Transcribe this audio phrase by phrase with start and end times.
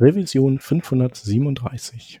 [0.00, 2.20] Revision 537.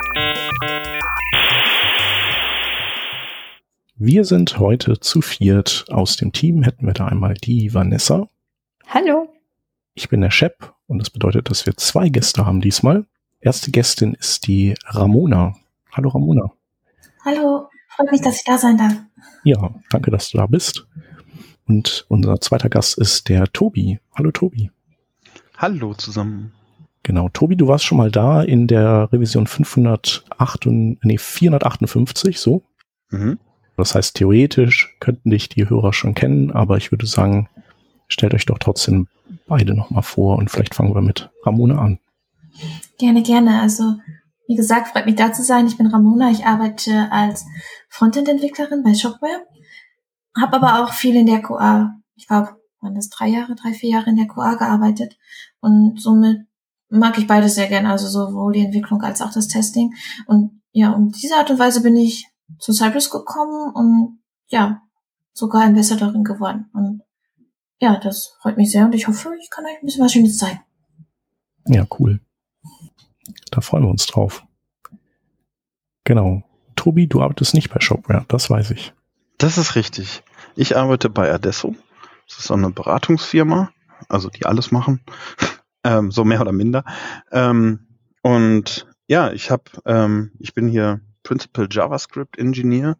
[4.03, 5.85] Wir sind heute zu viert.
[5.89, 8.27] Aus dem Team hätten wir da einmal die Vanessa.
[8.87, 9.31] Hallo.
[9.93, 13.05] Ich bin der Shep und das bedeutet, dass wir zwei Gäste haben diesmal.
[13.41, 15.55] Erste Gästin ist die Ramona.
[15.91, 16.51] Hallo Ramona.
[17.23, 18.93] Hallo, freut mich, dass ich da sein darf.
[19.43, 20.87] Ja, danke, dass du da bist.
[21.67, 23.99] Und unser zweiter Gast ist der Tobi.
[24.15, 24.71] Hallo Tobi.
[25.57, 26.53] Hallo zusammen.
[27.03, 32.63] Genau, Tobi, du warst schon mal da in der Revision 508, nee, 458, so.
[33.11, 33.37] Mhm.
[33.77, 37.49] Das heißt, theoretisch könnten dich die Hörer schon kennen, aber ich würde sagen,
[38.07, 39.07] stellt euch doch trotzdem
[39.47, 41.99] beide nochmal vor und vielleicht fangen wir mit Ramona an.
[42.97, 43.61] Gerne, gerne.
[43.61, 43.95] Also,
[44.47, 45.67] wie gesagt, freut mich da zu sein.
[45.67, 46.29] Ich bin Ramona.
[46.31, 47.45] Ich arbeite als
[47.89, 49.45] Frontend-Entwicklerin bei Shopware.
[50.39, 53.91] Habe aber auch viel in der QA, ich glaube, waren das drei Jahre, drei, vier
[53.91, 55.17] Jahre in der QA gearbeitet.
[55.59, 56.41] Und somit
[56.89, 59.93] mag ich beides sehr gern, also sowohl die Entwicklung als auch das Testing.
[60.27, 62.27] Und ja, um diese Art und Weise bin ich
[62.59, 64.81] zu Cypress gekommen und ja,
[65.33, 66.69] sogar Ambassadorin geworden.
[66.73, 67.01] Und
[67.79, 70.37] ja, das freut mich sehr und ich hoffe, ich kann euch ein bisschen was Schönes
[70.37, 70.61] zeigen.
[71.67, 72.19] Ja, cool.
[73.51, 74.43] Da freuen wir uns drauf.
[76.03, 76.43] Genau.
[76.75, 78.93] Tobi, du arbeitest nicht bei Shopware, das weiß ich.
[79.37, 80.23] Das ist richtig.
[80.55, 81.75] Ich arbeite bei Adesso.
[82.27, 83.71] Das ist so eine Beratungsfirma,
[84.09, 85.01] also die alles machen,
[85.83, 86.83] ähm, so mehr oder minder.
[87.31, 87.87] Ähm,
[88.21, 92.97] und ja, ich habe, ähm, ich bin hier Principal JavaScript Engineer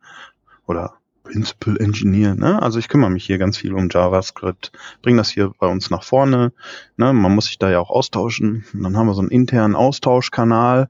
[0.68, 2.62] oder Principal Engineer, ne?
[2.62, 4.72] Also ich kümmere mich hier ganz viel um JavaScript,
[5.02, 6.52] bringe das hier bei uns nach vorne.
[6.98, 7.14] Ne?
[7.14, 8.66] Man muss sich da ja auch austauschen.
[8.74, 10.90] Und dann haben wir so einen internen Austauschkanal.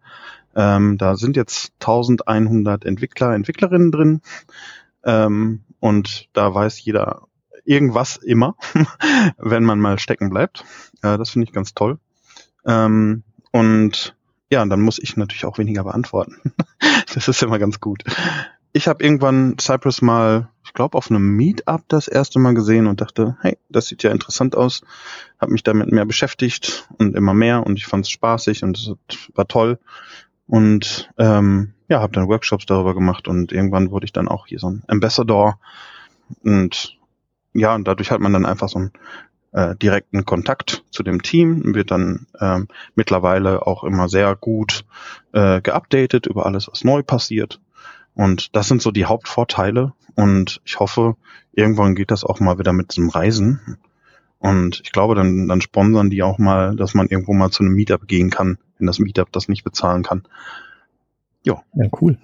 [0.56, 4.22] Ähm, da sind jetzt 1100 Entwickler, Entwicklerinnen drin.
[5.04, 7.28] Ähm, und da weiß jeder
[7.64, 8.56] irgendwas immer,
[9.38, 10.64] wenn man mal stecken bleibt.
[11.02, 12.00] Äh, das finde ich ganz toll.
[12.66, 14.16] Ähm, und
[14.52, 16.36] ja, dann muss ich natürlich auch weniger beantworten.
[17.14, 18.04] das ist immer ganz gut.
[18.74, 23.02] Ich habe irgendwann Cypress mal, ich glaube, auf einem Meetup das erste Mal gesehen und
[23.02, 24.82] dachte, hey, das sieht ja interessant aus.
[25.40, 28.94] Habe mich damit mehr beschäftigt und immer mehr und ich fand es spaßig und es
[29.36, 29.80] war toll.
[30.48, 34.60] Und ähm, ja, habe dann Workshops darüber gemacht und irgendwann wurde ich dann auch hier
[34.60, 35.60] so ein Ambassador.
[36.44, 36.98] Und
[37.54, 38.92] ja, und dadurch hat man dann einfach so ein
[39.52, 44.86] äh, direkten Kontakt zu dem Team, wird dann ähm, mittlerweile auch immer sehr gut
[45.34, 47.60] äh, geupdatet über alles, was neu passiert.
[48.14, 49.94] Und das sind so die Hauptvorteile.
[50.16, 51.16] Und ich hoffe,
[51.54, 53.78] irgendwann geht das auch mal wieder mit zum Reisen.
[54.40, 57.74] Und ich glaube, dann, dann sponsern die auch mal, dass man irgendwo mal zu einem
[57.74, 60.24] Meetup gehen kann, wenn das Meetup das nicht bezahlen kann.
[61.44, 61.62] Jo.
[61.76, 62.18] Ja, cool.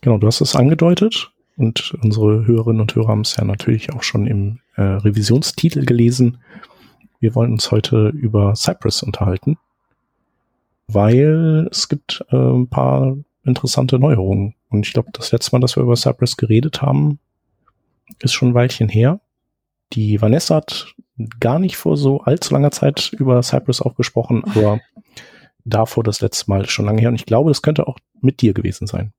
[0.00, 4.02] Genau, du hast es angedeutet und unsere Hörerinnen und Hörer haben es ja natürlich auch
[4.02, 6.38] schon im äh, Revisionstitel gelesen.
[7.20, 9.58] Wir wollen uns heute über Cypress unterhalten,
[10.88, 14.54] weil es gibt äh, ein paar interessante Neuerungen.
[14.70, 17.18] Und ich glaube, das letzte Mal, dass wir über Cypress geredet haben,
[18.20, 19.20] ist schon ein Weilchen her.
[19.92, 20.94] Die Vanessa hat
[21.40, 24.80] gar nicht vor so allzu langer Zeit über Cypress auch gesprochen, aber
[25.66, 27.10] davor das letzte Mal schon lange her.
[27.10, 29.12] Und ich glaube, das könnte auch mit dir gewesen sein.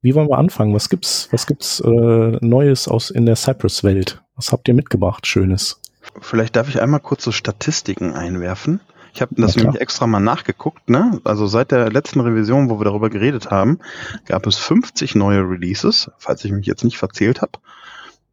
[0.00, 0.74] Wie wollen wir anfangen?
[0.74, 1.88] Was gibt's, was gibt's äh,
[2.40, 4.22] Neues aus in der Cypress-Welt?
[4.36, 5.80] Was habt ihr mitgebracht, Schönes?
[6.20, 8.80] Vielleicht darf ich einmal kurz so Statistiken einwerfen.
[9.12, 10.88] Ich habe das nämlich extra mal nachgeguckt.
[10.88, 11.20] Ne?
[11.24, 13.80] Also seit der letzten Revision, wo wir darüber geredet haben,
[14.26, 17.52] gab es 50 neue Releases, falls ich mich jetzt nicht verzählt habe.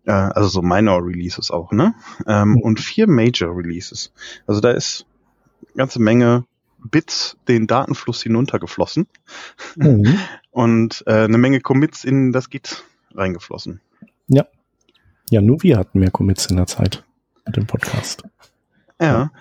[0.06, 1.96] Äh, also so Minor Releases auch, ne?
[2.28, 2.58] Ähm, mhm.
[2.62, 4.12] Und vier Major Releases.
[4.46, 5.06] Also da ist
[5.64, 6.46] eine ganze Menge
[6.90, 9.08] Bits den Datenfluss hinuntergeflossen
[9.76, 10.20] mhm.
[10.52, 12.84] und äh, eine Menge Commits in das Git
[13.14, 13.82] reingeflossen.
[14.28, 14.46] Ja.
[15.30, 17.04] Ja, nur wir hatten mehr Commits in der Zeit
[17.46, 18.24] mit dem Podcast.
[19.00, 19.08] Ja.
[19.08, 19.32] ja.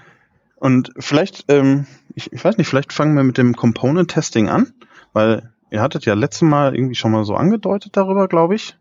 [0.56, 4.72] Und vielleicht, ähm, ich, ich weiß nicht, vielleicht fangen wir mit dem Component Testing an,
[5.12, 8.76] weil ihr hattet ja letztes Mal irgendwie schon mal so angedeutet darüber, glaube ich.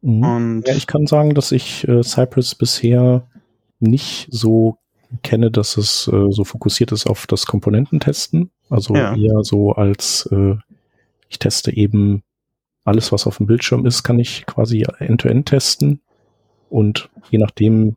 [0.00, 0.22] Mhm.
[0.24, 3.26] Und ja, ich kann sagen, dass ich äh, Cypress bisher
[3.80, 4.78] nicht so
[5.22, 8.50] kenne, dass es äh, so fokussiert ist auf das Komponententesten.
[8.70, 9.14] Also ja.
[9.14, 10.56] eher so als äh,
[11.28, 12.22] ich teste eben
[12.84, 16.00] alles, was auf dem Bildschirm ist, kann ich quasi end-to-end -end testen.
[16.68, 17.96] Und je nachdem,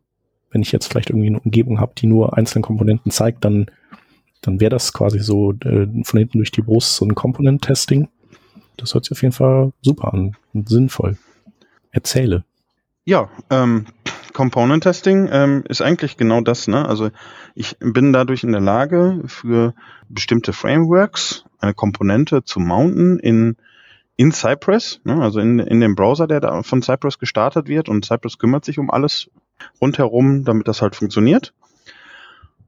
[0.51, 3.67] wenn ich jetzt vielleicht irgendwie eine Umgebung habe, die nur einzelne Komponenten zeigt, dann,
[4.41, 8.07] dann wäre das quasi so äh, von hinten durch die Brust so ein Komponent-Testing.
[8.77, 11.17] Das hört sich auf jeden Fall super an und sinnvoll.
[11.91, 12.45] Erzähle.
[13.05, 13.85] Ja, ähm,
[14.37, 16.67] Component Testing ähm, ist eigentlich genau das.
[16.67, 16.87] Ne?
[16.87, 17.09] Also
[17.55, 19.73] ich bin dadurch in der Lage, für
[20.09, 23.57] bestimmte Frameworks eine Komponente zu mounten in
[24.15, 25.19] in Cypress, ne?
[25.23, 27.89] also in, in dem Browser, der da von Cypress gestartet wird.
[27.89, 29.31] Und Cypress kümmert sich um alles
[29.81, 31.55] rundherum, damit das halt funktioniert.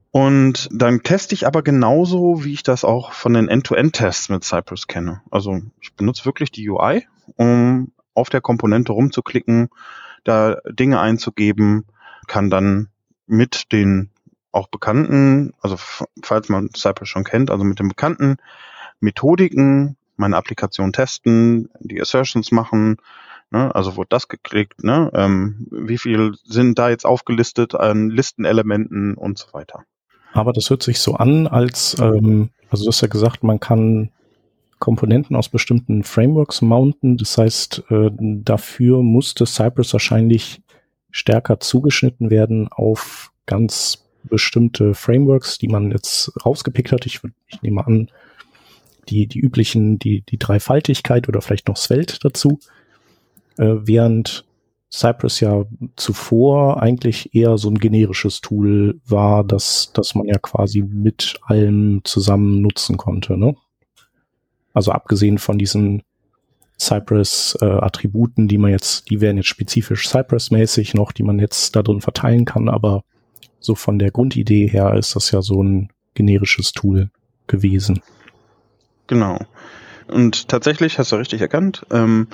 [0.09, 4.87] Und dann teste ich aber genauso, wie ich das auch von den End-to-End-Tests mit Cypress
[4.87, 5.21] kenne.
[5.29, 7.05] Also ich benutze wirklich die UI,
[7.35, 9.69] um auf der Komponente rumzuklicken,
[10.23, 11.85] da Dinge einzugeben,
[12.27, 12.89] kann dann
[13.27, 14.09] mit den
[14.51, 15.75] auch bekannten, also
[16.21, 18.37] falls man Cypress schon kennt, also mit den bekannten
[18.99, 22.97] Methodiken meine Applikation testen, die Assertions machen,
[23.51, 29.15] ne, also wurde das geklickt, ne, ähm, wie viel sind da jetzt aufgelistet an Listenelementen
[29.15, 29.83] und so weiter.
[30.33, 34.11] Aber das hört sich so an, als, ähm, also du hast ja gesagt, man kann
[34.79, 37.17] Komponenten aus bestimmten Frameworks mounten.
[37.17, 40.61] Das heißt, äh, dafür musste Cypress wahrscheinlich
[41.11, 47.05] stärker zugeschnitten werden auf ganz bestimmte Frameworks, die man jetzt rausgepickt hat.
[47.05, 48.09] Ich, ich nehme an,
[49.09, 52.59] die, die üblichen, die, die Dreifaltigkeit oder vielleicht noch Svelte dazu.
[53.57, 54.45] Äh, während
[54.91, 55.65] Cypress ja
[55.95, 62.01] zuvor eigentlich eher so ein generisches Tool war, das, das man ja quasi mit allem
[62.03, 63.55] zusammen nutzen konnte, ne?
[64.79, 66.03] Also abgesehen von diesen
[66.79, 71.83] Cypress-Attributen, äh, die man jetzt, die wären jetzt spezifisch Cypress-mäßig noch, die man jetzt da
[71.83, 73.03] drin verteilen kann, aber
[73.59, 77.09] so von der Grundidee her ist das ja so ein generisches Tool
[77.47, 78.01] gewesen.
[79.07, 79.39] Genau.
[80.07, 82.29] Und tatsächlich hast du richtig erkannt, ähm,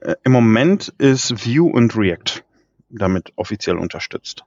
[0.00, 2.42] äh, im Moment ist Vue und React
[2.88, 4.44] damit offiziell unterstützt.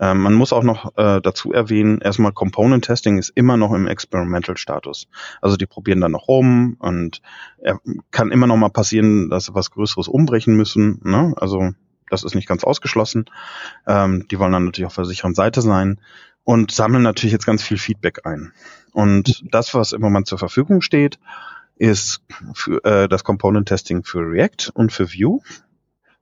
[0.00, 3.86] Ähm, man muss auch noch äh, dazu erwähnen, erstmal Component Testing ist immer noch im
[3.86, 5.08] Experimental Status.
[5.40, 7.20] Also die probieren dann noch rum und
[7.62, 7.74] äh,
[8.10, 11.00] kann immer noch mal passieren, dass sie was Größeres umbrechen müssen.
[11.04, 11.34] Ne?
[11.36, 11.72] Also
[12.10, 13.26] das ist nicht ganz ausgeschlossen.
[13.86, 16.00] Ähm, die wollen dann natürlich auf der sicheren Seite sein
[16.44, 18.52] und sammeln natürlich jetzt ganz viel Feedback ein.
[18.92, 21.18] Und das, was im Moment zur Verfügung steht,
[21.76, 22.22] ist
[22.54, 25.40] für, äh, das Component Testing für React und für Vue,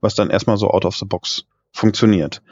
[0.01, 2.43] was dann erstmal so out of the box funktioniert.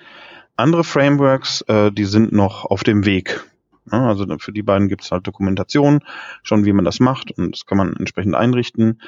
[0.56, 3.44] Andere Frameworks, äh, die sind noch auf dem Weg.
[3.90, 6.00] Ja, also für die beiden gibt es halt Dokumentation,
[6.42, 9.00] schon wie man das macht und das kann man entsprechend einrichten.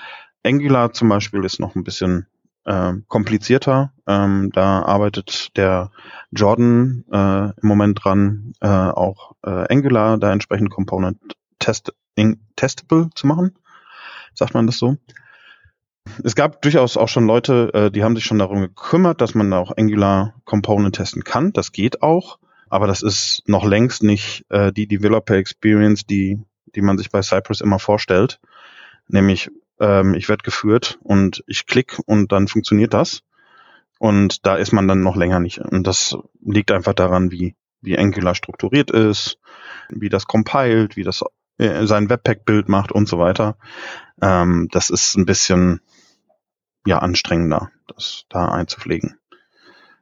[0.44, 2.26] Angular zum Beispiel ist noch ein bisschen
[2.64, 3.92] äh, komplizierter.
[4.06, 5.92] Ähm, da arbeitet der
[6.30, 11.18] Jordan äh, im Moment dran, äh, auch äh, Angular da entsprechend Component
[11.58, 11.92] test
[12.56, 13.56] testable zu machen.
[14.34, 14.96] Sagt man das so?
[16.22, 19.52] Es gab durchaus auch schon Leute, äh, die haben sich schon darum gekümmert, dass man
[19.52, 21.52] auch Angular Component testen kann.
[21.52, 22.38] Das geht auch,
[22.68, 26.40] aber das ist noch längst nicht äh, die Developer Experience, die,
[26.74, 28.40] die man sich bei Cypress immer vorstellt.
[29.08, 29.50] Nämlich,
[29.80, 33.22] ähm, ich werde geführt und ich klicke und dann funktioniert das.
[33.98, 35.58] Und da ist man dann noch länger nicht.
[35.58, 39.38] Und das liegt einfach daran, wie, wie Angular strukturiert ist,
[39.88, 41.22] wie das compiled, wie das
[41.58, 43.56] äh, sein Webpack-Bild macht und so weiter.
[44.20, 45.80] Ähm, das ist ein bisschen
[46.86, 49.16] ja anstrengender, das da einzupflegen.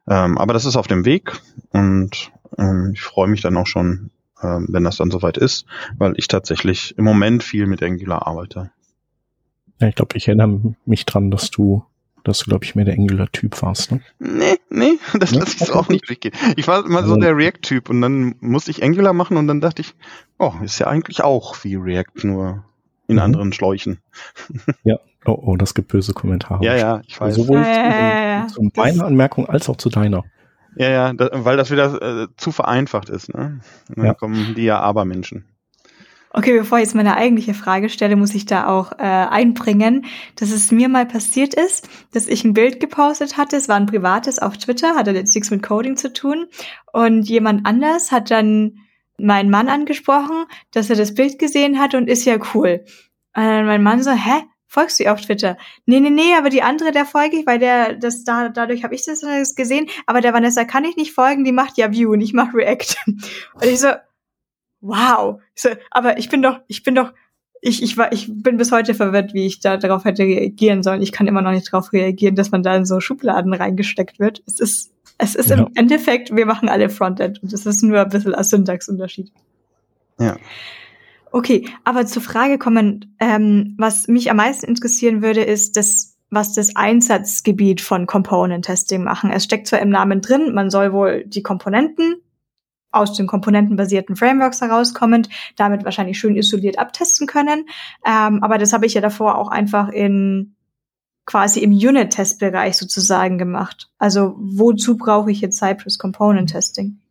[0.07, 1.33] Ähm, aber das ist auf dem Weg
[1.71, 4.11] und ähm, ich freue mich dann auch schon,
[4.41, 5.65] ähm, wenn das dann soweit ist,
[5.97, 8.71] weil ich tatsächlich im Moment viel mit Angular arbeite.
[9.79, 11.83] Ja, ich glaube, ich erinnere mich dran, dass du,
[12.23, 14.01] dass du, glaube ich, mehr der Angular-Typ warst, ne?
[14.19, 16.33] Nee, nee, das ja, lasse ich so auch nicht durchgehen.
[16.55, 19.59] Ich war immer so also der React-Typ und dann musste ich Angular machen und dann
[19.59, 19.95] dachte ich,
[20.37, 22.63] oh, ist ja eigentlich auch wie React, nur
[23.07, 23.21] in mhm.
[23.21, 23.99] anderen Schläuchen.
[24.83, 26.63] Ja, oh, oh, das gibt böse Kommentare.
[26.63, 27.35] Ja, ja, ich weiß.
[27.35, 30.23] Sowohl ja, zu, zu meiner Anmerkung als auch zu deiner.
[30.77, 33.33] Ja, ja, da, weil das wieder äh, zu vereinfacht ist.
[33.33, 33.59] Ne?
[33.95, 34.13] Dann ja.
[34.13, 35.45] kommen die ja Abermenschen.
[36.37, 40.03] Okay, bevor ich jetzt meine eigentliche Frage stelle, muss ich da auch äh, einbringen,
[40.35, 43.55] dass es mir mal passiert ist, dass ich ein Bild gepostet hatte.
[43.55, 46.47] Es war ein privates auf Twitter, hatte jetzt nichts mit Coding zu tun.
[46.91, 48.79] Und jemand anders hat dann
[49.17, 52.83] meinen Mann angesprochen, dass er das Bild gesehen hat und ist ja cool.
[53.33, 54.43] Und dann mein Mann so, hä?
[54.75, 55.57] Folgst du ihr auf Twitter?
[55.85, 58.93] Nee, nee, nee, aber die andere, der folge ich, weil der, das da, dadurch habe
[58.93, 62.19] ich das gesehen, aber der Vanessa kann ich nicht folgen, die macht ja View und
[62.19, 62.97] ich mache React.
[63.07, 63.87] Und ich so,
[64.81, 65.39] wow.
[65.55, 67.13] Ich so, aber ich bin doch, ich bin doch,
[67.61, 71.01] ich, ich, war, ich bin bis heute verwirrt, wie ich da darauf hätte reagieren sollen.
[71.01, 74.43] Ich kann immer noch nicht darauf reagieren, dass man da in so Schubladen reingesteckt wird.
[74.45, 75.55] Es ist, es ist ja.
[75.55, 79.31] im Endeffekt, wir machen alle Frontend und es ist nur ein bisschen ein Syntaxunterschied.
[80.19, 80.35] Ja.
[81.35, 86.53] Okay, aber zur Frage kommen, ähm, was mich am meisten interessieren würde, ist das, was
[86.53, 89.31] das Einsatzgebiet von Component Testing machen.
[89.31, 92.15] Es steckt zwar im Namen drin, man soll wohl die Komponenten
[92.93, 95.27] aus den komponentenbasierten Frameworks herauskommend,
[95.57, 97.65] damit wahrscheinlich schön isoliert abtesten können.
[98.05, 100.55] Ähm, aber das habe ich ja davor auch einfach in
[101.25, 103.89] quasi im Unit-Test-Bereich sozusagen gemacht.
[103.97, 107.01] Also wozu brauche ich jetzt Cypress Component Testing?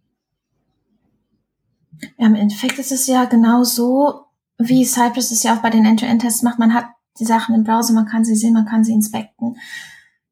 [2.18, 4.24] Ja, im Endeffekt ist es ja genau so,
[4.58, 6.58] wie Cypress es ja auch bei den End-to-End-Tests macht.
[6.58, 6.86] Man hat
[7.18, 9.56] die Sachen im Browser, man kann sie sehen, man kann sie inspekten.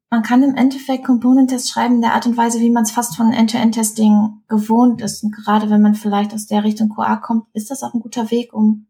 [0.09, 3.15] Man kann im Endeffekt Component-Tests schreiben in der Art und Weise, wie man es fast
[3.15, 5.23] von End-to-End-Testing gewohnt ist.
[5.23, 8.29] Und gerade wenn man vielleicht aus der Richtung QA kommt, ist das auch ein guter
[8.29, 8.85] Weg, um,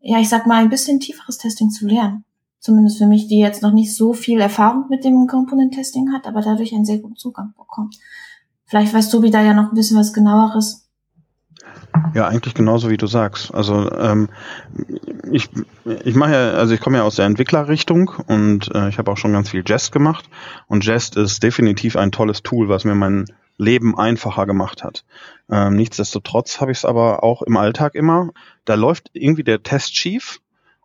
[0.00, 2.24] ja, ich sag mal, ein bisschen tieferes Testing zu lernen.
[2.60, 6.40] Zumindest für mich, die jetzt noch nicht so viel Erfahrung mit dem Component-Testing hat, aber
[6.40, 7.96] dadurch einen sehr guten Zugang bekommt.
[8.64, 10.83] Vielleicht weißt du, da ja noch ein bisschen was genaueres.
[12.12, 13.54] Ja, eigentlich genauso wie du sagst.
[13.54, 14.28] Also ähm,
[15.30, 15.48] ich,
[16.04, 19.16] ich mache ja, also ich komme ja aus der Entwicklerrichtung und äh, ich habe auch
[19.16, 20.28] schon ganz viel Jest gemacht.
[20.66, 25.04] Und Jest ist definitiv ein tolles Tool, was mir mein Leben einfacher gemacht hat.
[25.50, 28.30] Ähm, nichtsdestotrotz habe ich es aber auch im Alltag immer.
[28.64, 30.40] Da läuft irgendwie der Test schief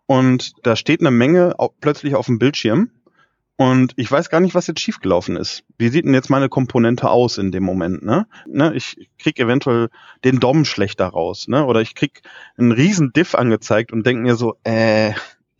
[0.05, 2.89] und da steht eine Menge plötzlich auf dem Bildschirm
[3.59, 5.65] und ich weiß gar nicht, was jetzt schiefgelaufen ist.
[5.77, 8.05] Wie sieht denn jetzt meine Komponente aus in dem Moment?
[8.05, 8.25] Ne?
[8.47, 9.89] Ne, ich krieg eventuell
[10.23, 11.49] den DOM schlechter raus.
[11.49, 11.65] Ne?
[11.65, 12.21] Oder ich krieg
[12.57, 15.11] einen riesen Diff angezeigt und denke mir so, äh,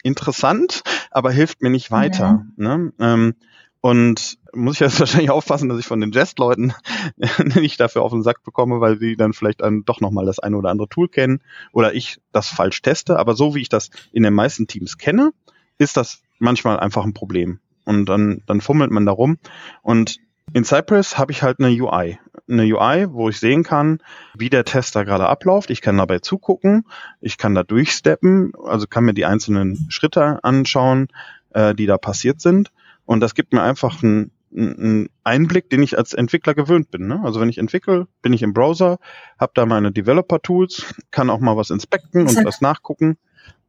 [0.02, 2.46] interessant, aber hilft mir nicht weiter.
[2.56, 2.64] Mhm.
[2.64, 2.94] Ne?
[3.02, 3.36] Ähm,
[3.82, 6.74] und muss ich jetzt wahrscheinlich aufpassen, dass ich von den Jest-Leuten
[7.56, 10.56] nicht dafür auf den Sack bekomme, weil sie dann vielleicht dann doch nochmal das eine
[10.56, 11.42] oder andere Tool kennen
[11.74, 13.20] oder ich das falsch teste.
[13.20, 15.32] Aber so wie ich das in den meisten Teams kenne,
[15.78, 17.60] ist das manchmal einfach ein Problem
[17.90, 19.40] und dann, dann fummelt man da rum.
[19.82, 20.20] Und
[20.54, 22.20] in Cypress habe ich halt eine UI.
[22.48, 23.98] Eine UI, wo ich sehen kann,
[24.36, 25.72] wie der Test da gerade abläuft.
[25.72, 26.86] Ich kann dabei zugucken,
[27.20, 31.08] ich kann da durchsteppen, also kann mir die einzelnen Schritte anschauen,
[31.50, 32.72] äh, die da passiert sind.
[33.06, 37.08] Und das gibt mir einfach einen, einen Einblick, den ich als Entwickler gewöhnt bin.
[37.08, 37.22] Ne?
[37.24, 39.00] Also wenn ich entwickle, bin ich im Browser,
[39.40, 43.18] habe da meine Developer-Tools, kann auch mal was inspekten und was nachgucken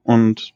[0.03, 0.53] und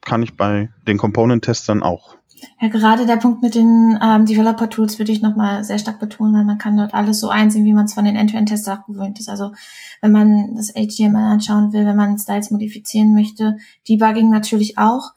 [0.00, 2.16] kann ich bei den Component-Testern auch.
[2.60, 6.44] Ja, gerade der Punkt mit den ähm, Developer-Tools würde ich nochmal sehr stark betonen, weil
[6.44, 9.28] man kann dort alles so einsehen, wie man es von den End-to-End-Tests auch gewöhnt ist.
[9.28, 9.52] Also
[10.00, 13.56] wenn man das HTML anschauen will, wenn man Styles modifizieren möchte,
[13.88, 15.12] Debugging natürlich auch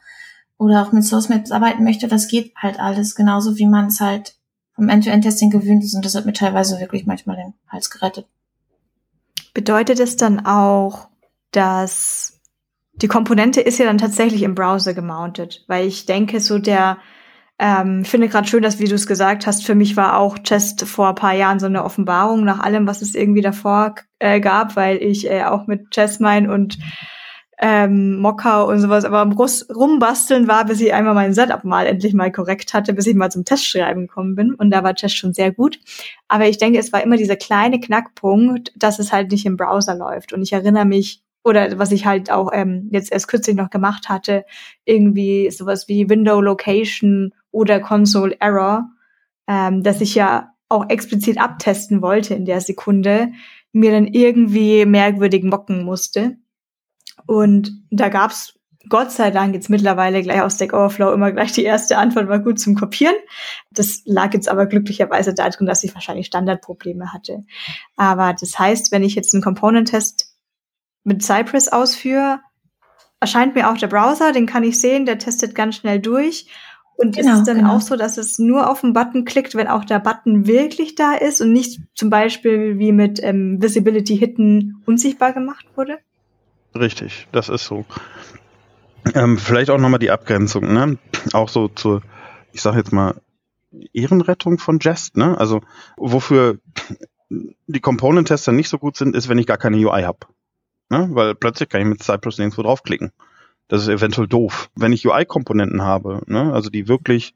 [0.58, 4.00] oder auch mit Source Maps arbeiten möchte, das geht halt alles genauso, wie man es
[4.00, 4.34] halt
[4.74, 8.26] vom End-to-End-Testing gewöhnt ist und das hat mir teilweise wirklich manchmal den Hals gerettet.
[9.54, 11.08] Bedeutet es dann auch,
[11.50, 12.38] dass
[13.00, 16.98] die Komponente ist ja dann tatsächlich im Browser gemountet, weil ich denke, so der,
[17.58, 20.38] ähm, ich finde gerade schön, dass, wie du es gesagt hast, für mich war auch
[20.38, 24.40] Chest vor ein paar Jahren so eine Offenbarung nach allem, was es irgendwie davor äh,
[24.40, 26.78] gab, weil ich äh, auch mit Chessmine und
[27.60, 32.14] ähm, Mocker und sowas, aber am rumbasteln war, bis ich einmal mein Setup mal endlich
[32.14, 34.54] mal korrekt hatte, bis ich mal zum Testschreiben gekommen bin.
[34.54, 35.80] Und da war Chess schon sehr gut.
[36.28, 39.96] Aber ich denke, es war immer dieser kleine Knackpunkt, dass es halt nicht im Browser
[39.96, 40.32] läuft.
[40.32, 44.08] Und ich erinnere mich oder was ich halt auch ähm, jetzt erst kürzlich noch gemacht
[44.08, 44.44] hatte,
[44.84, 48.88] irgendwie sowas wie Window Location oder Console Error,
[49.46, 53.32] ähm, dass ich ja auch explizit abtesten wollte in der Sekunde,
[53.72, 56.36] mir dann irgendwie merkwürdig mocken musste.
[57.26, 61.64] Und da gab's Gott sei Dank jetzt mittlerweile gleich aus Stack Overflow immer gleich die
[61.64, 63.16] erste Antwort war gut zum Kopieren.
[63.70, 67.44] Das lag jetzt aber glücklicherweise darin, dass ich wahrscheinlich Standardprobleme hatte.
[67.96, 70.27] Aber das heißt, wenn ich jetzt einen Component-Test
[71.04, 72.40] mit Cypress ausführe,
[73.20, 76.46] erscheint mir auch der Browser, den kann ich sehen, der testet ganz schnell durch.
[76.96, 77.76] Und genau, ist es dann genau.
[77.76, 81.14] auch so, dass es nur auf den Button klickt, wenn auch der Button wirklich da
[81.14, 85.98] ist und nicht zum Beispiel wie mit ähm, Visibility Hitten unsichtbar gemacht wurde?
[86.74, 87.84] Richtig, das ist so.
[89.14, 90.98] Ähm, vielleicht auch nochmal die Abgrenzung, ne?
[91.32, 92.02] Auch so zur,
[92.52, 93.14] ich sag jetzt mal,
[93.92, 95.38] Ehrenrettung von Jest, ne?
[95.38, 95.60] Also
[95.96, 96.58] wofür
[97.30, 100.26] die Component-Tester nicht so gut sind, ist, wenn ich gar keine UI habe.
[100.90, 101.08] Ne?
[101.12, 103.12] Weil plötzlich kann ich mit Cypress nirgendwo draufklicken.
[103.68, 104.70] Das ist eventuell doof.
[104.74, 106.52] Wenn ich UI-Komponenten habe, ne?
[106.54, 107.34] also die wirklich,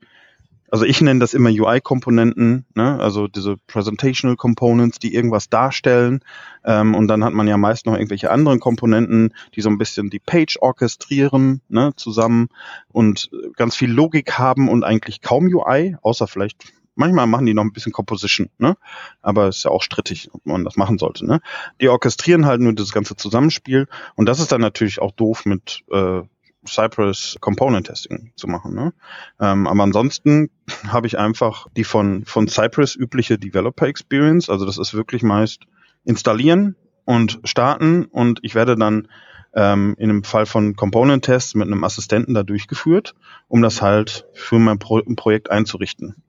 [0.71, 2.99] also ich nenne das immer UI-Komponenten, ne?
[2.99, 6.21] also diese Presentational Components, die irgendwas darstellen.
[6.65, 10.09] Ähm, und dann hat man ja meist noch irgendwelche anderen Komponenten, die so ein bisschen
[10.09, 11.93] die Page orchestrieren ne?
[11.97, 12.49] zusammen
[12.91, 17.63] und ganz viel Logik haben und eigentlich kaum UI, außer vielleicht Manchmal machen die noch
[17.63, 18.77] ein bisschen Composition, ne?
[19.23, 21.41] Aber ist ja auch strittig, ob man das machen sollte, ne?
[21.81, 25.85] Die orchestrieren halt nur das ganze Zusammenspiel und das ist dann natürlich auch doof mit
[25.91, 26.23] äh,
[26.67, 28.75] Cypress Component Testing zu machen.
[28.75, 28.93] Ne?
[29.41, 30.51] Ähm, aber ansonsten
[30.89, 34.49] habe ich einfach die von, von Cypress übliche Developer Experience.
[34.49, 35.65] Also das ist wirklich meist
[36.05, 39.09] installieren und starten und ich werde dann
[39.55, 43.15] ähm, in dem Fall von Component Tests mit einem Assistenten da durchgeführt,
[43.49, 46.23] um das halt für mein Pro Projekt einzurichten.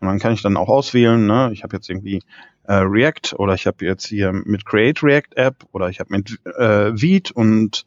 [0.00, 1.50] Und dann kann ich dann auch auswählen, ne?
[1.52, 2.22] ich habe jetzt irgendwie
[2.64, 6.40] äh, React oder ich habe jetzt hier mit Create React App oder ich habe mit
[6.56, 7.84] äh, Vite und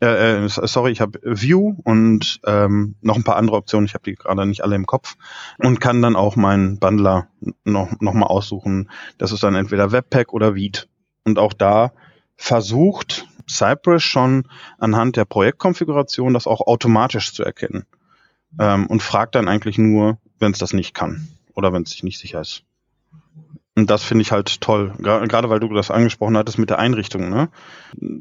[0.00, 3.86] äh, äh sorry, ich habe View und ähm, noch ein paar andere Optionen.
[3.86, 5.16] Ich habe die gerade nicht alle im Kopf
[5.58, 7.28] und kann dann auch meinen Bundler
[7.64, 8.90] noch, noch mal aussuchen.
[9.18, 10.86] Das ist dann entweder Webpack oder Vite.
[11.24, 11.92] Und auch da
[12.36, 14.48] versucht Cypress schon
[14.78, 17.86] anhand der Projektkonfiguration das auch automatisch zu erkennen
[18.58, 22.04] ähm, und fragt dann eigentlich nur, wenn es das nicht kann oder wenn es sich
[22.04, 22.62] nicht sicher ist.
[23.74, 27.28] Und das finde ich halt toll, gerade weil du das angesprochen hattest mit der Einrichtung.
[27.28, 27.50] Ne?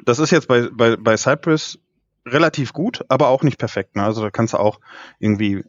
[0.04, 1.80] Das ist jetzt bei, bei, bei Cypress
[2.25, 3.96] relativ gut, aber auch nicht perfekt.
[3.96, 4.04] Ne?
[4.04, 4.80] Also da kannst du auch
[5.20, 5.63] irgendwie,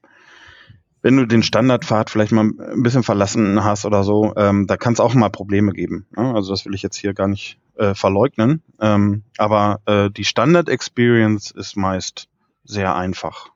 [1.02, 4.92] wenn du den Standardpfad vielleicht mal ein bisschen verlassen hast oder so, ähm, da kann
[4.92, 6.06] es auch mal Probleme geben.
[6.16, 6.34] Ne?
[6.34, 8.62] Also das will ich jetzt hier gar nicht äh, verleugnen.
[8.80, 12.28] Ähm, aber äh, die Standard-Experience ist meist
[12.64, 13.50] sehr einfach.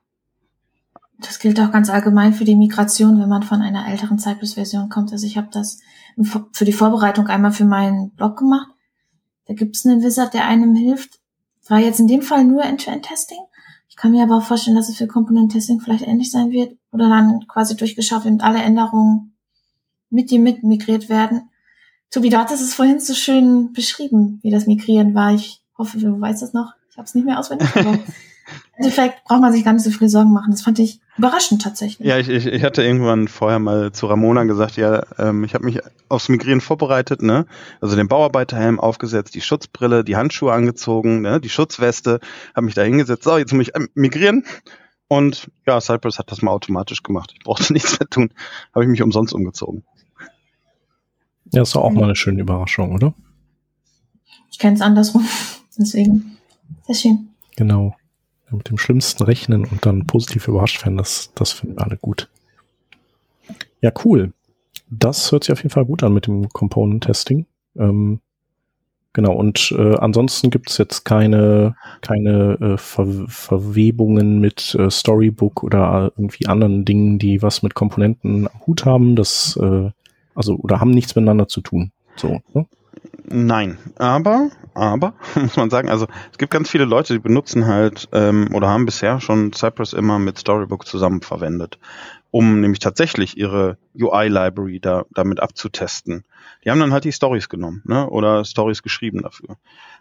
[1.21, 5.11] Das gilt auch ganz allgemein für die Migration, wenn man von einer älteren Cypress-Version kommt.
[5.11, 5.79] Also ich habe das
[6.51, 8.69] für die Vorbereitung einmal für meinen Blog gemacht.
[9.45, 11.19] Da gibt es einen Wizard, der einem hilft.
[11.67, 13.37] War jetzt in dem Fall nur End-to-End-Testing.
[13.87, 17.07] Ich kann mir aber auch vorstellen, dass es für Component-Testing vielleicht ähnlich sein wird oder
[17.07, 19.37] dann quasi durchgeschaut und alle Änderungen
[20.09, 21.49] mit dir mit migriert werden.
[22.09, 25.33] Tobi, du hattest es vorhin so schön beschrieben, wie das Migrieren war.
[25.33, 26.73] Ich hoffe, du weißt es noch.
[26.89, 27.99] Ich habe es nicht mehr auswendig, aber
[28.77, 30.51] Im Endeffekt braucht man sich gar nicht so viele Sorgen machen.
[30.51, 32.07] Das fand ich überraschend tatsächlich.
[32.07, 35.65] Ja, ich, ich, ich hatte irgendwann vorher mal zu Ramona gesagt, ja, ähm, ich habe
[35.65, 37.45] mich aufs Migrieren vorbereitet, ne?
[37.79, 41.39] Also den Bauarbeiterhelm aufgesetzt, die Schutzbrille, die Handschuhe angezogen, ne?
[41.39, 42.19] die Schutzweste,
[42.55, 44.45] habe mich da hingesetzt, so, jetzt muss ich migrieren.
[45.07, 47.31] Und ja, Cypress hat das mal automatisch gemacht.
[47.37, 48.33] Ich brauchte nichts mehr tun.
[48.73, 49.83] Habe ich mich umsonst umgezogen.
[51.53, 53.13] Ja, ist doch auch mal eine schöne Überraschung, oder?
[54.49, 55.27] Ich kenne es andersrum.
[55.77, 56.37] Deswegen.
[56.87, 57.29] Sehr schön.
[57.57, 57.95] Genau
[58.57, 62.29] mit dem Schlimmsten rechnen und dann positiv überrascht werden, das, das finden wir alle gut.
[63.81, 64.33] Ja, cool.
[64.89, 67.45] Das hört sich auf jeden Fall gut an mit dem Component Testing.
[67.77, 68.19] Ähm,
[69.13, 75.63] genau, und äh, ansonsten gibt es jetzt keine, keine äh, Ver Verwebungen mit äh, Storybook
[75.63, 79.15] oder irgendwie anderen Dingen, die was mit Komponenten am Hut haben.
[79.15, 79.89] Das, äh,
[80.35, 81.91] also, oder haben nichts miteinander zu tun.
[82.17, 82.65] So, ne?
[83.33, 88.09] Nein, aber, aber, muss man sagen, also es gibt ganz viele Leute, die benutzen halt
[88.11, 91.79] ähm, oder haben bisher schon Cypress immer mit Storybook zusammen verwendet,
[92.31, 96.23] um nämlich tatsächlich ihre UI-Library da, damit abzutesten.
[96.63, 99.57] Die haben dann halt die Stories genommen ne, oder Stories geschrieben dafür.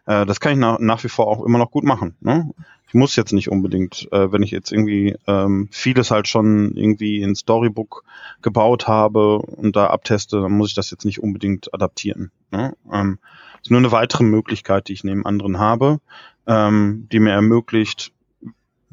[0.06, 2.16] Äh, das kann ich nach, nach wie vor auch immer noch gut machen.
[2.20, 2.50] Ne?
[2.86, 7.20] Ich muss jetzt nicht unbedingt, äh, wenn ich jetzt irgendwie ähm, vieles halt schon irgendwie
[7.20, 8.04] in Storybook
[8.42, 12.30] gebaut habe und da abteste, dann muss ich das jetzt nicht unbedingt adaptieren.
[12.52, 12.76] Ne?
[12.92, 13.18] Ähm,
[13.60, 16.00] ist nur eine weitere Möglichkeit, die ich neben anderen habe,
[16.46, 18.12] ähm, die mir ermöglicht,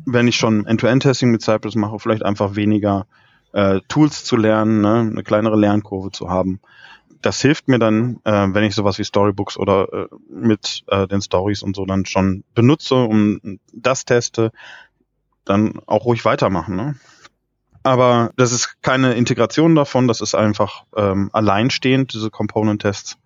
[0.06, 3.08] wenn ich schon End-to-End-Testing mit Cypress mache, vielleicht einfach weniger
[3.53, 5.10] äh, Tools zu lernen, ne?
[5.12, 6.60] eine kleinere Lernkurve zu haben
[7.21, 11.21] das hilft mir dann, äh, wenn ich sowas wie Storybooks oder äh, mit äh, den
[11.21, 14.51] Stories und so dann schon benutze und das teste,
[15.45, 16.75] dann auch ruhig weitermachen.
[16.75, 16.95] Ne?
[17.83, 23.17] Aber das ist keine Integration davon, das ist einfach ähm, alleinstehend, diese Component-Tests.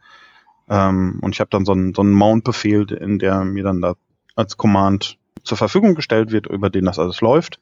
[0.70, 3.96] Ähm, und ich habe dann so einen, so einen Mount-Befehl, in der mir dann da
[4.36, 7.60] als Command zur Verfügung gestellt wird, über den das alles läuft.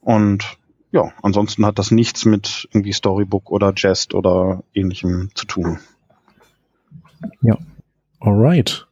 [0.00, 0.58] Und
[0.94, 5.80] ja, ansonsten hat das nichts mit irgendwie Storybook oder Jest oder ähnlichem zu tun.
[7.42, 7.58] Ja,
[8.20, 8.86] alright.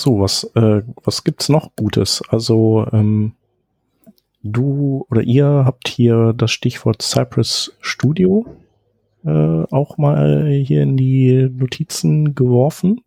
[0.00, 2.22] So, was, äh, was gibt's noch Gutes?
[2.28, 3.36] Also, ähm,
[4.42, 8.44] du oder ihr habt hier das Stichwort Cypress Studio
[9.24, 13.00] äh, auch mal hier in die Notizen geworfen.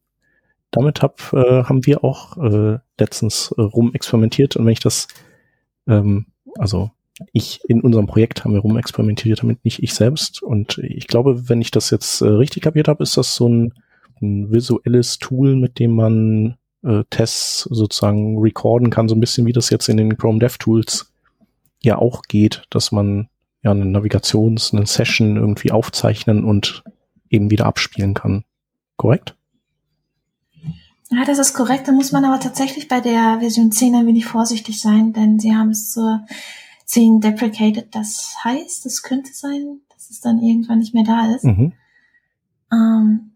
[0.71, 5.09] Damit hab, äh, haben wir auch äh, letztens äh, rumexperimentiert und wenn ich das,
[5.85, 6.91] ähm, also
[7.31, 10.43] ich in unserem Projekt haben wir rumexperimentiert damit, nicht ich selbst.
[10.43, 13.73] Und ich glaube, wenn ich das jetzt äh, richtig kapiert habe, ist das so ein,
[14.21, 19.53] ein visuelles Tool, mit dem man äh, Tests sozusagen recorden kann, so ein bisschen wie
[19.53, 21.11] das jetzt in den Chrome DevTools
[21.81, 23.29] ja auch geht, dass man
[23.63, 26.83] ja eine Navigations-, eine Session irgendwie aufzeichnen und
[27.29, 28.43] eben wieder abspielen kann.
[28.97, 29.35] Korrekt?
[31.11, 31.87] Ja, das ist korrekt.
[31.87, 35.55] Da muss man aber tatsächlich bei der Version 10 ein wenig vorsichtig sein, denn sie
[35.55, 36.25] haben es zur
[36.85, 37.93] 10 deprecated.
[37.93, 41.43] Das heißt, es könnte sein, dass es dann irgendwann nicht mehr da ist.
[41.43, 41.73] Mhm.
[42.71, 43.31] Ähm,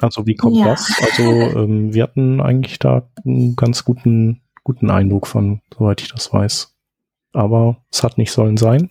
[0.00, 0.66] also wie kommt ja.
[0.66, 0.92] das?
[1.00, 6.30] Also ähm, wir hatten eigentlich da einen ganz guten guten Eindruck von, soweit ich das
[6.30, 6.74] weiß.
[7.32, 8.90] Aber es hat nicht sollen sein.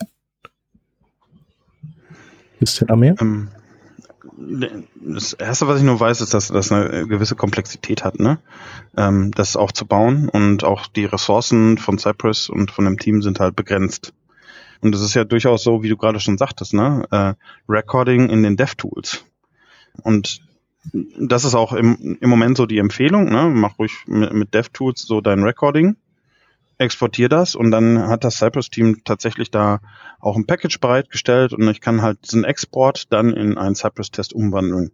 [2.59, 3.13] Wisst ihr da mehr?
[3.21, 3.49] Ähm,
[4.37, 8.39] das erste, was ich nur weiß, ist, dass das eine gewisse Komplexität hat, ne?
[8.95, 13.21] Ähm, das auch zu bauen und auch die Ressourcen von Cypress und von dem Team
[13.21, 14.13] sind halt begrenzt.
[14.81, 17.05] Und es ist ja durchaus so, wie du gerade schon sagtest, ne?
[17.11, 17.33] Äh,
[17.67, 19.25] Recording in den DevTools.
[20.03, 20.41] Und
[21.19, 23.49] das ist auch im, im Moment so die Empfehlung, ne?
[23.53, 25.95] Mach ruhig mit, mit DevTools so dein Recording
[26.77, 29.79] exportiere das und dann hat das Cypress-Team tatsächlich da
[30.19, 34.91] auch ein Package bereitgestellt und ich kann halt diesen Export dann in einen Cypress-Test umwandeln.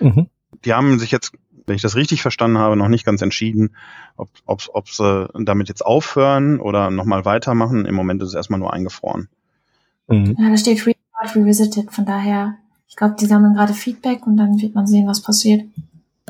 [0.00, 0.28] Mhm.
[0.64, 1.32] Die haben sich jetzt,
[1.66, 3.76] wenn ich das richtig verstanden habe, noch nicht ganz entschieden,
[4.16, 7.86] ob, ob, ob sie damit jetzt aufhören oder nochmal weitermachen.
[7.86, 9.28] Im Moment ist es erstmal nur eingefroren.
[10.08, 10.36] Mhm.
[10.38, 12.56] Ja, da steht Report Revisited, von daher,
[12.88, 15.62] ich glaube, die sammeln gerade Feedback und dann wird man sehen, was passiert.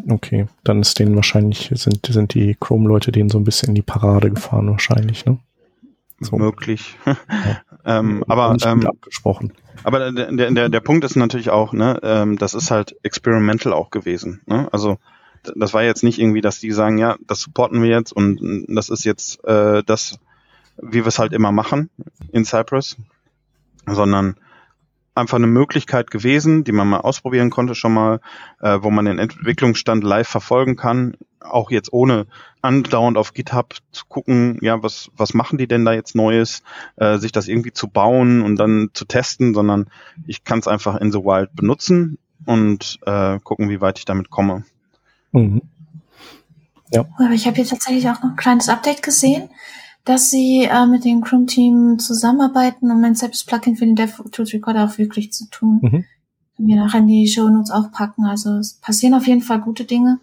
[0.08, 3.82] Okay, dann ist denen wahrscheinlich, sind, sind die Chrome-Leute denen so ein bisschen in die
[3.82, 5.38] Parade gefahren wahrscheinlich, ne?
[6.20, 6.36] So.
[6.36, 6.96] Möglich.
[7.86, 7.98] Ja.
[7.98, 9.52] ähm, aber ähm, abgesprochen.
[9.82, 13.90] Aber der, der, der Punkt ist natürlich auch, ne, ähm, das ist halt experimental auch
[13.90, 14.40] gewesen.
[14.46, 14.68] Ne?
[14.72, 14.96] Also
[15.54, 18.88] das war jetzt nicht irgendwie, dass die sagen, ja, das supporten wir jetzt und das
[18.88, 20.18] ist jetzt äh, das,
[20.80, 21.90] wie wir es halt immer machen
[22.32, 22.96] in Cypress,
[23.86, 24.36] sondern
[25.14, 28.20] einfach eine Möglichkeit gewesen, die man mal ausprobieren konnte schon mal,
[28.60, 32.26] äh, wo man den Entwicklungsstand live verfolgen kann, auch jetzt ohne
[32.62, 36.62] andauernd auf GitHub zu gucken, ja, was, was machen die denn da jetzt Neues,
[36.96, 39.86] äh, sich das irgendwie zu bauen und dann zu testen, sondern
[40.26, 44.30] ich kann es einfach in the wild benutzen und äh, gucken, wie weit ich damit
[44.30, 44.64] komme.
[45.32, 45.62] Mhm.
[46.90, 47.04] Ja.
[47.18, 49.50] Aber ich habe hier tatsächlich auch noch ein kleines Update gesehen
[50.04, 54.84] dass sie äh, mit dem Chrome-Team zusammenarbeiten, um ein selbst Plugin für den DevTools Recorder
[54.84, 55.80] auch wirklich zu tun.
[55.82, 56.04] Mhm.
[56.58, 58.24] Wir nachher in die Show Notes auch packen.
[58.24, 60.20] Also es passieren auf jeden Fall gute Dinge.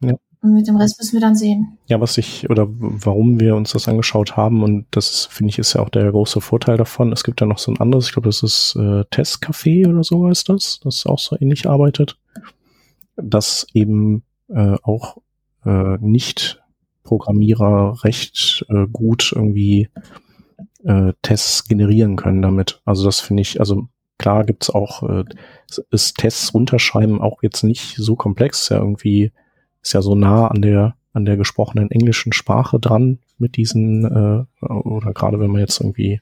[0.00, 0.14] Ja.
[0.40, 1.78] Und mit dem Rest müssen wir dann sehen.
[1.86, 5.72] Ja, was ich, oder warum wir uns das angeschaut haben, und das finde ich ist
[5.72, 7.10] ja auch der große Vorteil davon.
[7.10, 10.28] Es gibt ja noch so ein anderes, ich glaube, das ist äh, Testcafé oder so
[10.28, 12.18] heißt das, das auch so ähnlich arbeitet.
[13.16, 15.16] Das eben äh, auch
[15.64, 16.62] äh, nicht
[17.08, 19.88] Programmierer recht äh, gut irgendwie
[20.84, 22.82] äh, Tests generieren können damit.
[22.84, 25.24] Also das finde ich, also klar gibt's auch, äh,
[25.90, 29.32] ist Tests runterschreiben auch jetzt nicht so komplex, ist ja irgendwie,
[29.82, 34.66] ist ja so nah an der, an der gesprochenen englischen Sprache dran mit diesen, äh,
[34.66, 36.20] oder gerade wenn man jetzt irgendwie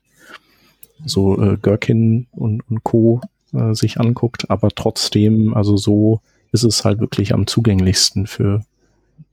[1.04, 3.20] so äh, Gherkin und, und Co.
[3.52, 6.20] Äh, sich anguckt, aber trotzdem, also so
[6.52, 8.62] ist es halt wirklich am zugänglichsten für,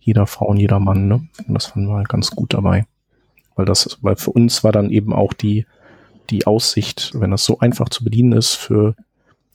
[0.03, 1.07] jeder Frau und jeder Mann.
[1.07, 1.27] Ne?
[1.47, 2.85] Und das fanden wir halt ganz gut dabei.
[3.55, 5.65] Weil das, weil für uns war dann eben auch die,
[6.29, 8.95] die Aussicht, wenn das so einfach zu bedienen ist, für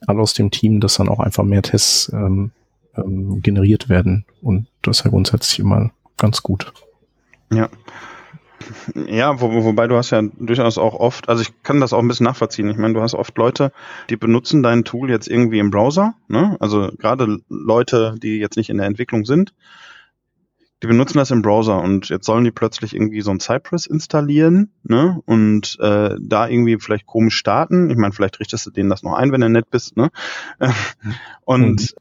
[0.06, 2.52] alle aus dem Team, dass dann auch einfach mehr Tests ähm,
[2.96, 4.24] ähm, generiert werden.
[4.42, 6.72] Und das ist ja grundsätzlich immer ganz gut.
[7.52, 7.68] Ja.
[9.06, 12.08] Ja, wo, wobei du hast ja durchaus auch oft, also ich kann das auch ein
[12.08, 12.68] bisschen nachvollziehen.
[12.68, 13.72] Ich meine, du hast oft Leute,
[14.10, 16.56] die benutzen dein Tool jetzt irgendwie im Browser, ne?
[16.58, 19.54] Also gerade Leute, die jetzt nicht in der Entwicklung sind,
[20.82, 24.70] die benutzen das im Browser und jetzt sollen die plötzlich irgendwie so ein Cypress installieren
[24.84, 25.20] ne?
[25.24, 27.90] und äh, da irgendwie vielleicht komisch starten.
[27.90, 29.96] Ich meine, vielleicht richtest du denen das noch ein, wenn du nett bist.
[29.96, 30.10] Ne?
[31.44, 31.94] und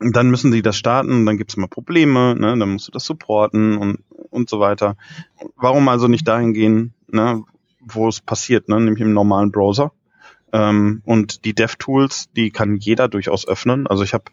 [0.00, 0.12] mhm.
[0.12, 2.58] dann müssen sie das starten, dann gibt es immer Probleme, ne?
[2.58, 4.96] dann musst du das supporten und, und so weiter.
[5.54, 7.44] Warum also nicht dahin gehen, ne?
[7.80, 8.80] wo es passiert, ne?
[8.80, 9.92] nämlich im normalen Browser?
[10.56, 13.86] Ähm, und die DevTools, die kann jeder durchaus öffnen.
[13.86, 14.24] Also ich habe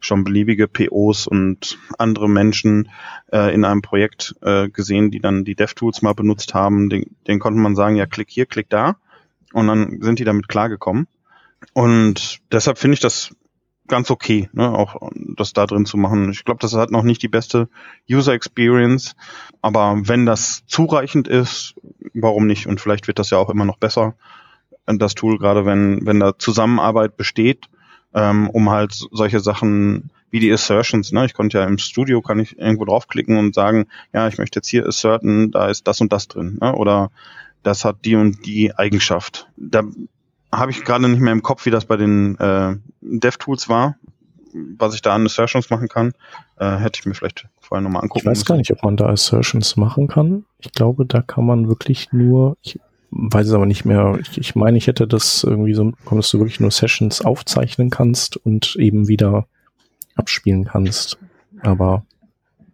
[0.00, 2.88] schon beliebige POs und andere Menschen
[3.30, 6.88] äh, in einem Projekt äh, gesehen, die dann die DevTools mal benutzt haben.
[6.88, 8.96] Den, den konnte man sagen, ja, klick hier, klick da.
[9.52, 11.08] Und dann sind die damit klargekommen.
[11.74, 13.34] Und deshalb finde ich das
[13.86, 16.30] ganz okay, ne, auch das da drin zu machen.
[16.30, 17.68] Ich glaube, das hat noch nicht die beste
[18.10, 19.14] User Experience,
[19.62, 21.74] aber wenn das zureichend ist,
[22.12, 22.66] warum nicht?
[22.66, 24.16] Und vielleicht wird das ja auch immer noch besser,
[24.86, 27.68] das Tool, gerade wenn, wenn da Zusammenarbeit besteht
[28.16, 31.26] ähm, um halt solche Sachen wie die Assertions, ne?
[31.26, 34.68] Ich konnte ja im Studio, kann ich irgendwo draufklicken und sagen, ja, ich möchte jetzt
[34.68, 36.74] hier asserten, da ist das und das drin, ne?
[36.74, 37.10] Oder
[37.62, 39.48] das hat die und die Eigenschaft.
[39.56, 39.82] Da
[40.50, 43.96] habe ich gerade nicht mehr im Kopf, wie das bei den äh, DevTools war,
[44.78, 46.14] was ich da an Assertions machen kann.
[46.58, 48.46] Äh, hätte ich mir vielleicht vorher nochmal angucken Ich weiß müssen.
[48.46, 50.46] gar nicht, ob man da Assertions machen kann.
[50.58, 52.78] Ich glaube, da kann man wirklich nur, ich
[53.18, 54.18] weiß es aber nicht mehr.
[54.20, 58.36] Ich, ich meine, ich hätte das irgendwie so, dass du wirklich nur Sessions aufzeichnen kannst
[58.36, 59.46] und eben wieder
[60.14, 61.18] abspielen kannst.
[61.62, 62.04] Aber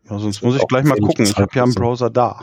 [0.09, 1.25] ja, sonst muss ich gleich mal gucken.
[1.25, 2.41] Ich habe ja einen Browser da.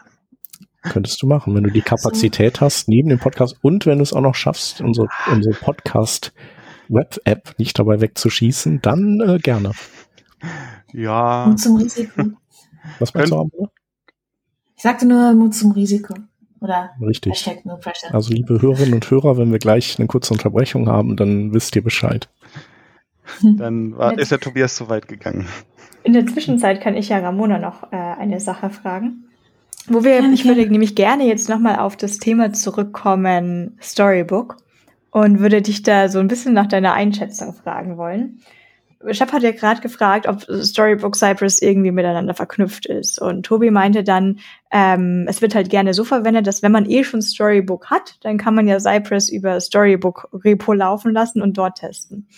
[0.82, 4.12] Könntest du machen, wenn du die Kapazität hast neben dem Podcast und wenn du es
[4.12, 6.32] auch noch schaffst, unsere, unsere Podcast
[6.88, 9.72] Web-App nicht dabei wegzuschießen, dann äh, gerne.
[10.92, 11.44] Ja.
[11.44, 12.22] Und zum Risiko.
[13.00, 13.68] Was meinst du,
[14.76, 16.14] Ich sagte nur Mut zum Risiko.
[16.60, 17.32] Oder Richtig.
[17.32, 18.14] Hashtag no pressure.
[18.14, 21.82] Also liebe Hörerinnen und Hörer, wenn wir gleich eine kurze Unterbrechung haben, dann wisst ihr
[21.82, 22.28] Bescheid.
[23.42, 25.48] Dann war, ist der Tobias zu weit gegangen.
[26.04, 29.24] In der Zwischenzeit kann ich ja Ramona noch äh, eine Sache fragen.
[29.88, 34.56] Wo wir, ich würde nämlich gerne jetzt nochmal auf das Thema zurückkommen, Storybook,
[35.10, 38.40] und würde dich da so ein bisschen nach deiner Einschätzung fragen wollen.
[39.12, 43.20] Shep hat ja gerade gefragt, ob Storybook Cypress irgendwie miteinander verknüpft ist.
[43.20, 44.38] Und Tobi meinte dann,
[44.70, 48.38] ähm, es wird halt gerne so verwendet, dass wenn man eh schon Storybook hat, dann
[48.38, 52.28] kann man ja Cypress über Storybook Repo laufen lassen und dort testen.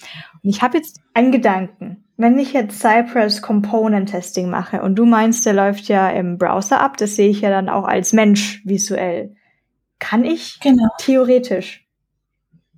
[0.42, 2.04] Und ich habe jetzt einen Gedanken.
[2.16, 6.81] Wenn ich jetzt Cypress Component Testing mache und du meinst, der läuft ja im Browser
[6.81, 9.37] ab, das sehe ich ja dann auch als Mensch visuell.
[10.00, 10.88] Kann ich Genau.
[10.98, 11.87] theoretisch,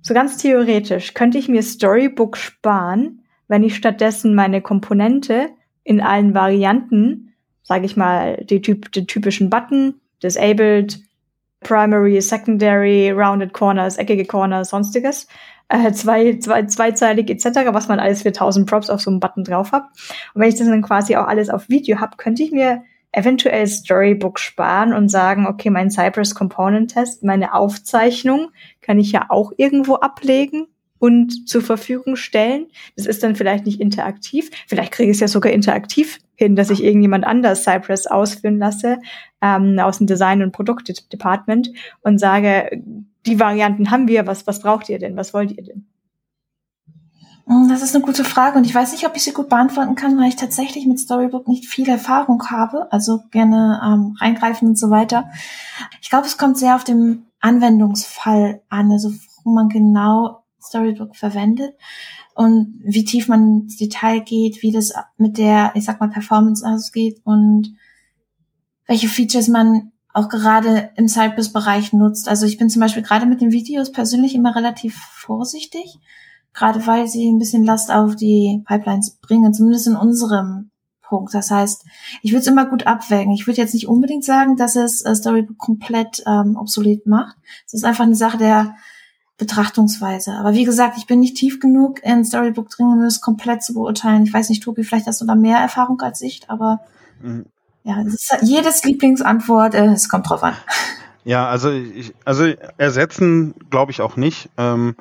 [0.01, 3.20] so ganz theoretisch, könnte ich mir Storybook sparen,
[3.51, 5.49] wenn ich stattdessen meine Komponente
[5.83, 7.33] in allen Varianten,
[7.63, 10.99] sage ich mal, die typ, den typischen Button, disabled,
[11.59, 15.27] primary, secondary, rounded corners, eckige Corners, sonstiges,
[15.67, 19.43] äh, zwei, zwei, zweizeilig etc., was man alles für 1000 Props auf so einem Button
[19.43, 19.83] drauf hat.
[20.33, 23.67] Und wenn ich das dann quasi auch alles auf Video habe, könnte ich mir eventuell
[23.67, 29.51] Storybook sparen und sagen, okay, mein Cypress Component Test, meine Aufzeichnung kann ich ja auch
[29.57, 30.67] irgendwo ablegen
[31.01, 32.67] und zur Verfügung stellen.
[32.95, 34.51] Das ist dann vielleicht nicht interaktiv.
[34.67, 38.99] Vielleicht kriege ich es ja sogar interaktiv hin, dass ich irgendjemand anders Cypress ausführen lasse
[39.41, 42.83] ähm, aus dem Design- und Produktdepartment und sage,
[43.25, 45.17] die Varianten haben wir, was, was braucht ihr denn?
[45.17, 45.87] Was wollt ihr denn?
[47.47, 49.95] Mm, Das ist eine gute Frage und ich weiß nicht, ob ich sie gut beantworten
[49.95, 54.77] kann, weil ich tatsächlich mit Storybook nicht viel Erfahrung habe, also gerne ähm, reingreifen und
[54.77, 55.31] so weiter.
[55.99, 59.11] Ich glaube, es kommt sehr auf den Anwendungsfall an, also
[59.43, 61.75] wo man genau Storybook verwendet
[62.35, 66.65] und wie tief man ins Detail geht, wie das mit der, ich sag mal, Performance
[66.65, 67.73] ausgeht und
[68.87, 72.27] welche Features man auch gerade im Cypress-Bereich nutzt.
[72.27, 75.99] Also ich bin zum Beispiel gerade mit den Videos persönlich immer relativ vorsichtig,
[76.53, 80.71] gerade weil sie ein bisschen Last auf die Pipelines bringen, zumindest in unserem
[81.01, 81.33] Punkt.
[81.33, 81.85] Das heißt,
[82.21, 83.33] ich würde es immer gut abwägen.
[83.33, 87.35] Ich würde jetzt nicht unbedingt sagen, dass es äh, Storybook komplett ähm, obsolet macht.
[87.65, 88.75] Es ist einfach eine Sache der
[89.41, 90.33] Betrachtungsweise.
[90.35, 93.73] Aber wie gesagt, ich bin nicht tief genug in Storybook drin, um es komplett zu
[93.73, 94.23] beurteilen.
[94.23, 96.79] Ich weiß nicht, Tobi, vielleicht hast du da mehr Erfahrung als ich, aber
[97.21, 97.45] Mhm.
[97.83, 98.03] ja,
[98.41, 100.53] jedes Lieblingsantwort, äh, es kommt drauf an.
[101.23, 102.45] Ja, also ich, also
[102.77, 104.95] ersetzen glaube ich auch nicht, ähm,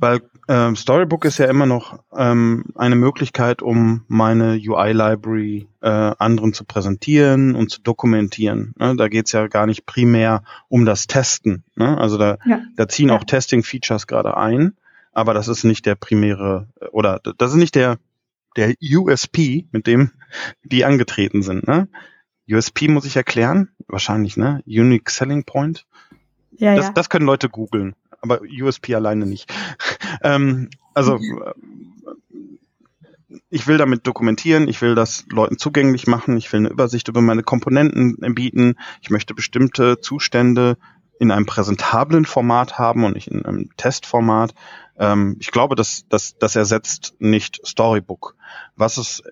[0.00, 6.52] weil ähm, Storybook ist ja immer noch ähm, eine Möglichkeit, um meine UI-Library äh, anderen
[6.52, 8.74] zu präsentieren und zu dokumentieren.
[8.78, 8.96] Ne?
[8.96, 11.64] Da geht's ja gar nicht primär um das Testen.
[11.76, 11.98] Ne?
[11.98, 12.60] Also da, Ja.
[12.76, 13.16] da ziehen Ja.
[13.16, 14.74] auch Testing-Features gerade ein,
[15.12, 17.98] aber das ist nicht der primäre oder das ist nicht der
[18.56, 20.10] der USP, mit dem
[20.64, 21.68] die angetreten sind.
[21.68, 21.88] Ne?
[22.50, 24.62] USP muss ich erklären, wahrscheinlich, ne?
[24.66, 25.86] Unique Selling Point.
[26.52, 26.92] Ja, Das, ja.
[26.92, 29.52] das können Leute googeln, aber USP alleine nicht.
[30.22, 31.54] Ähm, also äh,
[33.50, 37.20] ich will damit dokumentieren, ich will das Leuten zugänglich machen, ich will eine Übersicht über
[37.20, 40.76] meine Komponenten bieten, ich möchte bestimmte Zustände
[41.18, 44.54] in einem präsentablen Format haben und nicht in einem Testformat.
[44.98, 48.36] Ähm, ich glaube, das, das, das ersetzt nicht Storybook.
[48.76, 49.22] Was es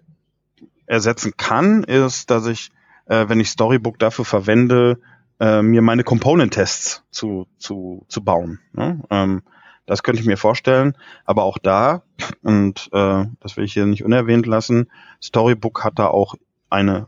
[0.86, 2.70] ersetzen kann, ist, dass ich,
[3.06, 4.98] äh, wenn ich Storybook dafür verwende,
[5.38, 8.60] äh, mir meine Component-Tests zu, zu, zu bauen.
[8.72, 9.02] Ne?
[9.10, 9.42] Ähm,
[9.86, 10.96] das könnte ich mir vorstellen.
[11.24, 12.02] Aber auch da,
[12.42, 14.90] und äh, das will ich hier nicht unerwähnt lassen,
[15.22, 16.34] Storybook hat da auch
[16.68, 17.06] eine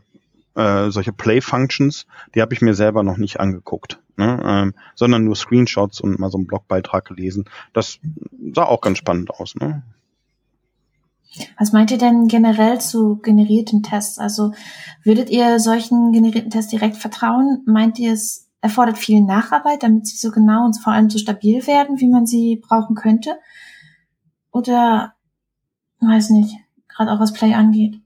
[0.55, 4.41] äh, solche Play-Functions, die habe ich mir selber noch nicht angeguckt, ne?
[4.45, 7.45] ähm, sondern nur Screenshots und mal so einen Blogbeitrag gelesen.
[7.73, 7.99] Das
[8.53, 9.55] sah auch ganz spannend aus.
[9.55, 9.83] Ne?
[11.57, 14.17] Was meint ihr denn generell zu generierten Tests?
[14.17, 14.53] Also
[15.03, 17.61] würdet ihr solchen generierten Tests direkt vertrauen?
[17.65, 21.65] Meint ihr, es erfordert viel Nacharbeit, damit sie so genau und vor allem so stabil
[21.65, 23.37] werden, wie man sie brauchen könnte?
[24.51, 25.13] Oder,
[26.01, 26.55] weiß nicht,
[26.87, 27.99] gerade auch was Play angeht.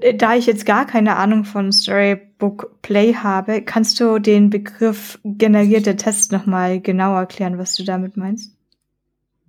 [0.00, 5.18] Äh, Da ich jetzt gar keine Ahnung von Storybook Play habe, kannst du den Begriff
[5.24, 8.54] generierte Tests nochmal genau erklären, was du damit meinst?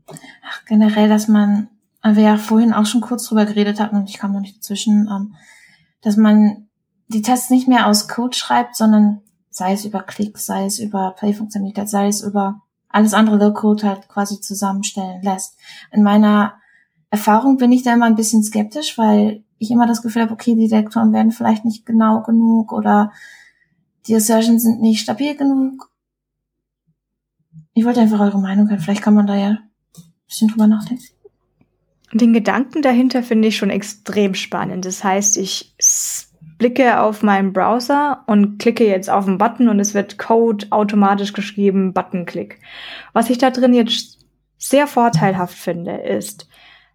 [0.08, 1.68] Ach, generell, dass man,
[2.02, 4.58] weil wir ja vorhin auch schon kurz drüber geredet hatten und ich kam noch nicht
[4.58, 5.36] dazwischen, ähm,
[6.02, 6.68] dass man
[7.08, 9.22] die Tests nicht mehr aus Code schreibt, sondern
[9.56, 14.10] sei es über Klicks, sei es über Play-Funktionalität, sei es über alles andere Low-Code halt
[14.10, 15.58] quasi zusammenstellen lässt.
[15.92, 16.56] In meiner
[17.10, 20.56] Erfahrung bin ich da immer ein bisschen skeptisch, weil ich immer das Gefühl habe, okay,
[20.56, 23.14] die Detektoren werden vielleicht nicht genau genug oder
[24.08, 25.90] die Assertions sind nicht stabil genug.
[27.74, 28.80] Ich wollte einfach eure Meinung hören.
[28.80, 29.60] Vielleicht kann man da ja ein
[30.28, 31.06] bisschen drüber nachdenken.
[32.12, 34.84] Den Gedanken dahinter finde ich schon extrem spannend.
[34.84, 35.74] Das heißt, ich
[36.58, 41.34] blicke auf meinen Browser und klicke jetzt auf einen Button und es wird Code automatisch
[41.34, 42.60] geschrieben, Buttonklick.
[43.14, 44.26] Was ich da drin jetzt
[44.58, 46.48] sehr vorteilhaft finde, ist,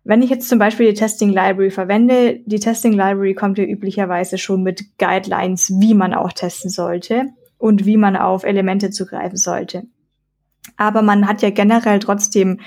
[0.03, 4.39] wenn ich jetzt zum Beispiel die Testing Library verwende, die Testing Library kommt ja üblicherweise
[4.39, 7.27] schon mit Guidelines, wie man auch testen sollte
[7.59, 9.85] und wie man auf Elemente zugreifen sollte.
[10.77, 12.61] Aber man hat ja generell trotzdem,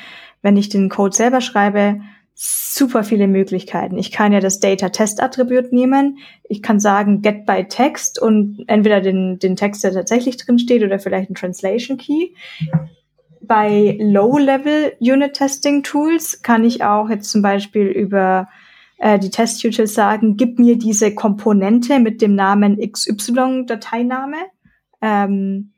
[0.43, 2.01] wenn ich den Code selber schreibe,
[2.36, 3.98] super viele Möglichkeiten.
[3.98, 6.17] Ich kann ja das Data Test Attribut nehmen.
[6.50, 10.84] Ich kann sagen get by text und entweder den, den Text, der tatsächlich drin steht
[10.84, 12.30] oder vielleicht ein Translation Key.
[13.41, 18.48] Bei Low-Level Unit Testing Tools kann ich auch jetzt zum Beispiel über
[18.98, 24.38] äh, die Test-Utils sagen, gib mir diese Komponente mit dem Namen XY Dateiname.
[25.02, 25.72] Ähm,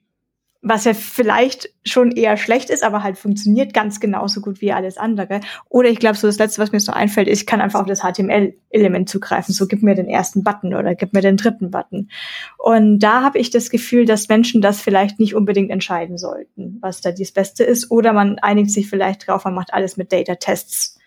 [0.68, 4.98] was ja vielleicht schon eher schlecht ist, aber halt funktioniert ganz genauso gut wie alles
[4.98, 5.42] andere.
[5.70, 7.86] Oder ich glaube, so das Letzte, was mir so einfällt, ist, ich kann einfach auf
[7.86, 9.54] das HTML-Element zugreifen.
[9.54, 12.10] So, gib mir den ersten Button oder gib mir den dritten Button.
[12.58, 17.00] Und da habe ich das Gefühl, dass Menschen das vielleicht nicht unbedingt entscheiden sollten, was
[17.00, 17.92] da das Beste ist.
[17.92, 20.98] Oder man einigt sich vielleicht drauf, man macht alles mit Data-Tests.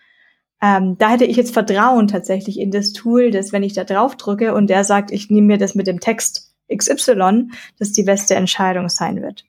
[0.61, 4.15] Ähm, da hätte ich jetzt Vertrauen tatsächlich in das Tool, dass wenn ich da drauf
[4.15, 8.35] drücke und der sagt, ich nehme mir das mit dem Text XY, das die beste
[8.35, 9.45] Entscheidung sein wird.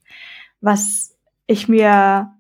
[0.61, 2.33] Was ich mir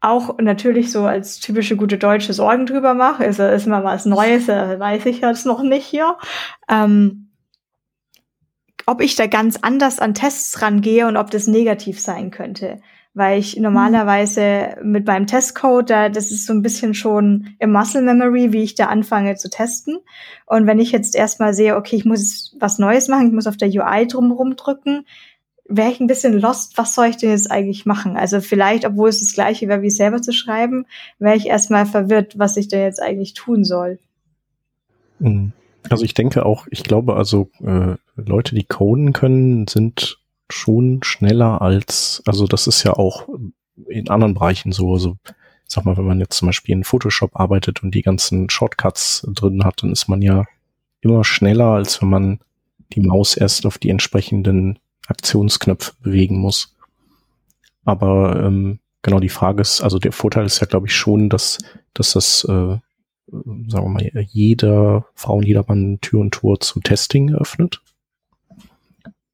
[0.00, 4.48] auch natürlich so als typische gute Deutsche Sorgen drüber mache, ist, ist mal was Neues,
[4.48, 6.16] weiß ich jetzt noch nicht hier.
[6.68, 7.30] Ähm,
[8.84, 12.80] ob ich da ganz anders an Tests rangehe und ob das negativ sein könnte
[13.14, 18.00] weil ich normalerweise mit meinem Testcode, da, das ist so ein bisschen schon im Muscle
[18.00, 19.98] Memory, wie ich da anfange zu testen.
[20.46, 23.58] Und wenn ich jetzt erstmal sehe, okay, ich muss was Neues machen, ich muss auf
[23.58, 25.04] der UI drumherum drücken,
[25.68, 28.16] wäre ich ein bisschen lost, was soll ich denn jetzt eigentlich machen?
[28.16, 30.86] Also vielleicht, obwohl es das gleiche wäre, wie selber zu schreiben,
[31.18, 33.98] wäre ich erstmal verwirrt, was ich denn jetzt eigentlich tun soll.
[35.18, 35.52] Mhm.
[35.88, 40.18] Also ich denke auch, ich glaube also, äh, Leute, die coden können, sind
[40.50, 43.28] schon schneller als, also das ist ja auch
[43.88, 45.16] in anderen Bereichen so, also
[45.66, 49.64] sag mal, wenn man jetzt zum Beispiel in Photoshop arbeitet und die ganzen Shortcuts drin
[49.64, 50.44] hat, dann ist man ja
[51.00, 52.40] immer schneller, als wenn man
[52.92, 56.76] die Maus erst auf die entsprechenden Aktionsknöpfe bewegen muss.
[57.84, 61.58] Aber ähm, genau die Frage ist, also der Vorteil ist ja, glaube ich, schon, dass,
[61.94, 62.82] dass das, äh, sagen
[63.68, 67.82] wir mal, jeder Frau und jeder Mann Tür und Tor zu Testing öffnet.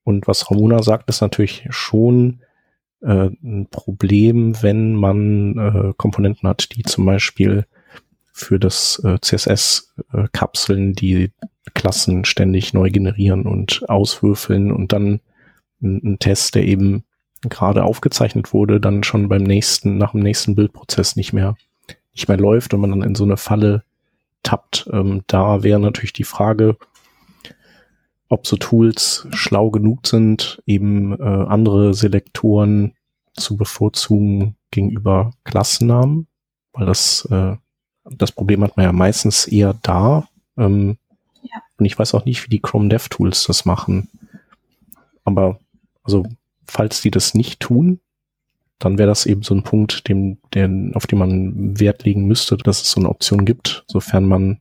[0.05, 2.41] Und was Ramona sagt, ist natürlich schon
[3.03, 7.67] äh, ein Problem, wenn man äh, Komponenten hat, die zum Beispiel
[8.33, 11.33] für das äh, CSS-Kapseln äh, die
[11.75, 15.21] Klassen ständig neu generieren und auswürfeln und dann
[15.83, 17.05] ein, ein Test, der eben
[17.43, 21.57] gerade aufgezeichnet wurde, dann schon beim nächsten, nach dem nächsten Bildprozess nicht mehr,
[22.12, 23.85] nicht mehr läuft und man dann in so eine Falle
[24.43, 24.88] tappt.
[24.93, 26.77] Ähm, da wäre natürlich die Frage,
[28.29, 32.95] ob so Tools schlau genug sind, eben äh, andere Selektoren
[33.35, 36.27] zu bevorzugen gegenüber Klassennamen,
[36.73, 37.57] weil das, äh,
[38.05, 40.29] das Problem hat man ja meistens eher da.
[40.57, 40.99] Ähm,
[41.43, 41.62] ja.
[41.79, 44.09] Und ich weiß auch nicht, wie die Chrome DevTools das machen.
[45.25, 45.59] Aber
[46.09, 46.25] also,
[46.66, 48.01] falls die das nicht tun,
[48.79, 52.57] dann wäre das eben so ein Punkt, dem, der, auf den man Wert legen müsste,
[52.57, 54.61] dass es so eine Option gibt, sofern man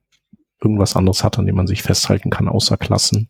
[0.62, 3.30] irgendwas anderes hat, an dem man sich festhalten kann, außer Klassen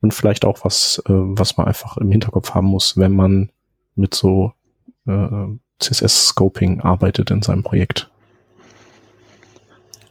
[0.00, 3.50] und vielleicht auch was, äh, was man einfach im Hinterkopf haben muss, wenn man
[3.94, 4.52] mit so
[5.06, 5.46] äh,
[5.78, 8.10] CSS-Scoping arbeitet in seinem Projekt.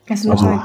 [0.09, 0.61] Also, also.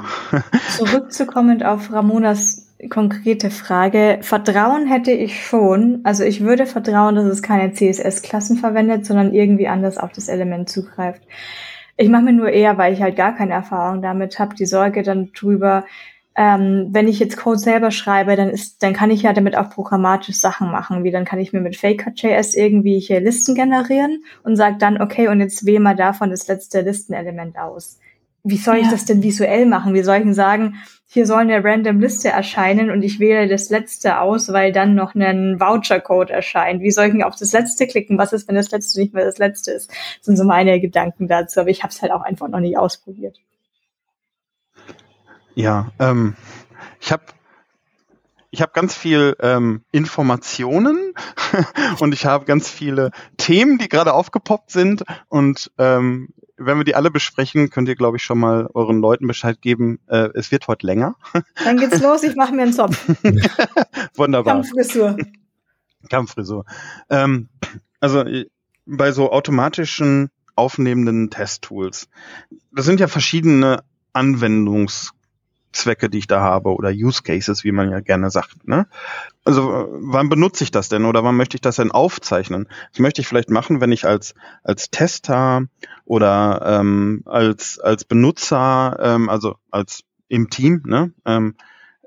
[0.77, 4.19] zurückzukommen auf Ramonas konkrete Frage.
[4.23, 6.01] Vertrauen hätte ich schon.
[6.05, 10.69] Also ich würde vertrauen, dass es keine CSS-Klassen verwendet, sondern irgendwie anders auf das Element
[10.69, 11.23] zugreift.
[11.97, 15.03] Ich mache mir nur eher, weil ich halt gar keine Erfahrung damit habe, die Sorge
[15.03, 15.85] dann drüber,
[16.37, 19.71] ähm, wenn ich jetzt Code selber schreibe, dann ist, dann kann ich ja damit auch
[19.71, 24.57] programmatisch Sachen machen, wie dann kann ich mir mit Faker.js irgendwie hier Listen generieren und
[24.57, 28.01] sage dann, okay, und jetzt wähle mal davon das letzte Listenelement aus.
[28.47, 29.95] Wie soll ich das denn visuell machen?
[29.95, 30.77] Wie soll ich denn sagen,
[31.07, 35.15] hier soll eine random Liste erscheinen und ich wähle das letzte aus, weil dann noch
[35.15, 36.83] ein Voucher-Code erscheint.
[36.83, 38.19] Wie soll ich denn auf das letzte klicken?
[38.19, 39.91] Was ist, wenn das letzte nicht mehr das letzte ist?
[39.91, 42.77] Das sind so meine Gedanken dazu, aber ich habe es halt auch einfach noch nicht
[42.77, 43.39] ausprobiert.
[45.55, 46.37] Ja, ähm,
[47.01, 47.25] ich habe
[48.51, 51.15] ich habe ganz viel ähm, Informationen
[52.01, 55.05] und ich habe ganz viele Themen, die gerade aufgepoppt sind.
[55.29, 59.27] Und ähm, wenn wir die alle besprechen, könnt ihr, glaube ich, schon mal euren Leuten
[59.27, 59.99] Bescheid geben.
[60.07, 61.17] Äh, es wird heute länger.
[61.65, 63.09] Dann geht's los, ich mache mir einen Zopf.
[64.15, 64.55] Wunderbar.
[64.55, 65.17] Kampffrisur.
[66.09, 66.65] Kampffrisur.
[67.11, 67.49] Ähm,
[68.01, 68.25] also
[68.87, 72.09] bei so automatischen aufnehmenden Testtools.
[72.73, 73.83] Das sind ja verschiedene
[74.13, 75.13] Anwendungs
[75.75, 78.67] Zwecke, die ich da habe oder Use Cases, wie man ja gerne sagt.
[78.67, 78.87] Ne?
[79.45, 82.69] Also wann benutze ich das denn oder wann möchte ich das denn aufzeichnen?
[82.93, 85.63] Das möchte ich vielleicht machen, wenn ich als als Tester
[86.05, 91.55] oder ähm, als als Benutzer, ähm, also als im Team, ne, ähm,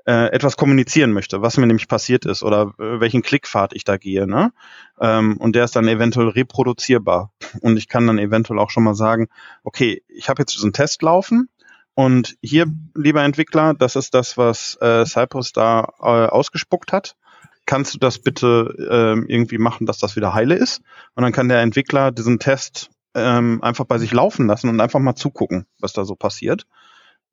[0.08, 3.98] äh, etwas kommunizieren möchte, was mir nämlich passiert ist oder äh, welchen Klickpfad ich da
[3.98, 4.26] gehe.
[4.26, 4.54] Ne?
[4.98, 7.30] Ähm, und der ist dann eventuell reproduzierbar.
[7.60, 9.28] Und ich kann dann eventuell auch schon mal sagen,
[9.64, 11.50] okay, ich habe jetzt diesen Test laufen
[11.98, 17.16] und hier, lieber Entwickler, das ist das, was äh, Cypress da äh, ausgespuckt hat.
[17.66, 20.80] Kannst du das bitte ähm, irgendwie machen, dass das wieder heile ist?
[21.16, 25.00] Und dann kann der Entwickler diesen Test ähm, einfach bei sich laufen lassen und einfach
[25.00, 26.68] mal zugucken, was da so passiert.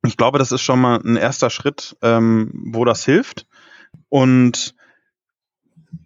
[0.04, 3.46] Ich glaube, das ist schon mal ein erster Schritt, ähm, wo das hilft.
[4.08, 4.74] Und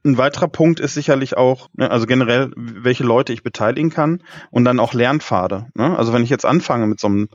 [0.04, 4.66] ein weiterer Punkt ist sicherlich auch, ne, also generell, welche Leute ich beteiligen kann und
[4.66, 5.68] dann auch Lernpfade.
[5.72, 5.96] Ne?
[5.96, 7.30] Also wenn ich jetzt anfange mit so einem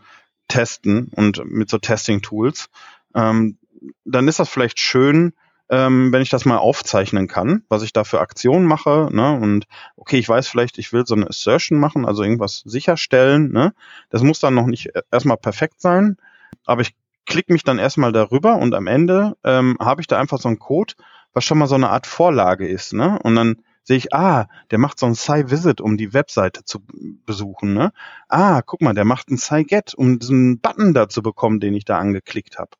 [0.48, 2.70] Testen und mit so Testing-Tools,
[3.16, 3.58] ähm,
[4.04, 5.34] dann ist das vielleicht schön,
[5.70, 9.10] ähm, wenn ich das mal aufzeichnen kann, was ich da für Aktionen mache.
[9.12, 9.34] Ne?
[9.34, 9.66] Und
[9.96, 13.52] okay, ich weiß vielleicht, ich will so eine Assertion machen, also irgendwas sicherstellen.
[13.52, 13.74] Ne?
[14.10, 16.18] Das muss dann noch nicht erstmal perfekt sein,
[16.66, 20.40] aber ich klicke mich dann erstmal darüber und am Ende ähm, habe ich da einfach
[20.40, 20.94] so einen Code,
[21.34, 22.94] was schon mal so eine Art Vorlage ist.
[22.94, 23.18] Ne?
[23.24, 26.80] Und dann sehe ich, ah, der macht so ein Sci-Visit, um die Webseite zu
[27.26, 27.74] besuchen.
[27.74, 27.94] Ne?
[28.28, 31.86] Ah, guck mal, der macht ein Sci-Get, um diesen Button da zu bekommen, den ich
[31.86, 32.72] da angeklickt habe.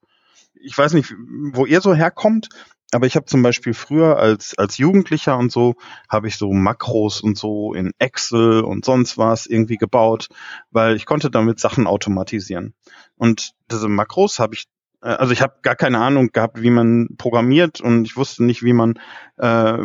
[0.56, 1.14] Ich weiß nicht,
[1.54, 2.50] wo ihr so herkommt,
[2.92, 5.76] aber ich habe zum Beispiel früher als, als Jugendlicher und so,
[6.10, 10.30] habe ich so Makros und so in Excel und sonst was irgendwie gebaut,
[10.72, 12.74] weil ich konnte damit Sachen automatisieren.
[13.16, 14.66] Und diese Makros habe ich,
[15.06, 18.74] also ich habe gar keine Ahnung gehabt, wie man programmiert und ich wusste nicht, wie
[18.74, 19.00] man
[19.38, 19.78] äh,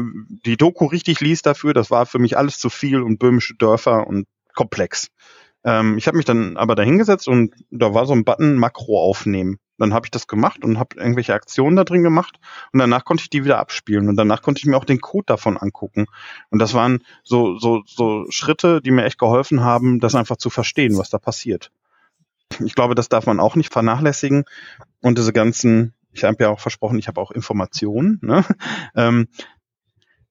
[0.46, 1.74] die Doku richtig liest dafür.
[1.74, 5.08] Das war für mich alles zu viel und böhmische Dörfer und komplex.
[5.62, 9.58] Ähm, ich habe mich dann aber dahingesetzt und da war so ein Button Makro aufnehmen.
[9.76, 12.38] Dann habe ich das gemacht und habe irgendwelche Aktionen da drin gemacht
[12.72, 15.24] und danach konnte ich die wieder abspielen und danach konnte ich mir auch den Code
[15.26, 16.06] davon angucken.
[16.50, 20.50] Und das waren so, so, so Schritte, die mir echt geholfen haben, das einfach zu
[20.50, 21.70] verstehen, was da passiert.
[22.58, 24.44] Ich glaube, das darf man auch nicht vernachlässigen.
[25.00, 28.18] Und diese ganzen, ich habe ja auch versprochen, ich habe auch Informationen.
[28.22, 28.44] Ne?
[28.96, 29.28] Ähm,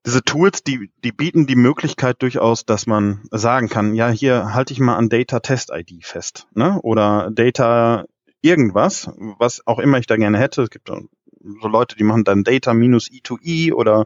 [0.06, 4.74] diese Tools, die, die bieten die Möglichkeit durchaus, dass man sagen kann, ja, hier halte
[4.74, 6.80] ich mal an Data Test ID fest, ne?
[6.82, 8.06] Oder Data
[8.42, 10.64] irgendwas, was auch immer ich da gerne hätte.
[10.64, 14.06] Es gibt so Leute, die machen dann Data minus E2E oder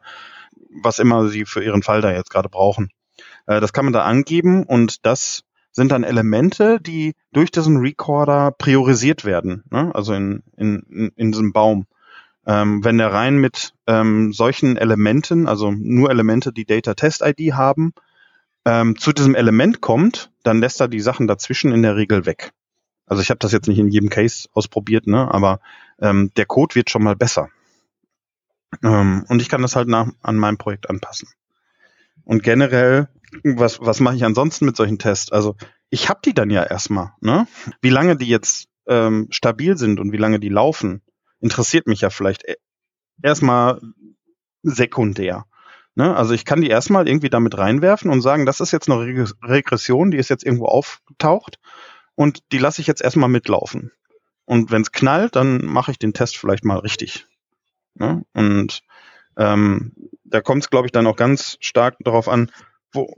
[0.70, 2.90] was immer sie für ihren Fall da jetzt gerade brauchen.
[3.46, 5.44] Äh, das kann man da angeben und das
[5.74, 9.94] sind dann Elemente, die durch diesen Recorder priorisiert werden, ne?
[9.94, 11.88] also in, in, in diesem Baum.
[12.46, 17.54] Ähm, wenn der rein mit ähm, solchen Elementen, also nur Elemente, die Data Test ID
[17.54, 17.94] haben,
[18.66, 22.52] ähm, zu diesem Element kommt, dann lässt er die Sachen dazwischen in der Regel weg.
[23.06, 25.34] Also ich habe das jetzt nicht in jedem Case ausprobiert, ne?
[25.34, 25.60] aber
[26.00, 27.50] ähm, der Code wird schon mal besser.
[28.84, 31.28] Ähm, und ich kann das halt nach, an meinem Projekt anpassen.
[32.26, 33.10] Und generell,
[33.44, 35.32] was, was mache ich ansonsten mit solchen Tests?
[35.32, 35.56] Also
[35.90, 37.14] ich habe die dann ja erstmal.
[37.22, 37.48] Ne?
[37.82, 41.02] Wie lange die jetzt ähm, stabil sind und wie lange die laufen,
[41.40, 42.56] interessiert mich ja vielleicht e-,
[43.22, 43.82] erstmal
[44.64, 45.46] sekundär.
[45.96, 46.16] Ne?
[46.16, 50.12] Also ich kann die erstmal irgendwie damit reinwerfen und sagen, das ist jetzt eine Regression,
[50.12, 51.60] die ist jetzt irgendwo aufgetaucht
[52.16, 53.92] und die lasse ich jetzt erstmal mitlaufen.
[54.46, 57.28] Und wenn es knallt, dann mache ich den Test vielleicht mal richtig.
[57.96, 58.26] Ne?
[58.34, 58.82] Und
[59.38, 59.94] ähm,
[60.26, 62.52] da kommt es, glaube ich, dann auch ganz stark darauf an,
[62.94, 63.14] wo,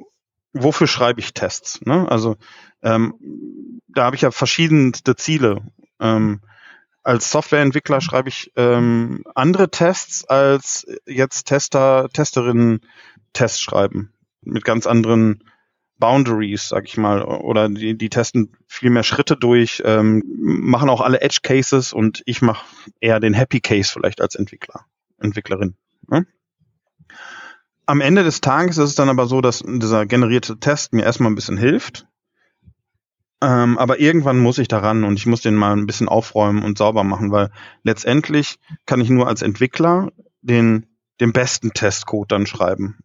[0.53, 1.82] wofür schreibe ich Tests.
[1.82, 2.09] Ne?
[2.09, 2.38] Also
[2.82, 5.61] ähm, da habe ich ja verschiedenste Ziele.
[5.99, 6.41] Ähm,
[7.03, 12.80] als Softwareentwickler schreibe ich ähm, andere Tests als jetzt Tester, Testerinnen
[13.34, 14.11] Tests schreiben.
[14.41, 15.43] Mit ganz anderen
[15.97, 21.01] Boundaries, sag ich mal, oder die, die testen viel mehr Schritte durch, ähm, machen auch
[21.01, 22.65] alle Edge Cases und ich mache
[22.99, 24.86] eher den Happy Case vielleicht als Entwickler,
[25.19, 25.76] Entwicklerin.
[26.07, 26.26] Ne?
[27.86, 31.31] Am Ende des Tages ist es dann aber so, dass dieser generierte Test mir erstmal
[31.31, 32.07] ein bisschen hilft.
[33.41, 36.77] Ähm, aber irgendwann muss ich daran und ich muss den mal ein bisschen aufräumen und
[36.77, 37.51] sauber machen, weil
[37.83, 40.11] letztendlich kann ich nur als Entwickler
[40.41, 40.88] den,
[41.19, 42.97] den besten Testcode dann schreiben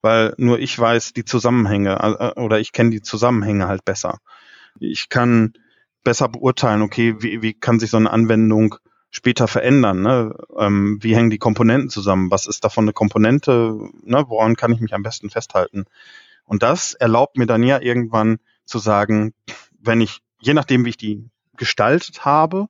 [0.00, 4.18] weil nur ich weiß die Zusammenhänge äh, oder ich kenne die Zusammenhänge halt besser.
[4.78, 5.54] Ich kann
[6.04, 8.76] besser beurteilen, okay, wie, wie kann sich so eine Anwendung
[9.10, 10.02] später verändern?
[10.02, 10.34] Ne?
[10.56, 12.30] Ähm, wie hängen die Komponenten zusammen?
[12.30, 13.78] Was ist davon eine Komponente?
[14.02, 14.24] Ne?
[14.28, 15.84] Woran kann ich mich am besten festhalten?
[16.44, 19.34] Und das erlaubt mir dann ja irgendwann zu sagen,
[19.80, 22.68] wenn ich, je nachdem, wie ich die gestaltet habe,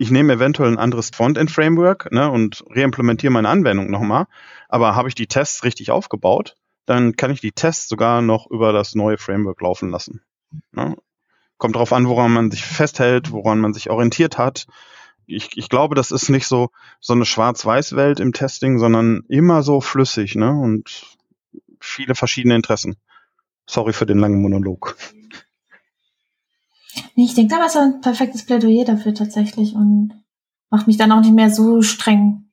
[0.00, 4.26] ich nehme eventuell ein anderes Frontend-Framework ne, und reimplementiere meine Anwendung nochmal,
[4.68, 6.56] aber habe ich die Tests richtig aufgebaut,
[6.86, 10.22] dann kann ich die Tests sogar noch über das neue Framework laufen lassen.
[10.72, 10.96] Ne?
[11.58, 14.66] Kommt darauf an, woran man sich festhält, woran man sich orientiert hat.
[15.30, 16.70] Ich, ich glaube, das ist nicht so,
[17.00, 20.50] so eine Schwarz-Weiß-Welt im Testing, sondern immer so flüssig, ne?
[20.50, 21.16] Und
[21.80, 22.96] viele verschiedene Interessen.
[23.66, 24.96] Sorry für den langen Monolog.
[27.14, 30.12] Nee, ich denke, da war es ein perfektes Plädoyer dafür tatsächlich und
[30.70, 32.50] macht mich dann auch nicht mehr so streng.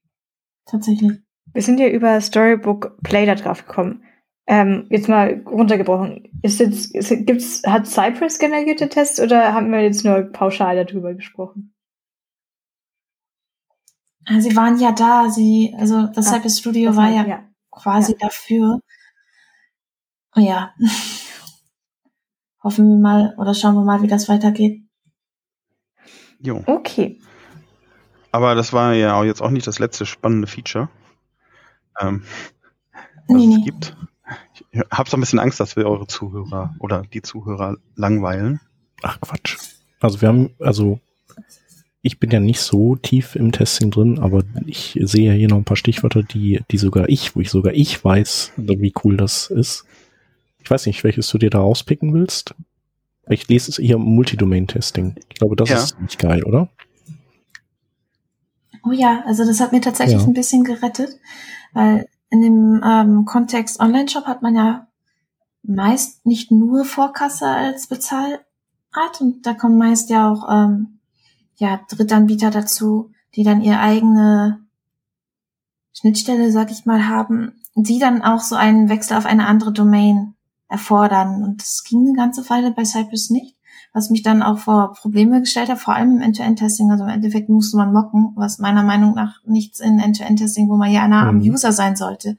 [0.65, 1.19] Tatsächlich.
[1.53, 4.03] Wir sind ja über Storybook Play da drauf gekommen.
[4.45, 6.29] Ähm, jetzt mal runtergebrochen.
[6.41, 11.13] Ist jetzt, ist, gibt's, hat Cypress generierte Tests oder haben wir jetzt nur pauschal darüber
[11.13, 11.73] gesprochen?
[14.39, 18.11] Sie waren ja da, sie, also das ah, Cypress Studio das war ja, ja, quasi
[18.11, 18.17] ja.
[18.19, 18.81] dafür.
[20.35, 20.73] Oh ja.
[22.63, 24.81] Hoffen wir mal oder schauen wir mal, wie das weitergeht.
[26.39, 26.61] Jo.
[26.65, 27.21] Okay.
[28.31, 30.89] Aber das war ja auch jetzt auch nicht das letzte spannende Feature.
[31.99, 32.23] Ähm,
[33.27, 33.63] was nee, es nee.
[33.63, 33.95] gibt.
[34.71, 38.59] Ich habe so ein bisschen Angst, dass wir eure Zuhörer oder die Zuhörer langweilen.
[39.01, 39.57] Ach Quatsch.
[39.99, 40.99] Also wir haben, also
[42.01, 45.57] ich bin ja nicht so tief im Testing drin, aber ich sehe ja hier noch
[45.57, 49.49] ein paar Stichwörter, die, die sogar ich, wo ich sogar ich weiß, wie cool das
[49.49, 49.85] ist.
[50.59, 52.53] Ich weiß nicht, welches du dir da rauspicken willst.
[53.29, 55.15] Ich lese es hier Multidomain-Testing.
[55.29, 55.77] Ich glaube, das ja.
[55.77, 56.69] ist nicht geil, oder?
[58.85, 60.27] Oh ja, also das hat mir tatsächlich ja.
[60.27, 61.19] ein bisschen gerettet,
[61.73, 64.87] weil in dem ähm, Kontext Online-Shop hat man ja
[65.63, 68.41] meist nicht nur Vorkasse als Bezahlart
[69.19, 70.96] und da kommen meist ja auch ähm,
[71.57, 74.59] ja Drittanbieter dazu, die dann ihre eigene
[75.93, 80.35] Schnittstelle, sag ich mal, haben, die dann auch so einen Wechsel auf eine andere Domain
[80.67, 81.43] erfordern.
[81.43, 83.57] Und das ging eine ganze Weile bei Cypress nicht
[83.97, 86.91] was mich dann auch vor Probleme gestellt hat, vor allem im End-to-End-Testing.
[86.91, 90.91] Also im Endeffekt musste man mocken, was meiner Meinung nach nichts in End-to-End-Testing, wo man
[90.91, 91.51] ja nah am mhm.
[91.51, 92.37] User sein sollte,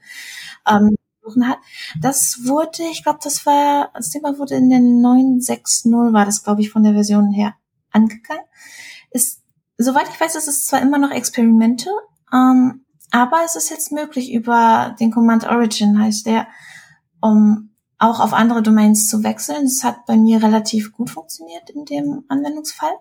[0.67, 0.95] ähm,
[1.43, 1.57] hat.
[2.01, 6.61] Das wurde, ich glaube, das war, das Thema wurde in den 9.6.0 war das, glaube
[6.61, 7.53] ich, von der Version her
[7.91, 8.45] angegangen.
[9.11, 9.41] Ist,
[9.77, 11.89] soweit ich weiß, ist es zwar immer noch Experimente,
[12.33, 16.47] ähm, aber es ist jetzt möglich über den Command Origin, heißt der,
[17.21, 19.63] um auch auf andere Domains zu wechseln.
[19.63, 22.93] Das hat bei mir relativ gut funktioniert in dem Anwendungsfall.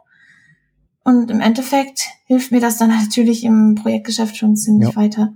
[1.04, 4.96] Und im Endeffekt hilft mir das dann natürlich im Projektgeschäft schon ziemlich ja.
[4.96, 5.34] weiter.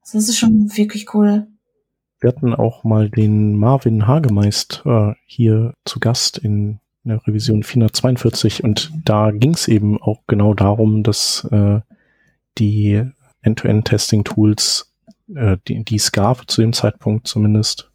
[0.00, 1.48] Also das ist schon wirklich cool.
[2.20, 8.64] Wir hatten auch mal den Marvin Hagemeist äh, hier zu Gast in der Revision 442
[8.64, 11.80] und da ging es eben auch genau darum, dass äh,
[12.58, 13.02] die
[13.42, 14.92] End-to-End-Testing-Tools,
[15.34, 17.90] äh, die, die gab zu dem Zeitpunkt zumindest,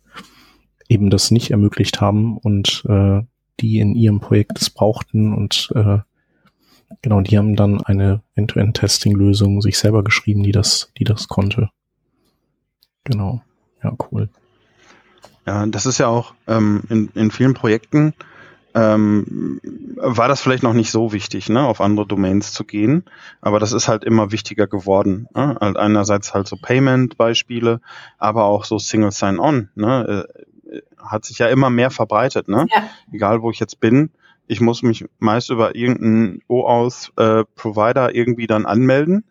[0.87, 3.21] eben das nicht ermöglicht haben und äh,
[3.59, 5.99] die in ihrem Projekt es brauchten und äh,
[7.01, 11.69] genau, die haben dann eine End-to-End-Testing-Lösung sich selber geschrieben, die das, die das konnte.
[13.03, 13.41] Genau,
[13.83, 14.29] ja, cool.
[15.45, 18.13] Ja, das ist ja auch ähm, in, in vielen Projekten
[18.75, 19.59] ähm,
[19.95, 23.03] war das vielleicht noch nicht so wichtig, ne, auf andere Domains zu gehen,
[23.41, 25.27] aber das ist halt immer wichtiger geworden.
[25.35, 25.57] Ne?
[25.59, 27.81] Halt einerseits halt so Payment-Beispiele,
[28.17, 29.69] aber auch so Single Sign-On.
[29.75, 30.25] Ne?
[30.27, 32.67] Äh, hat sich ja immer mehr verbreitet, ne?
[32.69, 32.89] Ja.
[33.11, 34.11] Egal wo ich jetzt bin,
[34.47, 39.23] ich muss mich meist über irgendeinen OAuth-Provider äh, irgendwie dann anmelden.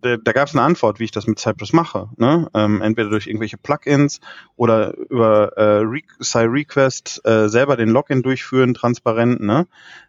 [0.00, 2.08] Da, da gab es eine Antwort, wie ich das mit Cypress mache.
[2.16, 2.48] Ne?
[2.54, 4.20] Ähm, entweder durch irgendwelche Plugins
[4.56, 9.40] oder über äh, Re CyRequest äh, selber den Login durchführen, transparent.
[9.40, 9.66] Ne?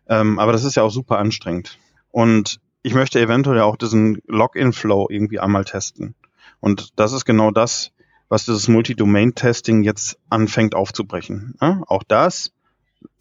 [0.08, 1.78] Ähm, aber das ist ja auch super anstrengend.
[2.12, 6.16] Und ich möchte eventuell auch diesen Login-Flow irgendwie einmal testen.
[6.60, 7.92] Und das ist genau das,
[8.30, 11.56] was dieses Multi-Domain-Testing jetzt anfängt aufzubrechen.
[11.62, 12.52] Ja, auch das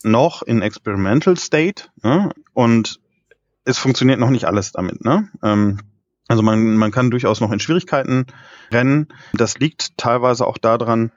[0.02, 3.00] noch in Experimental State ja, und
[3.64, 5.04] es funktioniert noch nicht alles damit.
[5.04, 5.28] Ne?
[5.42, 5.80] Ähm,
[6.28, 8.26] also man, man kann durchaus noch in Schwierigkeiten
[8.70, 9.08] rennen.
[9.32, 11.10] Das liegt teilweise auch daran,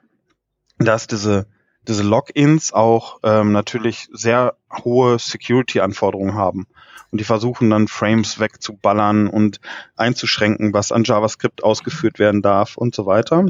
[0.78, 1.46] dass diese,
[1.86, 6.66] diese Logins auch ähm, natürlich sehr hohe Security-Anforderungen haben.
[7.10, 9.60] Und die versuchen dann Frames wegzuballern und
[9.96, 13.44] einzuschränken, was an JavaScript ausgeführt werden darf und so weiter.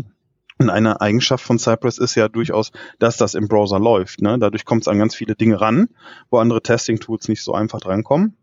[0.59, 4.21] Und eine Eigenschaft von Cypress ist ja durchaus, dass das im Browser läuft.
[4.21, 4.37] Ne?
[4.39, 5.89] Dadurch kommt es an ganz viele Dinge ran,
[6.29, 8.37] wo andere Testing-Tools nicht so einfach drankommen.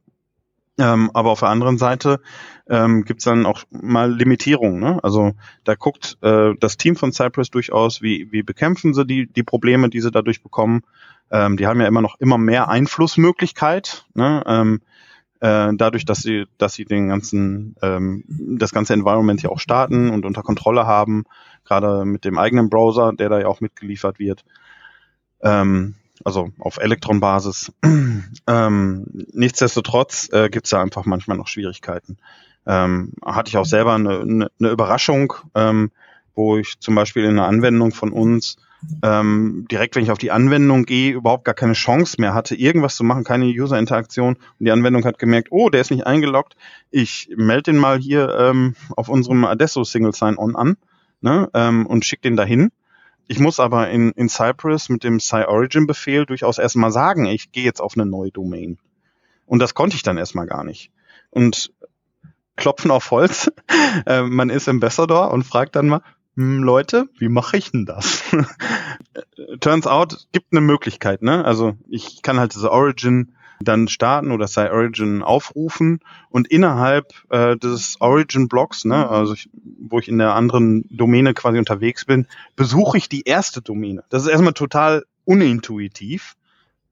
[0.80, 2.22] Ähm, aber auf der anderen Seite
[2.70, 4.80] ähm, gibt es dann auch mal Limitierungen.
[4.80, 5.00] Ne?
[5.04, 5.34] Also
[5.66, 9.90] da guckt äh, das Team von Cypress durchaus, wie, wie bekämpfen sie die, die Probleme,
[9.90, 10.82] die sie dadurch bekommen.
[11.32, 14.06] Ähm, die haben ja immer noch immer mehr Einflussmöglichkeit.
[14.14, 14.42] Ne?
[14.48, 14.82] Ähm,
[15.42, 20.10] äh, dadurch, dass sie, dass sie den ganzen, ähm, das ganze Environment ja auch starten
[20.10, 21.26] und unter Kontrolle haben,
[21.66, 24.46] gerade mit dem eigenen Browser, der da ja auch mitgeliefert wird.
[25.42, 27.72] Ähm, also auf Elektron-Basis.
[28.48, 32.18] ähm, nichtsdestotrotz äh, gibt es da einfach manchmal noch Schwierigkeiten.
[32.66, 35.92] Ähm, hatte ich auch selber eine, eine, eine Überraschung, ähm,
[36.36, 38.58] wo ich zum Beispiel in einer Anwendung von uns
[39.04, 42.96] ähm, direkt, wenn ich auf die Anwendung gehe, überhaupt gar keine Chance mehr hatte, irgendwas
[42.96, 44.36] zu machen, keine User-Interaktion.
[44.36, 46.56] Und die Anwendung hat gemerkt, oh, der ist nicht eingeloggt.
[46.92, 50.78] Ich melde den mal hier ähm, auf unserem Adesso Single Sign-On an
[51.22, 52.72] ne, ähm, und schicke den dahin.
[53.32, 57.80] Ich muss aber in, in Cypress mit dem SciOrigin-Befehl durchaus erstmal sagen, ich gehe jetzt
[57.80, 58.80] auf eine neue Domain.
[59.46, 60.92] Und das konnte ich dann erstmal gar nicht.
[61.30, 61.72] Und
[62.56, 63.52] klopfen auf Holz,
[64.08, 66.02] äh, man ist Ambassador und fragt dann mal,
[66.38, 68.24] hm, Leute, wie mache ich denn das?
[69.60, 71.46] Turns out, gibt eine Möglichkeit, ne?
[71.46, 76.00] Also ich kann halt diese Origin dann starten oder sei Origin aufrufen
[76.30, 79.50] und innerhalb äh, des Origin-Blocks, ne, also ich,
[79.80, 84.04] wo ich in der anderen Domäne quasi unterwegs bin, besuche ich die erste Domäne.
[84.10, 86.36] Das ist erstmal total unintuitiv.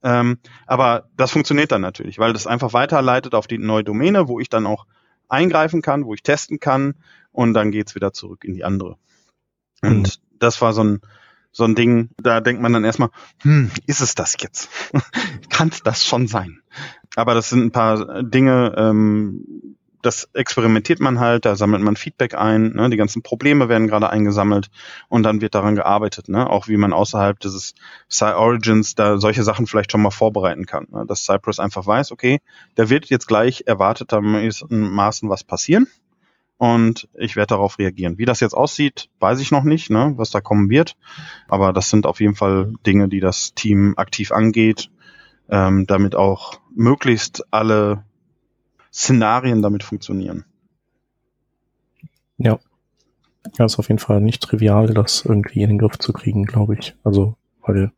[0.03, 0.37] Ähm,
[0.67, 4.49] aber das funktioniert dann natürlich, weil das einfach weiterleitet auf die neue Domäne, wo ich
[4.49, 4.85] dann auch
[5.27, 6.95] eingreifen kann, wo ich testen kann
[7.31, 8.97] und dann geht's wieder zurück in die andere.
[9.81, 10.37] Und mhm.
[10.39, 11.01] das war so ein,
[11.57, 13.09] so ein Ding, da denkt man dann erstmal,
[13.41, 14.69] hm, ist es das jetzt?
[15.49, 16.61] Kann das schon sein?
[17.15, 22.35] Aber das sind ein paar Dinge, ähm, das experimentiert man halt, da sammelt man Feedback
[22.35, 24.67] ein, ne, die ganzen Probleme werden gerade eingesammelt
[25.09, 27.73] und dann wird daran gearbeitet, ne, auch wie man außerhalb dieses
[28.21, 32.39] Origins da solche Sachen vielleicht schon mal vorbereiten kann, ne, dass Cypress einfach weiß, okay,
[32.75, 35.87] da wird jetzt gleich erwartetermaßen was passieren
[36.57, 38.17] und ich werde darauf reagieren.
[38.17, 40.95] Wie das jetzt aussieht, weiß ich noch nicht, ne, was da kommen wird.
[41.47, 44.89] Aber das sind auf jeden Fall Dinge, die das Team aktiv angeht,
[45.49, 48.03] ähm, damit auch möglichst alle
[48.91, 50.45] Szenarien damit funktionieren.
[52.37, 52.59] Ja.
[53.57, 56.75] Ja, ist auf jeden Fall nicht trivial, das irgendwie in den Griff zu kriegen, glaube
[56.77, 56.95] ich.
[57.03, 57.91] Also, weil,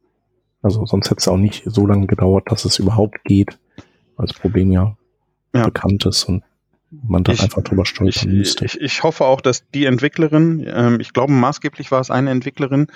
[0.62, 3.58] also sonst hätte es auch nicht so lange gedauert, dass es überhaupt geht,
[4.16, 4.96] weil das Problem ja,
[5.56, 5.66] ja.
[5.66, 6.44] bekannt ist und
[6.92, 8.66] man da einfach drüber stolpern müsste.
[8.66, 12.88] Ich, ich, hoffe auch, dass die Entwicklerin, ähm, ich glaube maßgeblich war es eine Entwicklerin,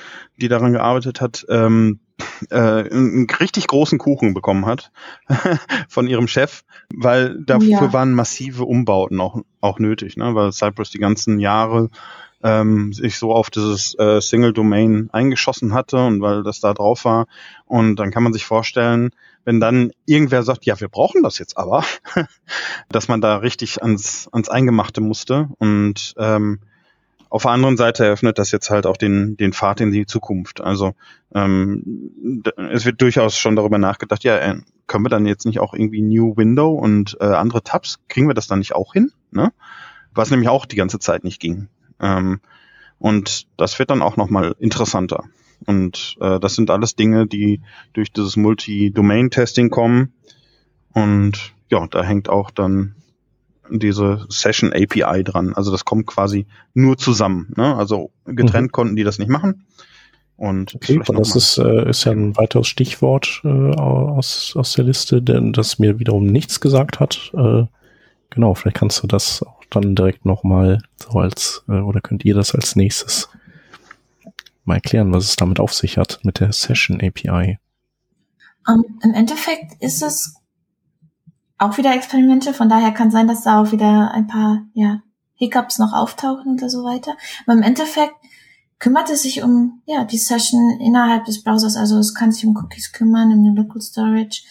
[0.42, 2.00] die daran gearbeitet hat, ähm,
[2.50, 4.92] äh, einen richtig großen Kuchen bekommen hat
[5.90, 6.64] von ihrem Chef,
[6.94, 7.94] weil dafür ja.
[7.94, 10.34] waren massive Umbauten auch, auch nötig, ne?
[10.34, 11.90] weil Cypress die ganzen Jahre
[12.44, 17.06] ähm, sich so auf dieses äh, Single Domain eingeschossen hatte und weil das da drauf
[17.06, 17.26] war.
[17.66, 19.12] Und dann kann man sich vorstellen,
[19.46, 21.84] wenn dann irgendwer sagt, ja, wir brauchen das jetzt aber,
[22.90, 25.50] dass man da richtig ans, ans Eingemachte musste.
[25.58, 26.60] Und ähm,
[27.30, 30.62] auf der anderen Seite eröffnet das jetzt halt auch den, den Pfad in die Zukunft.
[30.62, 30.94] Also
[31.34, 32.12] ähm,
[32.72, 36.02] es wird durchaus schon darüber nachgedacht, ja, äh, können wir dann jetzt nicht auch irgendwie
[36.02, 39.12] New Window und äh, andere Tabs, kriegen wir das dann nicht auch hin?
[39.32, 39.52] Ne?
[40.14, 41.70] Was nämlich auch die ganze Zeit nicht ging.
[42.00, 42.40] Ähm,
[43.00, 45.26] und das wird dann auch nochmal interessanter.
[45.66, 47.62] Und äh, das sind alles Dinge, die
[47.94, 50.14] durch dieses Multi-Domain-Testing kommen.
[50.94, 52.96] Und ja, da hängt auch dann
[53.70, 55.54] diese Session API dran.
[55.54, 57.54] Also das kommt quasi nur zusammen.
[57.56, 57.76] Ne?
[57.76, 58.72] Also getrennt mhm.
[58.72, 59.66] konnten die das nicht machen.
[60.36, 65.22] Und okay, das ist, äh, ist ja ein weiteres Stichwort äh, aus, aus der Liste,
[65.22, 67.32] denn das mir wiederum nichts gesagt hat.
[67.36, 67.66] Äh,
[68.30, 72.36] genau, vielleicht kannst du das auch dann direkt nochmal so als, äh, oder könnt ihr
[72.36, 73.30] das als nächstes
[74.66, 77.60] mal erklären, was es damit auf sich hat mit der Session API?
[78.68, 80.36] Um, ähm, Im Endeffekt ist es
[81.58, 85.02] auch wieder Experimente, von daher kann sein, dass da auch wieder ein paar ja,
[85.36, 87.16] Hiccups noch auftauchen oder so weiter.
[87.46, 88.14] Aber im Endeffekt
[88.80, 92.56] kümmert es sich um ja die Session innerhalb des Browsers, also es kann sich um
[92.56, 94.44] Cookies kümmern, um den Local Storage,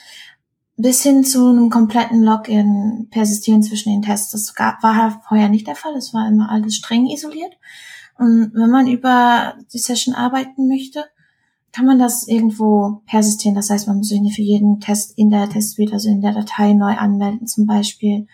[0.82, 4.32] bis hin zu einem kompletten Login persistieren zwischen den Tests.
[4.32, 5.94] Das gab, war halt vorher nicht der Fall.
[5.94, 7.52] Es war immer alles streng isoliert.
[8.18, 11.04] Und wenn man über die Session arbeiten möchte,
[11.70, 13.54] kann man das irgendwo persistieren.
[13.54, 16.72] Das heißt, man muss sich für jeden Test in der Testsuite, also in der Datei
[16.72, 18.26] neu anmelden zum Beispiel.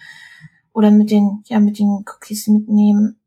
[0.73, 3.19] Oder mit den, ja, mit den Cookies mitnehmen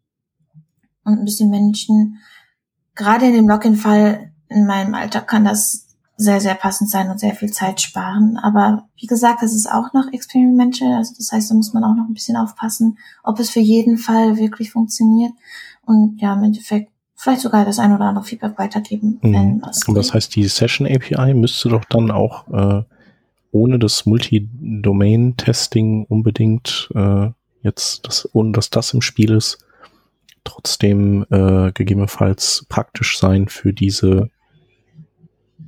[1.03, 2.17] und ein bisschen managen.
[2.95, 5.90] Gerade in dem Login-Fall in meinem Alltag kann das
[6.22, 8.38] sehr, sehr passend sein und sehr viel Zeit sparen.
[8.38, 10.93] Aber wie gesagt, das ist auch noch experimental.
[10.93, 13.97] Also das heißt, da muss man auch noch ein bisschen aufpassen, ob es für jeden
[13.97, 15.32] Fall wirklich funktioniert.
[15.86, 19.19] Und ja, im Endeffekt vielleicht sogar das ein oder andere Feedback weitergeben.
[19.22, 19.63] Mhm.
[19.88, 22.84] Und das heißt, die Session API müsste doch dann auch äh,
[23.51, 27.30] ohne das Multi-Domain-Testing unbedingt äh,
[27.63, 29.65] jetzt, das, ohne dass das im Spiel ist,
[30.43, 34.30] trotzdem äh, gegebenenfalls praktisch sein für diese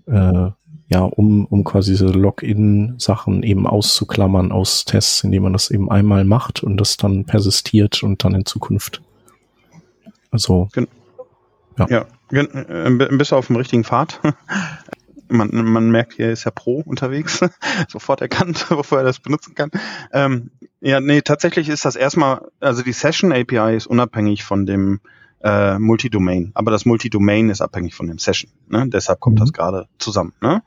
[0.08, 0.52] äh,
[0.88, 6.24] ja, um, um quasi diese Login-Sachen eben auszuklammern aus Tests, indem man das eben einmal
[6.24, 9.02] macht und das dann persistiert und dann in Zukunft.
[10.32, 10.70] Also.
[10.74, 10.88] Gen
[11.80, 14.20] ja, ja ein bisschen auf dem richtigen Pfad.
[15.30, 17.40] Man, man merkt, er ist ja pro unterwegs,
[17.88, 19.72] sofort erkannt, bevor er das benutzen kann.
[20.12, 25.00] Ähm, ja, nee, tatsächlich ist das erstmal, also die Session API ist unabhängig von dem
[25.44, 26.52] äh, Multidomain.
[26.54, 28.52] Aber das Multidomain ist abhängig von dem Session.
[28.70, 28.88] Ne?
[28.88, 29.42] Deshalb kommt Mhm.
[29.42, 30.34] das gerade zusammen.
[30.42, 30.64] Ne?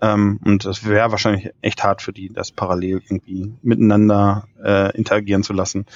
[0.00, 5.42] Ähm, und es wäre wahrscheinlich echt hart für die, das parallel irgendwie miteinander äh, interagieren
[5.42, 5.86] zu lassen.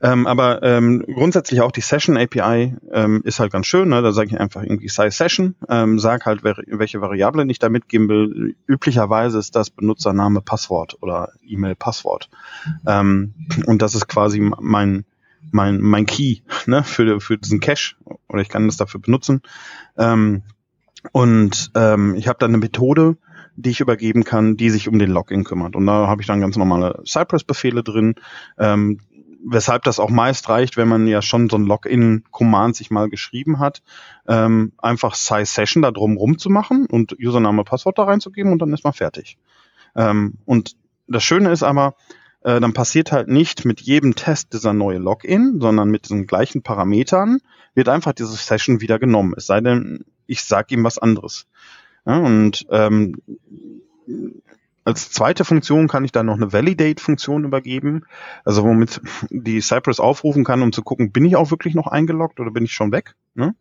[0.00, 3.88] Ähm, aber ähm, grundsätzlich auch die Session API ähm, ist halt ganz schön.
[3.88, 4.00] Ne?
[4.00, 7.68] Da sage ich einfach irgendwie Size Session, ähm, sag halt, wer, welche Variablen ich da
[7.68, 8.54] mitgeben will.
[8.68, 12.30] Üblicherweise ist das Benutzername Passwort oder E-Mail Passwort.
[12.86, 13.34] Ähm,
[13.66, 15.04] und das ist quasi mein
[15.50, 17.96] mein mein Key ne, für für diesen Cache
[18.28, 19.42] oder ich kann das dafür benutzen.
[19.96, 20.42] Ähm,
[21.12, 23.16] und ähm, ich habe dann eine Methode,
[23.56, 25.76] die ich übergeben kann, die sich um den Login kümmert.
[25.76, 28.14] Und da habe ich dann ganz normale Cypress-Befehle drin,
[28.58, 29.00] ähm,
[29.44, 33.58] weshalb das auch meist reicht, wenn man ja schon so ein Login-Command sich mal geschrieben
[33.58, 33.82] hat,
[34.26, 38.60] ähm, einfach Size Session da drum rum zu machen und Username, Passwort da reinzugeben und
[38.60, 39.38] dann ist man fertig.
[39.96, 40.76] Ähm, und
[41.06, 41.94] das Schöne ist aber,
[42.42, 46.62] äh, dann passiert halt nicht mit jedem Test dieser neue Login, sondern mit diesen gleichen
[46.62, 47.40] Parametern
[47.74, 49.34] wird einfach diese Session wieder genommen.
[49.36, 51.46] Es sei denn, ich sage ihm was anderes.
[52.06, 53.20] Ja, und ähm,
[54.84, 58.06] als zweite Funktion kann ich dann noch eine Validate-Funktion übergeben,
[58.44, 62.40] also womit die Cypress aufrufen kann, um zu gucken, bin ich auch wirklich noch eingeloggt
[62.40, 63.14] oder bin ich schon weg.
[63.38, 63.54] Ne?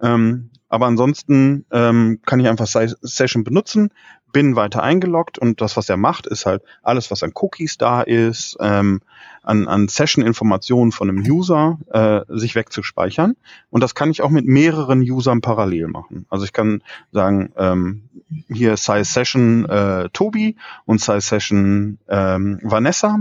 [0.00, 3.90] Ähm, aber ansonsten ähm, kann ich einfach Se- Session benutzen,
[4.32, 8.02] bin weiter eingeloggt und das, was er macht, ist halt alles, was an Cookies da
[8.02, 9.00] ist, ähm,
[9.44, 13.36] an, an Session-Informationen von einem User, äh, sich wegzuspeichern.
[13.70, 16.26] Und das kann ich auch mit mehreren Usern parallel machen.
[16.30, 18.08] Also ich kann sagen, ähm,
[18.48, 20.56] hier Size Session äh, Tobi
[20.86, 23.20] und Size Session ähm, Vanessa.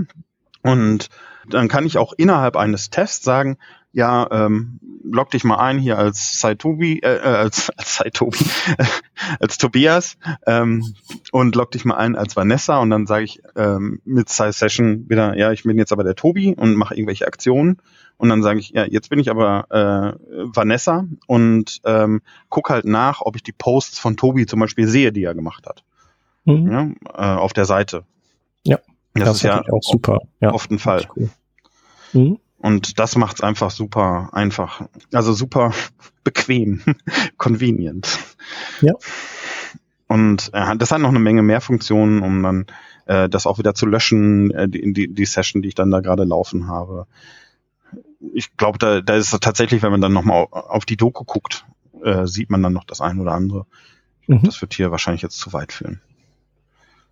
[0.64, 1.10] Und
[1.50, 3.58] dann kann ich auch innerhalb eines Tests sagen,
[3.94, 8.40] ja, ähm, log dich mal ein hier als Saitobi, äh, äh, als, als Saitobi,
[9.40, 10.18] als Tobias
[10.48, 10.96] ähm,
[11.32, 15.10] und log dich mal ein als Vanessa und dann sage ich ähm, mit Size Session
[15.10, 17.78] wieder, ja, ich bin jetzt aber der Tobi und mache irgendwelche Aktionen
[18.18, 20.18] und dann sage ich, ja, jetzt bin ich aber äh,
[20.56, 25.12] Vanessa und ähm, guck halt nach, ob ich die Posts von Tobi zum Beispiel sehe,
[25.12, 25.84] die er gemacht hat,
[26.46, 26.72] Mhm.
[26.72, 28.06] ja, äh, auf der Seite.
[28.66, 28.80] Ja,
[29.14, 30.22] das, ist ja auch super.
[30.40, 31.08] Ja, oft ein Fall.
[31.16, 31.30] Cool.
[32.14, 32.40] Mhm.
[32.58, 34.88] Und das macht's einfach super einfach.
[35.12, 35.74] Also super
[36.24, 36.82] bequem,
[37.38, 38.20] convenient.
[38.82, 38.94] Ja.
[40.08, 42.66] Und äh, das hat noch eine Menge mehr Funktionen, um dann
[43.06, 46.00] äh, das auch wieder zu löschen, äh, die, die, die Session, die ich dann da
[46.00, 47.08] gerade laufen habe.
[48.34, 51.66] Ich glaube, da, da ist es tatsächlich, wenn man dann nochmal auf die Doku guckt,
[52.04, 53.66] äh, sieht man dann noch das ein oder andere.
[54.28, 54.44] Mhm.
[54.44, 56.02] Das wird hier wahrscheinlich jetzt zu weit führen.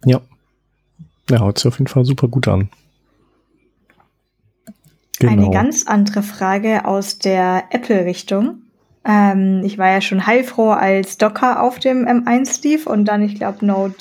[0.06, 0.22] Ja.
[1.30, 2.70] Ja, hört sich auf jeden Fall super gut an.
[5.20, 5.32] Genau.
[5.34, 8.64] Eine ganz andere Frage aus der Apple-Richtung.
[9.06, 13.36] Ähm, ich war ja schon heilfroh, als Docker auf dem M1 lief und dann, ich
[13.36, 13.96] glaube, Node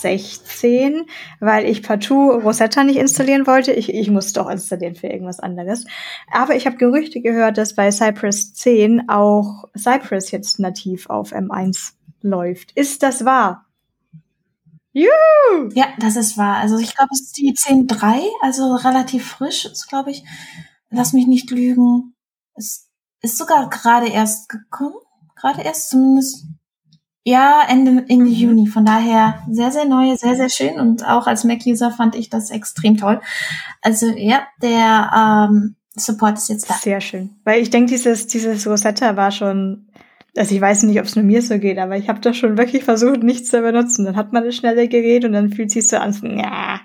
[0.00, 1.06] 16,
[1.40, 3.72] weil ich partout Rosetta nicht installieren wollte.
[3.72, 5.84] Ich, ich musste doch installieren für irgendwas anderes.
[6.32, 11.92] Aber ich habe Gerüchte gehört, dass bei Cypress 10 auch Cypress jetzt nativ auf M1
[12.22, 12.72] läuft.
[12.72, 13.66] Ist das wahr?
[14.92, 15.70] Juhu!
[15.74, 16.56] Ja, das ist wahr.
[16.56, 20.24] Also ich glaube, es ist die 10.3, also relativ frisch ist, glaube ich.
[20.90, 22.14] Lass mich nicht lügen.
[22.54, 22.88] Es
[23.22, 24.96] ist sogar gerade erst gekommen.
[25.36, 26.46] Gerade erst zumindest.
[27.22, 28.66] Ja, Ende, Ende Juni.
[28.66, 30.80] Von daher sehr, sehr neu, sehr, sehr schön.
[30.80, 33.20] Und auch als Mac-User fand ich das extrem toll.
[33.82, 36.74] Also ja, der ähm, Support ist jetzt da.
[36.74, 37.36] Sehr schön.
[37.44, 39.89] Weil ich denke, dieses, dieses Rosetta war schon,
[40.36, 42.56] also ich weiß nicht, ob es nur mir so geht, aber ich habe da schon
[42.56, 44.04] wirklich versucht, nichts zu benutzen.
[44.04, 46.80] Dann hat man das schnelle Gerät und dann fühlt sich so an, ja.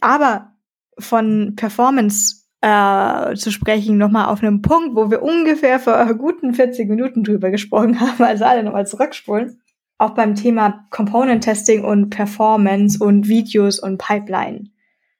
[0.00, 0.52] Aber
[0.98, 6.88] von Performance äh, zu sprechen, nochmal auf einem Punkt, wo wir ungefähr vor guten 40
[6.88, 9.60] Minuten drüber gesprochen haben, also alle nochmal zurückspulen.
[9.98, 14.70] Auch beim Thema Component Testing und Performance und Videos und Pipeline.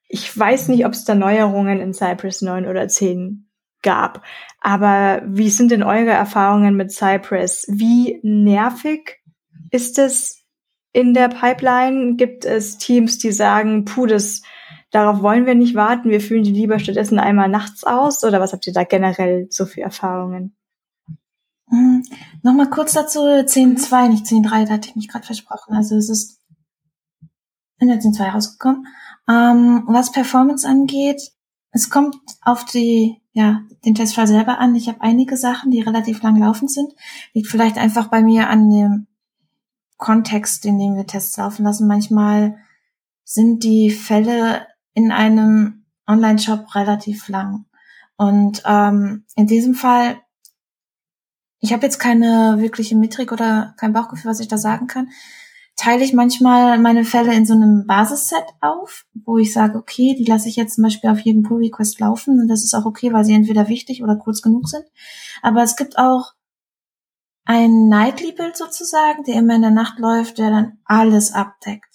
[0.07, 3.47] Ich weiß nicht, ob es da Neuerungen in Cypress 9 oder 10
[3.81, 4.23] gab.
[4.59, 7.65] Aber wie sind denn eure Erfahrungen mit Cypress?
[7.69, 9.21] Wie nervig
[9.71, 10.43] ist es
[10.93, 12.15] in der Pipeline?
[12.15, 14.41] Gibt es Teams, die sagen, puh, das,
[14.91, 18.23] darauf wollen wir nicht warten, wir fühlen die lieber stattdessen einmal nachts aus?
[18.23, 20.55] Oder was habt ihr da generell so für Erfahrungen?
[21.69, 22.03] Hm,
[22.43, 25.75] Nochmal kurz dazu, 10.2, nicht 10.3, da hatte ich mich gerade versprochen.
[25.75, 26.39] Also es ist
[27.79, 28.87] in der 10.2 rausgekommen.
[29.29, 31.21] Ähm, was Performance angeht,
[31.71, 34.75] es kommt auf die, ja, den Testfall selber an.
[34.75, 36.93] Ich habe einige Sachen, die relativ lang laufend sind.
[37.33, 39.07] Liegt vielleicht einfach bei mir an dem
[39.97, 41.87] Kontext, in dem wir Tests laufen lassen.
[41.87, 42.57] Manchmal
[43.23, 47.65] sind die Fälle in einem Online-Shop relativ lang.
[48.15, 50.17] Und ähm, in diesem Fall,
[51.59, 55.09] ich habe jetzt keine wirkliche Metrik oder kein Bauchgefühl, was ich da sagen kann.
[55.77, 60.25] Teile ich manchmal meine Fälle in so einem Basisset auf, wo ich sage, okay, die
[60.25, 63.13] lasse ich jetzt zum Beispiel auf jeden Pull Request laufen und das ist auch okay,
[63.13, 64.83] weil sie entweder wichtig oder kurz genug sind.
[65.41, 66.33] Aber es gibt auch
[67.45, 71.85] ein Nightly Build sozusagen, der immer in der Nacht läuft, der dann alles abdeckt.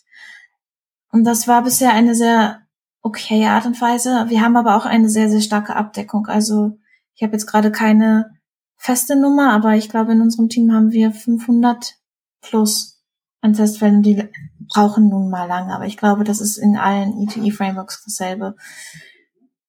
[1.10, 2.62] Und das war bisher eine sehr
[3.02, 4.26] okay Art und Weise.
[4.28, 6.26] Wir haben aber auch eine sehr, sehr starke Abdeckung.
[6.26, 6.78] Also
[7.14, 8.30] ich habe jetzt gerade keine
[8.76, 11.96] feste Nummer, aber ich glaube, in unserem Team haben wir 500
[12.40, 13.01] plus
[13.42, 14.28] an Testfällen, die
[14.72, 15.74] brauchen nun mal lange.
[15.74, 18.54] Aber ich glaube, das ist in allen E2E-Frameworks dasselbe.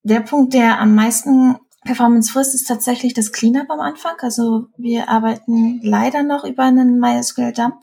[0.04, 4.16] Der Punkt, der am meisten Performance frisst, ist tatsächlich das Cleanup am Anfang.
[4.20, 7.76] Also wir arbeiten leider noch über einen MySQL Dump,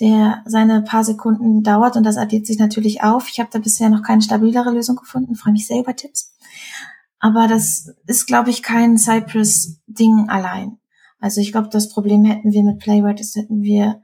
[0.00, 3.28] der seine paar Sekunden dauert und das addiert sich natürlich auf.
[3.28, 6.34] Ich habe da bisher noch keine stabilere Lösung gefunden, freue mich sehr über Tipps.
[7.20, 10.78] Aber das ist, glaube ich, kein Cypress-Ding allein.
[11.20, 14.02] Also ich glaube, das Problem hätten wir mit Playwright, das hätten wir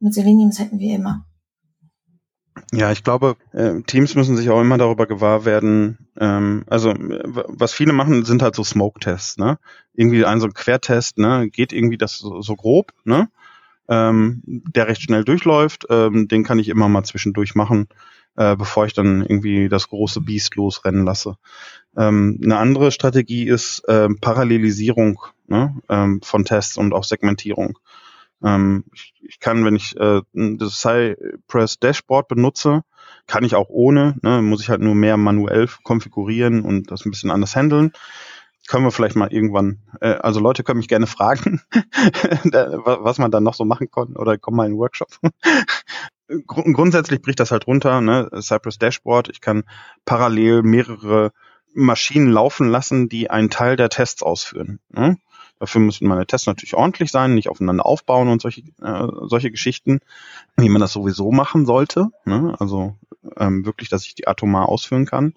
[0.00, 1.26] mit Selenium, das hätten wir immer.
[2.72, 6.08] Ja, ich glaube, äh, Teams müssen sich auch immer darüber gewahr werden.
[6.18, 9.38] Ähm, also was viele machen, sind halt so Smoke-Tests.
[9.38, 9.58] Ne?
[9.92, 11.48] Irgendwie ein so ein Quertest, ne?
[11.50, 13.28] geht irgendwie das so, grob, ne?
[13.88, 15.86] ähm, der recht schnell durchläuft.
[15.90, 17.88] Ähm, den kann ich immer mal zwischendurch machen,
[18.36, 21.36] äh, bevor ich dann irgendwie das große Biest losrennen lasse.
[21.96, 25.76] Ähm, eine andere Strategie ist ähm, Parallelisierung ne?
[25.88, 27.78] ähm, von Tests und auch Segmentierung.
[28.44, 32.82] Ähm, ich, ich, kann, wenn ich äh, das Cypress Dashboard benutze,
[33.26, 37.10] kann ich auch ohne, ne, muss ich halt nur mehr manuell konfigurieren und das ein
[37.10, 37.92] bisschen anders handeln.
[38.66, 43.42] Können wir vielleicht mal irgendwann, äh, also Leute können mich gerne fragen, was man dann
[43.42, 45.08] noch so machen kann oder kommen mal in einen Workshop.
[46.46, 48.30] Grundsätzlich bricht das halt runter, ne?
[48.40, 49.28] Cypress Dashboard.
[49.28, 49.64] Ich kann
[50.06, 51.32] parallel mehrere
[51.74, 54.80] Maschinen laufen lassen, die einen Teil der Tests ausführen.
[54.88, 55.18] Ne?
[55.58, 60.00] Dafür müssen meine Tests natürlich ordentlich sein, nicht aufeinander aufbauen und solche, äh, solche Geschichten,
[60.56, 62.08] wie man das sowieso machen sollte.
[62.24, 62.54] Ne?
[62.58, 62.96] Also
[63.36, 65.34] ähm, wirklich, dass ich die atomar ausführen kann.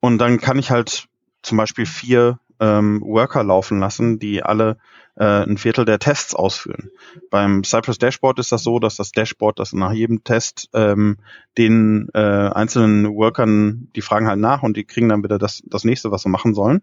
[0.00, 1.08] Und dann kann ich halt
[1.42, 4.78] zum Beispiel vier ähm, Worker laufen lassen, die alle
[5.22, 6.90] ein Viertel der Tests ausführen.
[7.30, 11.18] Beim Cypress Dashboard ist das so, dass das Dashboard, das nach jedem Test ähm,
[11.56, 15.84] den äh, einzelnen Workern, die fragen halt nach und die kriegen dann wieder das, das
[15.84, 16.82] nächste, was sie machen sollen.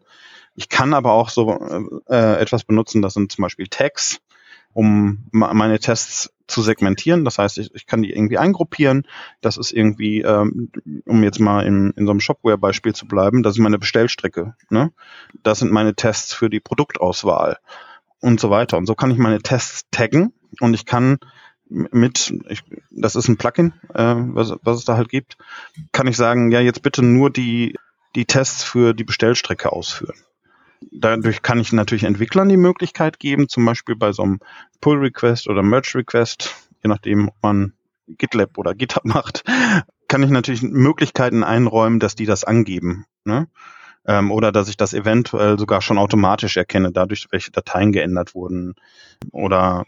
[0.55, 1.59] Ich kann aber auch so
[2.09, 4.21] äh, etwas benutzen, das sind zum Beispiel Tags,
[4.73, 7.25] um meine Tests zu segmentieren.
[7.25, 9.07] Das heißt, ich, ich kann die irgendwie eingruppieren.
[9.41, 10.69] Das ist irgendwie, ähm,
[11.05, 14.55] um jetzt mal in, in so einem Shopware-Beispiel zu bleiben, das ist meine Bestellstrecke.
[14.69, 14.91] Ne?
[15.43, 17.57] Das sind meine Tests für die Produktauswahl
[18.22, 18.78] und so weiter.
[18.78, 21.17] Und so kann ich meine Tests taggen und ich kann
[21.69, 25.38] mit, ich, das ist ein Plugin, äh, was, was es da halt gibt,
[25.91, 27.78] kann ich sagen, ja, jetzt bitte nur die,
[28.15, 30.17] die Tests für die Bestellstrecke ausführen.
[30.91, 34.39] Dadurch kann ich natürlich Entwicklern die Möglichkeit geben, zum Beispiel bei so einem
[34.82, 37.74] Pull-Request oder Merge-Request, je nachdem, ob man
[38.07, 39.43] GitLab oder GitHub macht,
[40.07, 43.05] kann ich natürlich Möglichkeiten einräumen, dass die das angeben.
[43.24, 43.47] Ne?
[44.06, 48.76] Ähm, oder dass ich das eventuell sogar schon automatisch erkenne, dadurch, welche Dateien geändert wurden
[49.32, 49.86] oder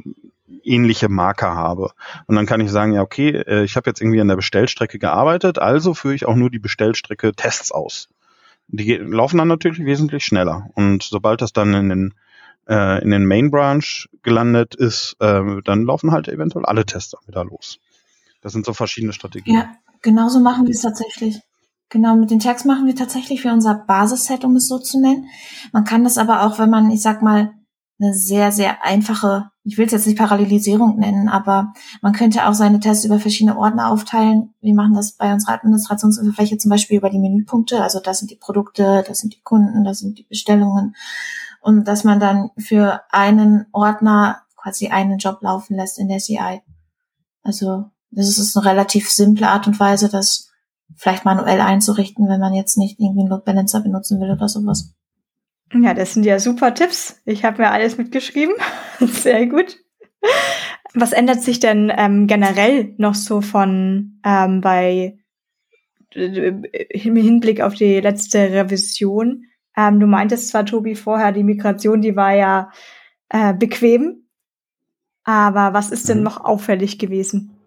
[0.64, 1.91] ähnliche Marker habe.
[2.28, 4.99] Und dann kann ich sagen, ja, okay, äh, ich habe jetzt irgendwie an der Bestellstrecke
[4.99, 8.09] gearbeitet, also führe ich auch nur die Bestellstrecke Tests aus.
[8.68, 10.70] Die laufen dann natürlich wesentlich schneller.
[10.76, 12.14] Und sobald das dann in den,
[12.68, 17.43] äh, in den Main Branch gelandet ist, äh, dann laufen halt eventuell alle Tests wieder
[17.43, 17.80] los.
[18.41, 19.55] Das sind so verschiedene Strategien.
[19.55, 21.39] Ja, genauso machen wir es tatsächlich.
[21.93, 25.27] Genau, mit den Tags machen wir tatsächlich für unser Basisset, um es so zu nennen.
[25.73, 27.53] Man kann das aber auch, wenn man, ich sag mal,
[27.99, 31.71] eine sehr, sehr einfache, ich will es jetzt nicht Parallelisierung nennen, aber
[32.01, 34.55] man könnte auch seine Tests über verschiedene Ordner aufteilen.
[34.59, 37.83] Wir machen das bei unserer Administrationsoberfläche zum Beispiel über die Menüpunkte.
[37.83, 40.95] Also das sind die Produkte, das sind die Kunden, das sind die Bestellungen.
[41.61, 46.63] Und dass man dann für einen Ordner quasi einen Job laufen lässt in der CI.
[47.43, 50.49] Also das ist eine relativ simple Art und Weise, das
[50.97, 54.93] vielleicht manuell einzurichten, wenn man jetzt nicht irgendwie einen Load Balancer benutzen will oder sowas.
[55.73, 57.21] Ja, das sind ja super Tipps.
[57.25, 58.55] Ich habe mir alles mitgeschrieben.
[58.99, 59.77] Sehr gut.
[60.93, 65.17] Was ändert sich denn ähm, generell noch so von ähm, bei
[66.13, 66.53] äh,
[66.89, 69.45] im Hinblick auf die letzte Revision?
[69.75, 72.69] Ähm, du meintest zwar, Tobi, vorher, die Migration, die war ja
[73.29, 74.27] äh, bequem,
[75.23, 76.25] aber was ist denn mhm.
[76.25, 77.57] noch auffällig gewesen?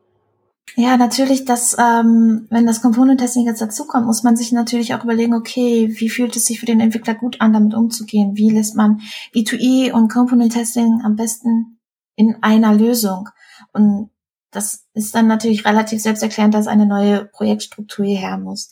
[0.74, 5.04] Ja, natürlich, dass ähm, wenn das Component Testing jetzt dazukommt, muss man sich natürlich auch
[5.04, 8.36] überlegen, okay, wie fühlt es sich für den Entwickler gut an, damit umzugehen?
[8.36, 9.00] Wie lässt man
[9.34, 11.78] E2E und Component Testing am besten
[12.16, 13.28] in einer Lösung?
[13.72, 14.10] Und
[14.50, 18.70] das ist dann natürlich relativ selbsterklärend, dass eine neue Projektstruktur hierher muss.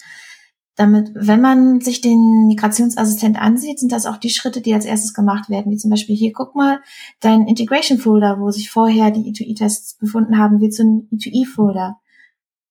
[0.77, 5.15] Damit, wenn man sich den Migrationsassistent ansieht, sind das auch die Schritte, die als erstes
[5.15, 5.71] gemacht werden.
[5.71, 6.81] Wie zum Beispiel hier, guck mal,
[7.21, 11.99] dein Integration Folder, wo sich vorher die E2E-Tests befunden haben, wird zum E2E-Folder.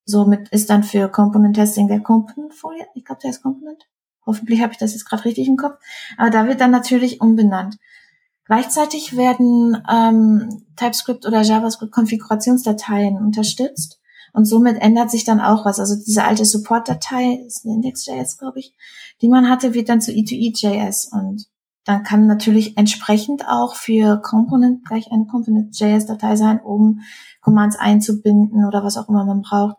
[0.05, 3.87] Somit ist dann für Component Testing der Component Folder, ich glaube, der ist Component.
[4.25, 5.77] Hoffentlich habe ich das jetzt gerade richtig im Kopf.
[6.17, 7.77] Aber da wird dann natürlich umbenannt.
[8.45, 14.01] Gleichzeitig werden ähm, TypeScript oder JavaScript Konfigurationsdateien unterstützt
[14.33, 15.79] und somit ändert sich dann auch was.
[15.79, 18.73] Also diese alte Support-Datei, ist eine Index.js, glaube ich,
[19.21, 21.47] die man hatte, wird dann zu E2E.js und
[21.85, 27.01] dann kann natürlich entsprechend auch für Component gleich eine Component.js-Datei sein, um
[27.41, 29.77] Commands einzubinden oder was auch immer man braucht.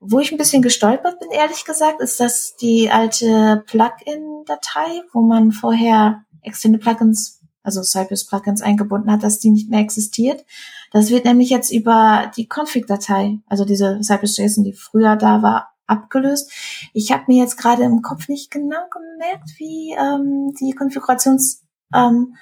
[0.00, 5.52] Wo ich ein bisschen gestolpert bin, ehrlich gesagt, ist, dass die alte Plugin-Datei, wo man
[5.52, 10.44] vorher externe Plugins, also Cypress-Plugins eingebunden hat, dass die nicht mehr existiert.
[10.92, 16.50] Das wird nämlich jetzt über die Config-Datei, also diese Cypress.json, die früher da war, abgelöst.
[16.92, 21.64] Ich habe mir jetzt gerade im Kopf nicht genau gemerkt, wie ähm, die Konfigurations
[21.94, 22.34] ähm,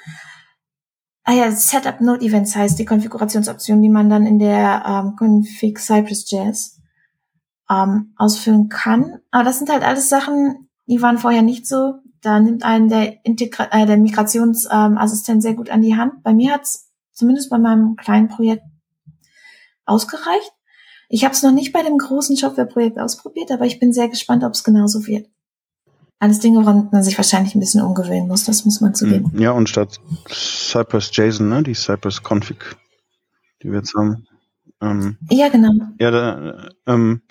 [1.26, 5.78] ah ja, Setup Node Events heißt die Konfigurationsoption, die man dann in der ähm, Config
[5.78, 6.80] Cypress.js
[7.68, 9.18] ähm, ausfüllen kann.
[9.30, 11.94] Aber das sind halt alles Sachen, die waren vorher nicht so.
[12.22, 16.22] Da nimmt einen der, Integra äh, der Migrationsassistent ähm, sehr gut an die Hand.
[16.22, 16.85] Bei mir hat's
[17.16, 18.62] zumindest bei meinem kleinen Projekt
[19.86, 20.52] ausgereicht.
[21.08, 24.44] Ich habe es noch nicht bei dem großen Shopware-Projekt ausprobiert, aber ich bin sehr gespannt,
[24.44, 25.28] ob es genauso wird.
[26.18, 29.32] Alles Dinge, woran man sich wahrscheinlich ein bisschen umgewöhnen muss, das muss man zugeben.
[29.32, 32.76] Hm, ja, und statt Cypress JSON, ne, die Cypress Config,
[33.62, 34.26] die wir jetzt haben.
[34.80, 35.72] Ähm, ja, genau.
[35.98, 37.22] Ja, da, ähm,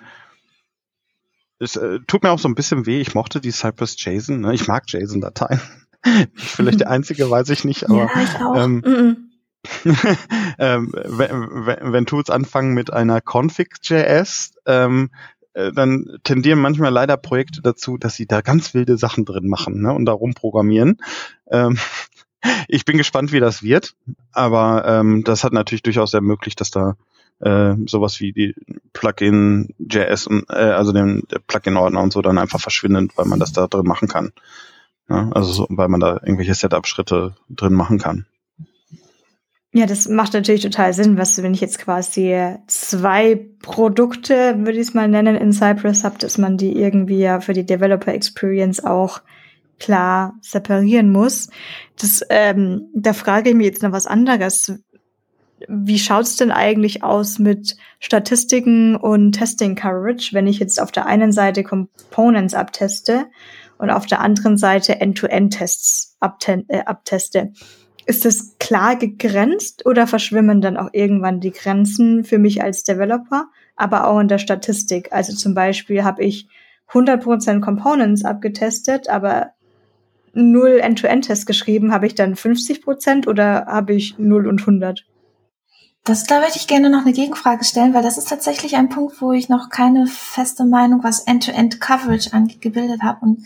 [1.60, 3.02] es äh, tut mir auch so ein bisschen weh.
[3.02, 4.42] Ich mochte die Cypress JSON.
[4.42, 4.54] Ne?
[4.54, 5.62] Ich mag JSON-Dateien.
[6.36, 7.90] Vielleicht der einzige, weiß ich nicht.
[7.90, 8.56] Aber, ja, ich auch.
[8.56, 9.16] Ähm, mm -mm.
[10.60, 15.10] ähm, wenn, wenn, Tools anfangen mit einer Config.js, ähm,
[15.54, 19.82] äh, dann tendieren manchmal leider Projekte dazu, dass sie da ganz wilde Sachen drin machen
[19.82, 20.98] ne, und da rumprogrammieren.
[21.50, 21.78] Ähm,
[22.68, 23.96] ich bin gespannt, wie das wird,
[24.32, 26.96] aber ähm, das hat natürlich durchaus ermöglicht, dass da
[27.40, 28.56] äh, sowas wie die
[28.94, 33.68] Plugin.js und äh, also den Plugin-Ordner und so dann einfach verschwindet, weil man das da
[33.68, 34.32] drin machen kann.
[35.10, 38.26] Ja, also so, weil man da irgendwelche Setup-Schritte drin machen kann.
[39.78, 42.34] Ja, das macht natürlich total Sinn, was wenn ich jetzt quasi
[42.66, 47.42] zwei Produkte, würde ich es mal nennen, in Cypress habe, dass man die irgendwie ja
[47.42, 49.20] für die Developer Experience auch
[49.78, 51.50] klar separieren muss.
[52.00, 54.72] Das, ähm, da frage ich mich jetzt noch was anderes.
[55.68, 61.06] Wie schaut's denn eigentlich aus mit Statistiken und Testing Coverage, wenn ich jetzt auf der
[61.06, 63.26] einen Seite Components abteste
[63.78, 66.18] und auf der anderen Seite End-to-End-Tests
[66.70, 67.52] äh, abteste?
[68.06, 73.48] Ist das klar gegrenzt oder verschwimmen dann auch irgendwann die Grenzen für mich als Developer,
[73.76, 75.12] aber auch in der Statistik?
[75.12, 76.48] Also zum Beispiel habe ich
[76.92, 79.52] 100% Components abgetestet, aber
[80.34, 81.92] null End-to-End-Tests geschrieben.
[81.92, 85.06] Habe ich dann 50% oder habe ich 0 und 100?
[86.04, 89.20] Das, da würde ich gerne noch eine Gegenfrage stellen, weil das ist tatsächlich ein Punkt,
[89.22, 93.26] wo ich noch keine feste Meinung, was End-to-End-Coverage angebildet habe.
[93.26, 93.46] Und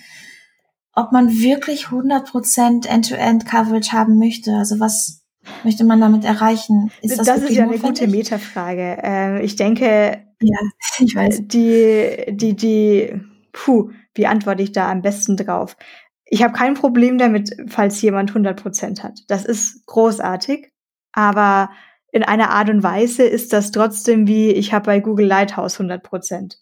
[0.96, 4.54] ob man wirklich 100% End-to-End-Coverage haben möchte.
[4.56, 5.24] Also was
[5.64, 6.92] möchte man damit erreichen?
[7.02, 8.98] Ist das, das ist ja eine gute Metafrage.
[9.02, 10.58] Äh, ich denke, ja,
[11.00, 11.42] ich weiß.
[11.44, 13.22] Die, die, die,
[13.52, 15.78] puh, wie antworte ich da am besten drauf?
[16.26, 19.22] Ich habe kein Problem damit, falls jemand 100% hat.
[19.28, 20.72] Das ist großartig,
[21.12, 21.70] aber
[22.12, 26.58] in einer Art und Weise ist das trotzdem wie, ich habe bei Google Lighthouse 100%.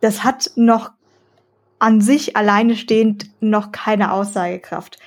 [0.00, 0.92] Das hat noch
[1.82, 4.98] an sich alleine stehend noch keine Aussagekraft.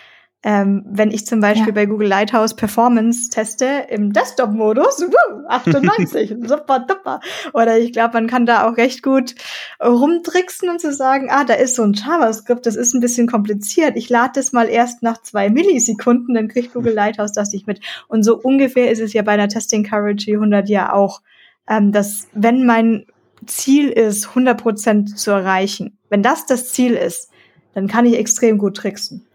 [0.43, 1.73] Ähm, wenn ich zum Beispiel ja.
[1.73, 5.05] bei Google Lighthouse Performance teste im Desktop-Modus,
[5.47, 7.21] 98, super, super.
[7.53, 9.35] Oder ich glaube, man kann da auch recht gut
[9.81, 13.95] rumtricksen und zu sagen, ah, da ist so ein JavaScript, das ist ein bisschen kompliziert.
[13.95, 17.79] Ich lade das mal erst nach zwei Millisekunden, dann kriegt Google Lighthouse das nicht mit.
[18.09, 21.21] Und so ungefähr ist es ja bei einer Testing Coverage 100 ja auch,
[21.69, 23.05] ähm, dass wenn mein
[23.45, 27.29] Ziel ist, 100% zu erreichen, wenn das das Ziel ist,
[27.73, 29.25] dann kann ich extrem gut tricksen.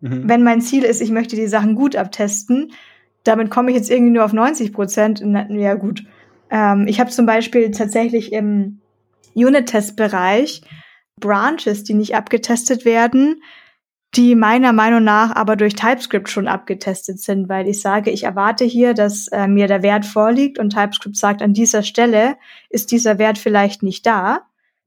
[0.00, 0.28] Mhm.
[0.28, 2.72] Wenn mein Ziel ist, ich möchte die Sachen gut abtesten,
[3.24, 5.22] damit komme ich jetzt irgendwie nur auf 90 Prozent.
[5.50, 6.04] Ja gut.
[6.50, 8.80] Ähm, ich habe zum Beispiel tatsächlich im
[9.34, 10.62] Unit-Test-Bereich
[11.20, 13.42] Branches, die nicht abgetestet werden,
[14.14, 18.64] die meiner Meinung nach aber durch TypeScript schon abgetestet sind, weil ich sage, ich erwarte
[18.64, 22.36] hier, dass äh, mir der Wert vorliegt und TypeScript sagt, an dieser Stelle
[22.70, 24.40] ist dieser Wert vielleicht nicht da.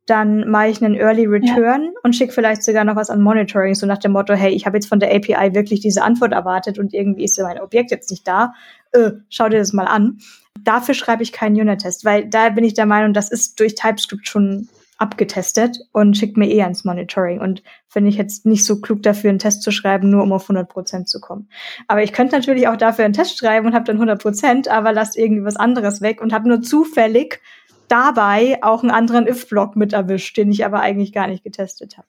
[0.07, 1.91] Dann mache ich einen Early Return ja.
[2.01, 4.77] und schicke vielleicht sogar noch was an Monitoring, so nach dem Motto, hey, ich habe
[4.77, 8.27] jetzt von der API wirklich diese Antwort erwartet und irgendwie ist mein Objekt jetzt nicht
[8.27, 8.53] da.
[8.91, 10.17] Äh, schau dir das mal an.
[10.63, 14.27] Dafür schreibe ich keinen Unit-Test, weil da bin ich der Meinung, das ist durch TypeScript
[14.27, 14.67] schon
[14.99, 17.39] abgetestet und schickt mir eh ans Monitoring.
[17.39, 20.43] Und finde ich jetzt nicht so klug dafür, einen Test zu schreiben, nur um auf
[20.43, 21.49] 100 Prozent zu kommen.
[21.87, 24.91] Aber ich könnte natürlich auch dafür einen Test schreiben und habe dann 100 Prozent, aber
[24.91, 27.41] lasst irgendwie was anderes weg und habe nur zufällig
[27.87, 32.07] dabei auch einen anderen if-Block mit erwischt, den ich aber eigentlich gar nicht getestet habe.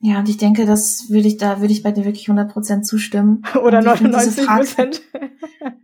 [0.00, 3.42] Ja, und ich denke, das würde ich da, würde ich bei dir wirklich 100% zustimmen.
[3.62, 5.02] Oder 99 Prozent.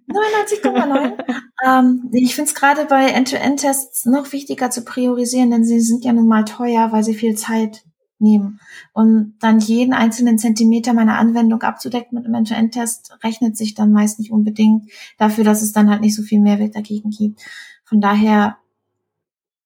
[0.08, 1.18] 99,9.
[1.66, 6.12] ähm, ich finde es gerade bei End-to-End-Tests noch wichtiger zu priorisieren, denn sie sind ja
[6.12, 7.84] nun mal teuer, weil sie viel Zeit
[8.20, 8.60] nehmen.
[8.92, 14.20] Und dann jeden einzelnen Zentimeter meiner Anwendung abzudecken mit einem End-to-End-Test rechnet sich dann meist
[14.20, 17.40] nicht unbedingt dafür, dass es dann halt nicht so viel Mehrwert dagegen gibt.
[17.84, 18.58] Von daher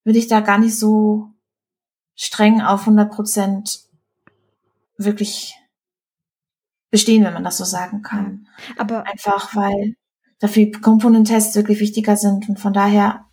[0.04, 1.28] würde ich da gar nicht so
[2.14, 3.87] streng auf 100 Prozent
[4.98, 5.54] wirklich
[6.90, 8.46] bestehen, wenn man das so sagen kann.
[8.76, 9.94] Aber einfach, weil
[10.40, 13.26] dafür Komponentests wirklich wichtiger sind und von daher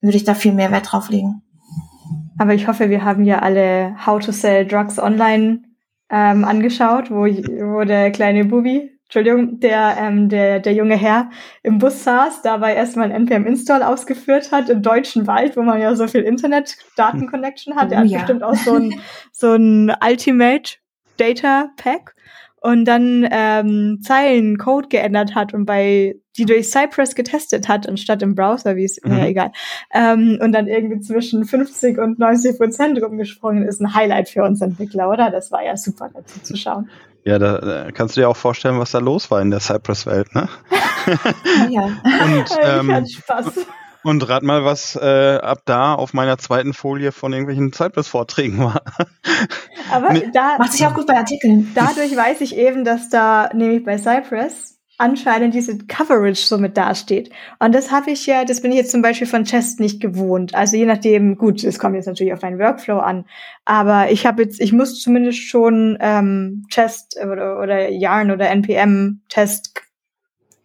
[0.00, 1.42] würde ich da viel mehr Wert drauf legen.
[2.38, 5.62] Aber ich hoffe, wir haben ja alle How to Sell Drugs Online
[6.10, 11.30] ähm, angeschaut, wo, wo der kleine Bubi, Entschuldigung, der, ähm, der, der junge Herr
[11.62, 15.94] im Bus saß, dabei erstmal ein NPM-Install ausgeführt hat im deutschen Wald, wo man ja
[15.94, 17.90] so viel Internet-Daten-Connection hat.
[17.90, 18.18] Oh, er hat ja.
[18.18, 19.00] bestimmt auch so ein,
[19.32, 20.78] so ein Ultimate
[21.18, 22.16] Data Pack
[22.60, 28.22] und dann ähm, Zeilen Code geändert hat und bei die durch Cypress getestet hat, anstatt
[28.22, 29.12] im Browser, wie es, mhm.
[29.12, 29.52] ja, egal.
[29.94, 34.60] Ähm, und dann irgendwie zwischen 50 und 90 Prozent rumgesprungen ist, ein Highlight für uns
[34.60, 35.30] Entwickler, oder?
[35.30, 36.90] Das war ja super dazu zu schauen.
[37.26, 40.32] Ja, da, da kannst du dir auch vorstellen, was da los war in der Cypress-Welt,
[40.36, 40.48] ne?
[41.70, 41.82] ja.
[41.82, 43.66] und, ähm, ich hatte Spaß.
[44.04, 48.80] Und rat mal, was äh, ab da auf meiner zweiten Folie von irgendwelchen Cypress-Vorträgen war.
[49.90, 51.72] Aber da macht sich auch gut bei Artikeln.
[51.74, 57.30] Dadurch weiß ich eben, dass da nämlich bei Cypress anscheinend diese Coverage so mit dasteht.
[57.58, 60.54] Und das habe ich ja, das bin ich jetzt zum Beispiel von Chest nicht gewohnt.
[60.54, 63.26] Also je nachdem, gut, es kommt jetzt natürlich auf meinen Workflow an,
[63.64, 69.20] aber ich habe jetzt, ich muss zumindest schon ähm, Chest oder, oder Yarn oder NPM
[69.28, 69.82] Test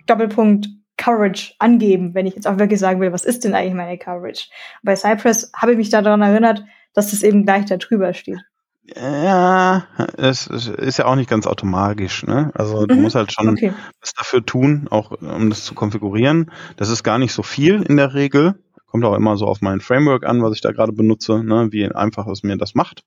[0.08, 0.68] Doppelpunkt
[0.98, 4.50] Coverage angeben, wenn ich jetzt auch wirklich sagen will, was ist denn eigentlich meine Coverage?
[4.84, 6.64] Bei Cypress habe ich mich daran erinnert,
[6.94, 8.40] dass es eben gleich da drüber steht.
[8.84, 9.86] Ja,
[10.18, 12.26] es, ist ja auch nicht ganz automatisch.
[12.26, 12.52] Ne?
[12.56, 13.04] Also du mhm.
[13.04, 13.74] musst halt schon okay.
[14.02, 16.52] was dafür tun, auch um das zu konfigurieren.
[16.78, 18.56] Das ist gar nicht so viel in der Regel.
[18.88, 21.70] Kommt auch immer so auf mein Framework an, was ich da gerade benutze, ne?
[21.72, 23.06] wie einfach es mir das macht.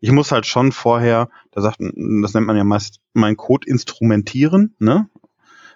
[0.00, 4.74] Ich muss halt schon vorher, da sagt, das nennt man ja meist mein Code instrumentieren,
[4.78, 5.08] ne?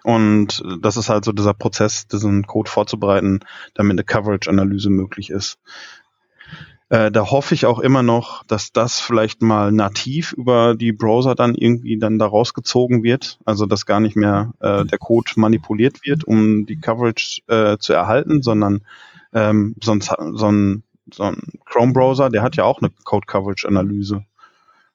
[0.03, 3.41] Und das ist halt so dieser Prozess, diesen Code vorzubereiten,
[3.73, 5.59] damit eine Coverage-Analyse möglich ist.
[6.89, 11.35] Äh, da hoffe ich auch immer noch, dass das vielleicht mal nativ über die Browser
[11.35, 13.39] dann irgendwie dann da rausgezogen wird.
[13.45, 17.93] Also dass gar nicht mehr äh, der Code manipuliert wird, um die Coverage äh, zu
[17.93, 18.81] erhalten, sondern
[19.33, 20.83] ähm, sonst so ein,
[21.13, 24.25] so ein Chrome-Browser, der hat ja auch eine Code-Coverage-Analyse.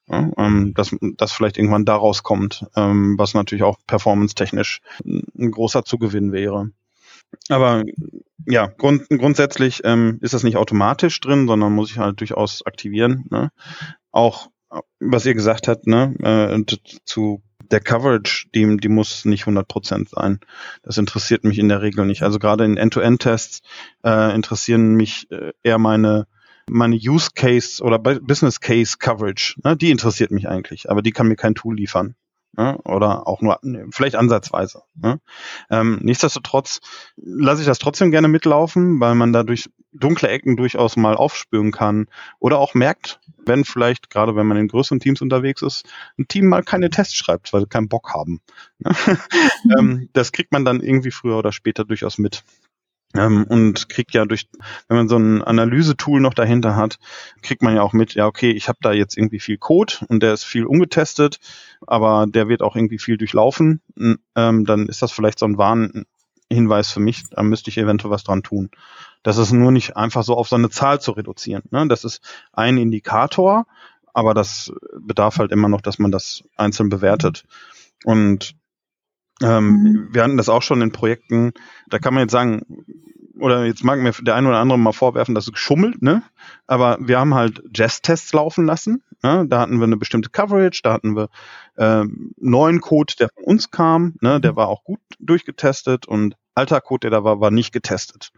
[0.06, 5.86] Ja, ähm, dass das vielleicht irgendwann daraus kommt, ähm, was natürlich auch performance-technisch ein großer
[5.86, 6.70] Zugewinn wäre.
[7.48, 7.84] Aber
[8.46, 13.24] ja, grund, grundsätzlich ähm, ist das nicht automatisch drin, sondern muss ich halt durchaus aktivieren.
[13.30, 13.50] Ne?
[14.10, 14.48] Auch
[15.00, 20.40] was ihr gesagt habt, ne, äh, zu der Coverage, die, die muss nicht 100% sein.
[20.82, 22.22] Das interessiert mich in der Regel nicht.
[22.22, 23.62] Also gerade in End-to-End-Tests
[24.04, 26.26] äh, interessieren mich äh, eher meine
[26.66, 29.60] meine Use Case oder Business Case Coverage.
[29.62, 32.14] Ne, die interessiert mich eigentlich, aber die kann mir kein Tool liefern
[32.56, 32.78] ne?
[32.84, 33.58] oder auch nur
[33.90, 34.82] vielleicht ansatzweise.
[34.94, 35.20] Ne?
[35.70, 36.80] Ähm, nichtsdestotrotz
[37.16, 42.06] lasse ich das trotzdem gerne mitlaufen, weil man dadurch dunkle Ecken durchaus mal aufspüren kann
[42.40, 45.86] oder auch merkt, wenn vielleicht, gerade wenn man in größeren Teams unterwegs ist,
[46.18, 48.40] ein Team mal keine Tests schreibt, weil sie keinen Bock haben.
[48.78, 48.92] Ne?
[49.78, 52.44] ähm, das kriegt man dann irgendwie früher oder später durchaus mit.
[53.14, 54.48] Ähm, und kriegt ja durch,
[54.88, 56.98] wenn man so ein Analyse-Tool noch dahinter hat,
[57.42, 60.22] kriegt man ja auch mit, ja, okay, ich habe da jetzt irgendwie viel Code und
[60.22, 61.38] der ist viel ungetestet,
[61.86, 63.80] aber der wird auch irgendwie viel durchlaufen.
[63.96, 68.24] Ähm, dann ist das vielleicht so ein Warnhinweis für mich, da müsste ich eventuell was
[68.24, 68.70] dran tun.
[69.22, 71.62] Das ist nur nicht einfach so auf so eine Zahl zu reduzieren.
[71.70, 71.86] Ne?
[71.88, 72.20] Das ist
[72.52, 73.66] ein Indikator,
[74.12, 77.44] aber das bedarf halt immer noch, dass man das einzeln bewertet.
[78.04, 78.54] Und
[79.42, 80.08] ähm, mhm.
[80.12, 81.52] Wir hatten das auch schon in Projekten,
[81.88, 82.62] da kann man jetzt sagen,
[83.38, 86.22] oder jetzt mag mir der eine oder andere mal vorwerfen, dass es geschummelt, ne?
[86.66, 89.02] Aber wir haben halt Jazz-Tests laufen lassen.
[89.22, 89.46] Ne?
[89.48, 91.28] Da hatten wir eine bestimmte Coverage, da hatten wir
[91.76, 94.40] ähm, neuen Code, der von uns kam, ne?
[94.40, 98.32] Der war auch gut durchgetestet und alter Code, der da war, war nicht getestet.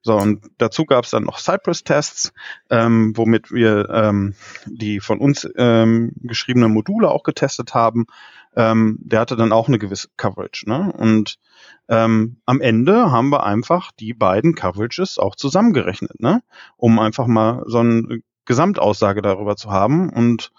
[0.00, 2.32] So, und dazu gab es dann noch Cypress-Tests,
[2.70, 4.34] ähm, womit wir ähm,
[4.66, 8.06] die von uns ähm, geschriebenen Module auch getestet haben
[8.58, 10.68] ähm, der hatte dann auch eine gewisse Coverage.
[10.68, 10.92] Ne?
[10.92, 11.38] Und
[11.88, 16.42] ähm, am Ende haben wir einfach die beiden Coverages auch zusammengerechnet, ne?
[16.76, 20.50] um einfach mal so eine Gesamtaussage darüber zu haben und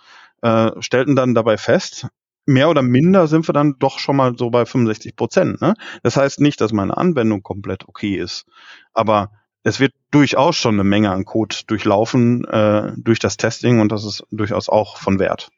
[0.41, 2.07] äh, stellten dann dabei fest,
[2.50, 5.62] mehr oder minder sind wir dann doch schon mal so bei 65 Prozent.
[5.62, 5.76] Ne?
[6.04, 8.46] Das heißt nicht, dass meine Anwendung komplett okay ist,
[8.94, 9.32] aber
[9.64, 14.04] es wird durchaus schon eine Menge an Code durchlaufen äh, durch das Testing und das
[14.04, 15.52] ist durchaus auch von Wert.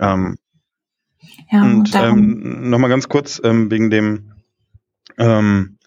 [0.00, 0.38] Ähm,
[1.50, 4.32] ja, und ähm, nochmal ganz kurz ähm, wegen dem
[5.18, 5.78] ähm,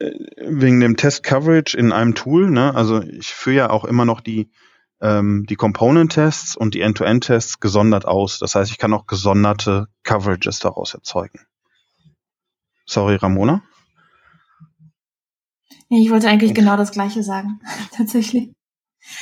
[0.00, 0.10] äh,
[0.46, 2.50] wegen dem Test Coverage in einem Tool.
[2.50, 2.74] Ne?
[2.74, 4.50] Also ich führe ja auch immer noch die
[5.00, 8.38] ähm, die Component-Tests und die End-to-End-Tests gesondert aus.
[8.38, 11.40] Das heißt, ich kann auch gesonderte Coverages daraus erzeugen.
[12.86, 13.62] Sorry, Ramona?
[15.90, 17.60] Ich wollte eigentlich genau das Gleiche sagen,
[17.96, 18.52] tatsächlich.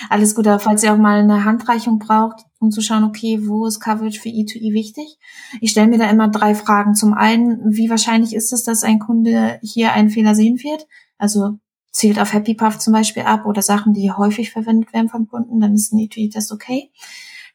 [0.09, 3.67] Alles gut, aber falls ihr auch mal eine Handreichung braucht, um zu schauen, okay, wo
[3.67, 5.19] ist Coverage für E2E e wichtig?
[5.61, 6.95] Ich stelle mir da immer drei Fragen.
[6.95, 10.87] Zum einen, wie wahrscheinlich ist es, dass ein Kunde hier einen Fehler sehen wird?
[11.19, 11.59] Also
[11.97, 15.61] zielt auf Happy Puff zum Beispiel ab oder Sachen, die häufig verwendet werden vom Kunden,
[15.61, 16.93] dann ist ein E2E-Test okay.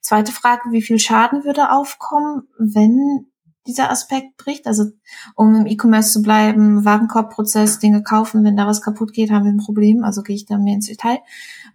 [0.01, 3.27] Zweite Frage, wie viel Schaden würde aufkommen, wenn
[3.68, 4.65] dieser Aspekt bricht?
[4.65, 4.85] Also
[5.35, 9.51] um im E-Commerce zu bleiben, Warenkorbprozess, Dinge kaufen, wenn da was kaputt geht, haben wir
[9.51, 10.03] ein Problem.
[10.03, 11.19] Also gehe ich da mehr ins Detail.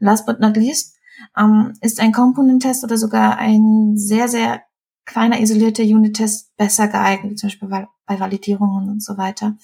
[0.01, 0.97] Last but not least,
[1.39, 4.63] ähm, ist ein Component-Test oder sogar ein sehr, sehr
[5.05, 9.57] kleiner isolierter Unit-Test besser geeignet, zum Beispiel bei Validierungen und so weiter.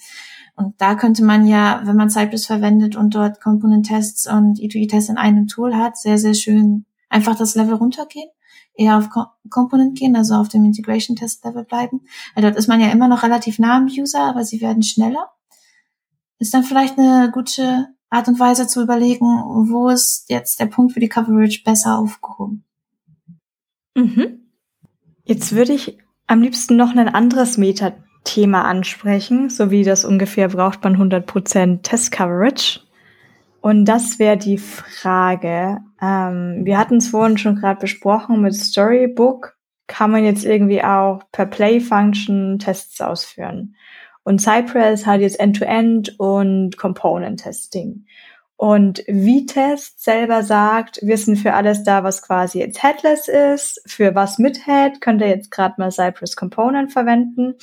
[0.55, 5.17] Und da könnte man ja, wenn man Cypress verwendet und dort Component-Tests und E2E-Tests in
[5.17, 8.29] einem Tool hat, sehr, sehr schön einfach das Level runtergehen,
[8.75, 9.09] eher auf
[9.49, 12.01] Component gehen, also auf dem Integration-Test-Level bleiben.
[12.35, 15.31] Weil dort ist man ja immer noch relativ nah am User, aber sie werden schneller.
[16.37, 20.93] Ist dann vielleicht eine gute Art und Weise zu überlegen, wo ist jetzt der Punkt
[20.93, 22.63] für die Coverage besser aufgehoben.
[23.95, 24.51] Mhm.
[25.23, 25.97] Jetzt würde ich
[26.27, 27.93] am liebsten noch ein anderes Meta
[28.23, 32.79] Thema ansprechen, so wie das ungefähr braucht man 100% Test Coverage.
[33.61, 35.77] Und das wäre die Frage.
[36.01, 39.55] Ähm, wir hatten es vorhin schon gerade besprochen mit Storybook.
[39.87, 43.75] Kann man jetzt irgendwie auch per Play Function Tests ausführen?
[44.23, 48.05] Und Cypress hat jetzt End-to-End -End und Component Testing.
[48.55, 53.81] Und V-Test selber sagt, wir sind für alles da, was quasi jetzt Headless ist.
[53.85, 57.55] Für was mit Head könnt ihr jetzt gerade mal Cypress Component verwenden.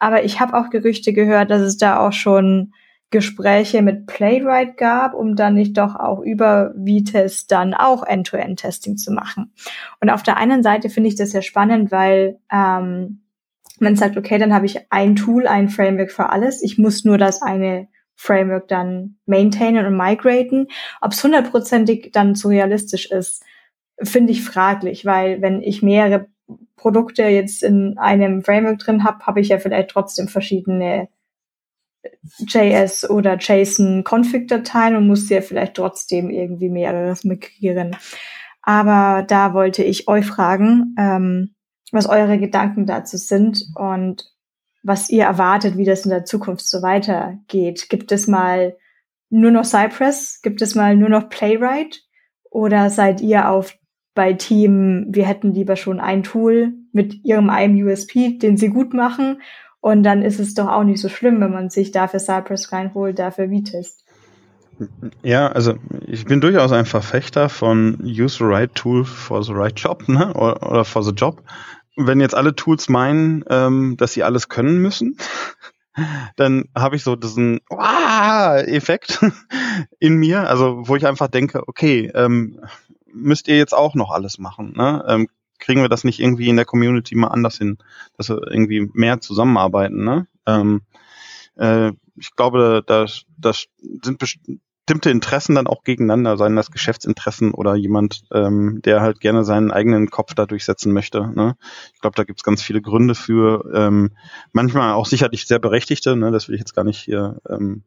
[0.00, 2.72] Aber ich habe auch Gerüchte gehört, dass es da auch schon
[3.10, 9.12] Gespräche mit Playwright gab, um dann nicht doch auch über V-Test dann auch End-to-End-Testing zu
[9.12, 9.52] machen.
[10.00, 13.22] Und auf der einen Seite finde ich das sehr spannend, weil ähm,
[13.80, 16.62] man sagt, okay, dann habe ich ein Tool, ein Framework für alles.
[16.62, 20.68] Ich muss nur das eine Framework dann maintainen und migraten.
[21.00, 23.42] Ob es hundertprozentig dann so realistisch ist,
[24.02, 26.28] finde ich fraglich, weil wenn ich mehrere
[26.80, 31.08] Produkte jetzt in einem Framework drin habe, habe ich ja vielleicht trotzdem verschiedene
[32.38, 37.96] JS oder JSON Config-Dateien und muss ja vielleicht trotzdem irgendwie mehreres migrieren.
[38.62, 41.54] Aber da wollte ich euch fragen, ähm,
[41.92, 44.24] was eure Gedanken dazu sind und
[44.82, 47.90] was ihr erwartet, wie das in der Zukunft so weitergeht.
[47.90, 48.74] Gibt es mal
[49.28, 50.40] nur noch Cypress?
[50.42, 52.02] Gibt es mal nur noch Playwright?
[52.50, 53.76] Oder seid ihr auf
[54.14, 58.92] bei Team, wir hätten lieber schon ein Tool mit ihrem einem USP, den sie gut
[58.92, 59.40] machen.
[59.80, 63.18] Und dann ist es doch auch nicht so schlimm, wenn man sich dafür Cypress reinholt,
[63.18, 64.04] dafür V-Test.
[65.22, 65.74] Ja, also
[66.06, 70.32] ich bin durchaus ein Verfechter von Use the right tool for the right job, ne?
[70.34, 71.42] Oder, for the job.
[71.96, 75.18] Wenn jetzt alle Tools meinen, ähm, dass sie alles können müssen,
[76.36, 77.60] dann habe ich so diesen
[78.66, 79.20] Effekt
[79.98, 82.60] in mir, also wo ich einfach denke, okay, ähm,
[83.12, 84.72] müsst ihr jetzt auch noch alles machen.
[84.76, 85.04] Ne?
[85.06, 85.28] Ähm,
[85.58, 87.78] kriegen wir das nicht irgendwie in der Community mal anders hin,
[88.16, 90.04] dass wir irgendwie mehr zusammenarbeiten.
[90.04, 90.26] Ne?
[90.46, 90.82] Ähm,
[91.56, 93.06] äh, ich glaube, da,
[93.38, 93.52] da
[94.02, 99.44] sind bestimmte Interessen dann auch gegeneinander, seien das Geschäftsinteressen oder jemand, ähm, der halt gerne
[99.44, 101.28] seinen eigenen Kopf da durchsetzen möchte.
[101.34, 101.56] Ne?
[101.94, 104.16] Ich glaube, da gibt's ganz viele Gründe für, ähm,
[104.52, 106.30] manchmal auch sicherlich sehr berechtigte, ne?
[106.30, 107.84] das will ich jetzt gar nicht hier ähm,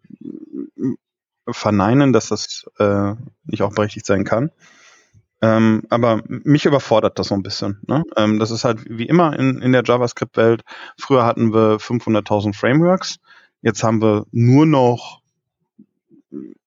[1.49, 4.51] verneinen, dass das äh, nicht auch berechtigt sein kann.
[5.43, 7.81] Ähm, aber mich überfordert das so ein bisschen.
[7.85, 8.03] Ne?
[8.15, 10.63] Ähm, das ist halt wie immer in, in der JavaScript-Welt.
[10.97, 13.17] Früher hatten wir 500.000 Frameworks.
[13.61, 15.19] Jetzt haben wir nur noch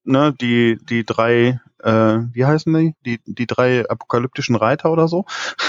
[0.05, 2.95] ne, die, die drei, äh, wie heißen die?
[3.07, 5.25] Die, die drei apokalyptischen Reiter oder so.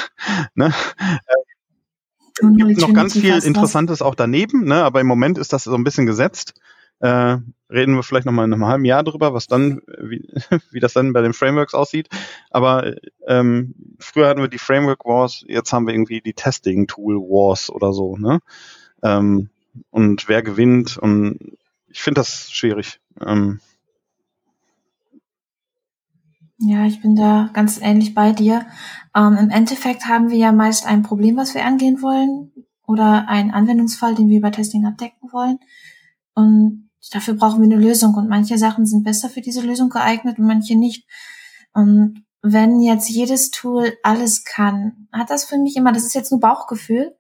[0.56, 0.74] ne?
[1.00, 4.84] Äh, gibt noch ganz viel Interessantes auch daneben, ne?
[4.84, 6.56] aber im Moment ist das so ein bisschen gesetzt.
[7.00, 7.38] Äh,
[7.70, 10.28] reden wir vielleicht noch mal in einem halben Jahr drüber, was dann, wie,
[10.72, 12.10] wie das dann bei den Frameworks aussieht.
[12.50, 12.96] Aber
[13.28, 17.70] ähm, früher hatten wir die Framework Wars, jetzt haben wir irgendwie die Testing Tool Wars
[17.70, 18.18] oder so.
[18.18, 18.40] Ne?
[19.04, 19.50] Ähm,
[19.92, 21.58] und wer gewinnt und
[21.90, 23.00] ich finde das schwierig.
[23.26, 23.60] Ähm,
[26.60, 28.66] ja, ich bin da ganz ähnlich bei dir.
[29.16, 32.52] Ähm, Im Endeffekt haben wir ja meist ein Problem, was wir angehen wollen
[32.88, 35.60] oder einen Anwendungsfall, den wir über Testing abdecken wollen.
[36.34, 38.16] Und dafür brauchen wir eine Lösung.
[38.16, 41.08] Und manche Sachen sind besser für diese Lösung geeignet und manche nicht.
[41.74, 46.32] Und wenn jetzt jedes Tool alles kann, hat das für mich immer, das ist jetzt
[46.32, 47.16] nur Bauchgefühl,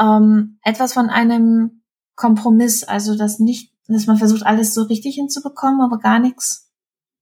[0.00, 1.82] ähm, etwas von einem
[2.16, 2.84] Kompromiss.
[2.84, 6.70] Also, dass nicht, dass man versucht, alles so richtig hinzubekommen, aber gar nichts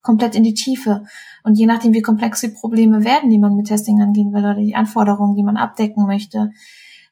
[0.03, 1.05] komplett in die Tiefe.
[1.43, 4.55] Und je nachdem, wie komplex die Probleme werden, die man mit Testing angehen will oder
[4.55, 6.51] die Anforderungen, die man abdecken möchte,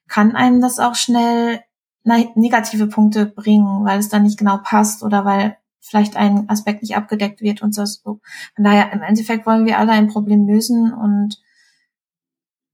[0.09, 1.61] kann einem das auch schnell
[2.07, 6.97] negative Punkte bringen, weil es dann nicht genau passt oder weil vielleicht ein Aspekt nicht
[6.97, 7.85] abgedeckt wird und so.
[7.85, 8.21] Von
[8.65, 11.39] daher, im Endeffekt wollen wir alle ein Problem lösen und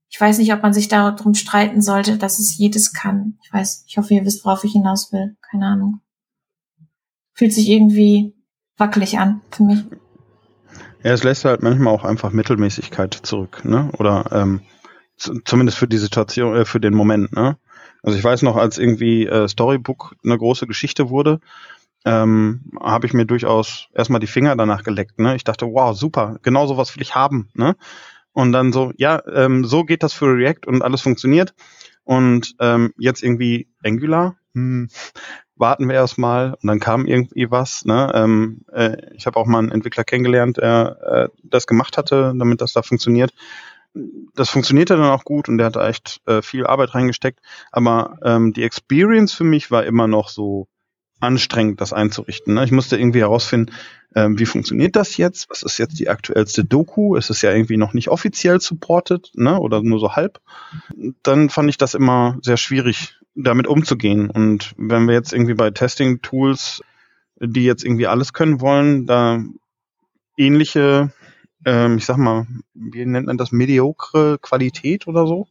[0.09, 3.39] ich weiß nicht, ob man sich darum streiten sollte, dass es jedes kann.
[3.43, 5.35] Ich weiß, ich hoffe, ihr wisst, worauf ich hinaus will.
[5.41, 6.01] Keine Ahnung.
[7.33, 8.35] Fühlt sich irgendwie
[8.77, 9.83] wackelig an für mich.
[11.03, 13.91] Ja, es lässt halt manchmal auch einfach Mittelmäßigkeit zurück, ne?
[13.97, 14.61] Oder ähm,
[15.17, 17.57] zumindest für die Situation, äh, für den Moment, ne?
[18.03, 21.39] Also ich weiß noch, als irgendwie äh, Storybook eine große Geschichte wurde,
[22.05, 25.19] ähm, habe ich mir durchaus erstmal die Finger danach geleckt.
[25.19, 25.35] Ne?
[25.35, 27.49] Ich dachte, wow, super, genau sowas will ich haben.
[27.53, 27.75] Ne?
[28.33, 31.53] Und dann so, ja, ähm, so geht das für React und alles funktioniert.
[32.03, 34.89] Und ähm, jetzt irgendwie Angular, hm,
[35.55, 37.85] warten wir erstmal und dann kam irgendwie was.
[37.85, 38.11] Ne?
[38.13, 42.59] Ähm, äh, ich habe auch mal einen Entwickler kennengelernt, der äh, das gemacht hatte, damit
[42.59, 43.33] das da funktioniert.
[44.35, 47.39] Das funktionierte dann auch gut und der hat da echt äh, viel Arbeit reingesteckt.
[47.71, 50.67] Aber ähm, die Experience für mich war immer noch so
[51.19, 52.53] anstrengend, das einzurichten.
[52.55, 52.65] Ne?
[52.65, 53.71] Ich musste irgendwie herausfinden,
[54.15, 55.49] ähm, wie funktioniert das jetzt?
[55.49, 57.15] Was ist jetzt die aktuellste Doku?
[57.15, 59.59] Es ist ja irgendwie noch nicht offiziell supported, ne?
[59.59, 60.39] Oder nur so halb.
[61.23, 64.29] Dann fand ich das immer sehr schwierig, damit umzugehen.
[64.29, 66.81] Und wenn wir jetzt irgendwie bei Testing-Tools,
[67.39, 69.43] die jetzt irgendwie alles können wollen, da
[70.37, 71.11] ähnliche,
[71.65, 75.47] ähm, ich sag mal, wie nennt man das, mediokre Qualität oder so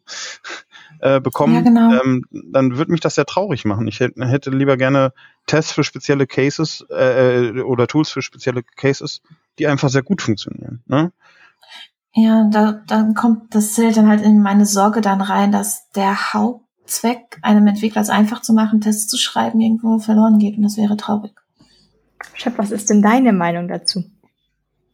[1.01, 2.03] äh, bekommen, ja, genau.
[2.03, 3.87] ähm, dann würde mich das sehr traurig machen.
[3.89, 5.13] Ich hätte, hätte lieber gerne
[5.47, 9.23] Tests für spezielle Cases äh, oder Tools für spezielle Cases,
[9.59, 10.83] die einfach sehr gut funktionieren.
[10.87, 11.13] Ne?
[12.15, 16.33] Ja, da, dann kommt, das zählt dann halt in meine Sorge dann rein, dass der
[16.33, 20.63] Haupt Zweck, einem Entwickler es einfach zu machen, Tests zu schreiben, irgendwo verloren geht und
[20.63, 21.33] das wäre traurig.
[22.35, 24.05] Chef, was ist denn deine Meinung dazu?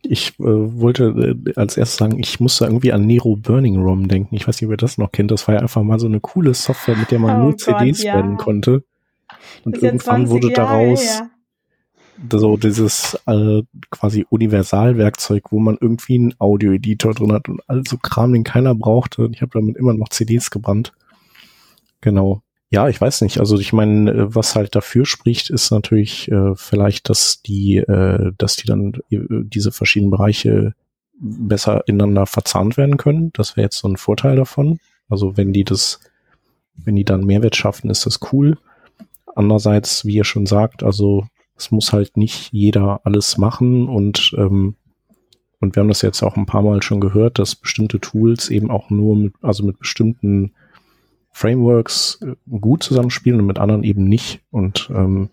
[0.02, 4.34] Ich äh, wollte äh, als erstes sagen, ich musste irgendwie an Nero Burning Room denken.
[4.36, 5.30] Ich weiß nicht, ob ihr das noch kennt.
[5.30, 7.60] Das war ja einfach mal so eine coole Software, mit der man oh nur Gott,
[7.60, 8.14] CDs ja.
[8.14, 8.84] brennen konnte.
[9.64, 11.30] Und irgendwann wurde daraus ja.
[12.30, 17.96] so dieses äh, quasi Universalwerkzeug, wo man irgendwie einen Audio-Editor drin hat und all so
[17.98, 19.28] Kram, den keiner brauchte.
[19.32, 20.92] Ich habe damit immer noch CDs gebrannt.
[22.00, 22.42] Genau.
[22.70, 23.40] Ja, ich weiß nicht.
[23.40, 28.32] Also ich meine, äh, was halt dafür spricht, ist natürlich äh, vielleicht, dass die, äh,
[28.36, 30.74] dass die dann äh, diese verschiedenen Bereiche
[31.20, 33.30] besser ineinander verzahnt werden können.
[33.32, 34.78] Das wäre jetzt so ein Vorteil davon.
[35.08, 36.00] Also wenn die das,
[36.76, 38.58] wenn die dann Mehrwert schaffen, ist das cool.
[39.34, 41.26] Andererseits, wie ihr schon sagt, also
[41.56, 44.76] es muss halt nicht jeder alles machen und ähm,
[45.60, 48.70] und wir haben das jetzt auch ein paar Mal schon gehört, dass bestimmte Tools eben
[48.70, 50.52] auch nur mit, also mit bestimmten
[51.38, 54.40] Frameworks äh, gut zusammenspielen und mit anderen eben nicht.
[54.50, 55.30] Und, ähm,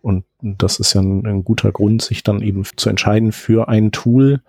[0.00, 3.90] und das ist ja ein, ein guter Grund, sich dann eben zu entscheiden für ein
[3.90, 4.40] Tool,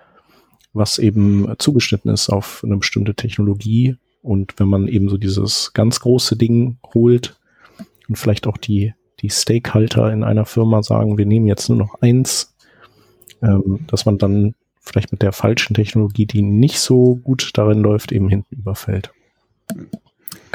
[0.73, 3.95] was eben zugeschnitten ist auf eine bestimmte Technologie.
[4.21, 7.39] Und wenn man eben so dieses ganz große Ding holt
[8.07, 12.01] und vielleicht auch die, die Stakeholder in einer Firma sagen, wir nehmen jetzt nur noch
[12.01, 12.55] eins,
[13.41, 18.11] ähm, dass man dann vielleicht mit der falschen Technologie, die nicht so gut darin läuft,
[18.11, 19.11] eben hinten überfällt.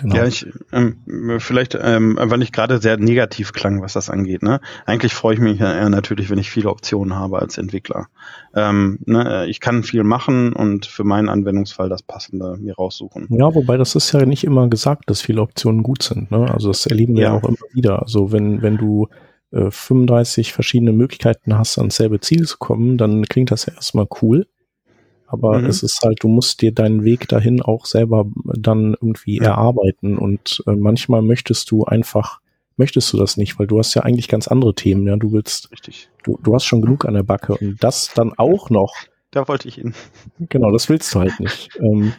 [0.02, 0.16] Genau.
[0.16, 4.42] Ja, ich, ähm, vielleicht, ähm, weil ich gerade sehr negativ klang, was das angeht.
[4.42, 4.60] Ne?
[4.84, 8.08] Eigentlich freue ich mich ja eher natürlich, wenn ich viele Optionen habe als Entwickler.
[8.54, 13.28] Ähm, ne, ich kann viel machen und für meinen Anwendungsfall das Passende mir raussuchen.
[13.30, 16.32] Ja, wobei das ist ja nicht immer gesagt, dass viele Optionen gut sind.
[16.32, 16.50] Ne?
[16.52, 17.32] Also das erleben wir ja.
[17.34, 18.02] auch immer wieder.
[18.02, 19.08] Also wenn, wenn du
[19.52, 24.08] äh, 35 verschiedene Möglichkeiten hast, ans selbe Ziel zu kommen, dann klingt das ja erstmal
[24.20, 24.46] cool.
[25.32, 25.66] Aber mhm.
[25.66, 29.44] es ist halt, du musst dir deinen Weg dahin auch selber dann irgendwie ja.
[29.44, 30.18] erarbeiten.
[30.18, 32.40] Und äh, manchmal möchtest du einfach,
[32.76, 35.06] möchtest du das nicht, weil du hast ja eigentlich ganz andere Themen.
[35.06, 36.10] Ja, du willst, Richtig.
[36.22, 38.94] Du, du hast schon genug an der Backe und das dann auch noch.
[39.30, 39.94] Da wollte ich hin.
[40.38, 41.70] Genau, das willst du halt nicht.
[41.80, 42.12] ähm,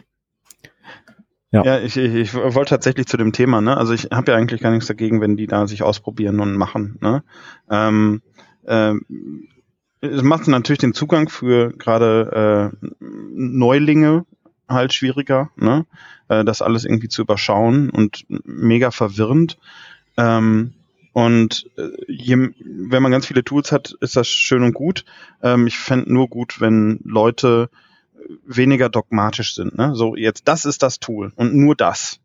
[1.52, 3.76] Ja, ja ich, ich, ich wollte tatsächlich zu dem Thema, ne?
[3.76, 6.98] Also ich habe ja eigentlich gar nichts dagegen, wenn die da sich ausprobieren und machen,
[7.00, 7.22] ne?
[7.70, 8.22] Ähm,
[8.66, 9.46] ähm,
[10.04, 14.24] es macht natürlich den Zugang für gerade äh, Neulinge
[14.68, 15.86] halt schwieriger, ne?
[16.28, 19.58] Äh, das alles irgendwie zu überschauen und mega verwirrend.
[20.16, 20.72] Ähm,
[21.12, 25.04] und äh, je, wenn man ganz viele Tools hat, ist das schön und gut.
[25.42, 27.70] Ähm, ich fände nur gut, wenn Leute
[28.46, 29.76] weniger dogmatisch sind.
[29.76, 29.94] Ne?
[29.94, 32.20] So, jetzt das ist das Tool und nur das.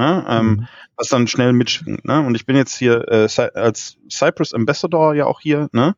[0.00, 0.24] Ne?
[0.26, 0.68] Ähm, mhm.
[0.96, 2.06] was dann schnell mitschwingt.
[2.06, 2.22] Ne?
[2.22, 5.68] Und ich bin jetzt hier äh, als Cypress Ambassador ja auch hier.
[5.72, 5.94] Ne?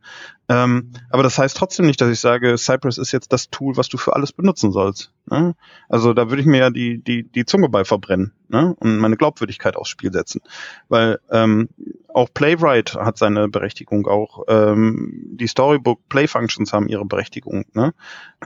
[0.48, 3.88] Ähm, aber das heißt trotzdem nicht, dass ich sage, Cypress ist jetzt das Tool, was
[3.88, 5.12] du für alles benutzen sollst.
[5.30, 5.54] Ne?
[5.88, 8.74] Also da würde ich mir ja die, die, die Zunge bei verbrennen ne?
[8.80, 10.40] und meine Glaubwürdigkeit aufs Spiel setzen.
[10.88, 11.68] Weil ähm,
[12.12, 17.66] auch Playwright hat seine Berechtigung, auch ähm, die Storybook Play Functions haben ihre Berechtigung.
[17.72, 17.94] Ne?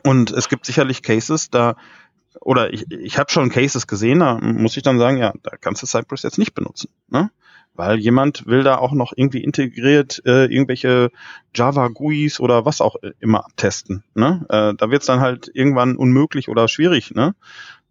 [0.05, 1.77] Und es gibt sicherlich Cases, da
[2.41, 5.83] oder ich, ich habe schon Cases gesehen, da muss ich dann sagen, ja, da kannst
[5.83, 6.89] du Cypress jetzt nicht benutzen.
[7.09, 7.31] Ne?
[7.75, 11.11] Weil jemand will da auch noch irgendwie integriert äh, irgendwelche
[11.55, 14.03] Java GUIs oder was auch immer abtesten.
[14.15, 14.47] Ne?
[14.49, 17.15] Äh, da wird es dann halt irgendwann unmöglich oder schwierig.
[17.15, 17.35] Ne?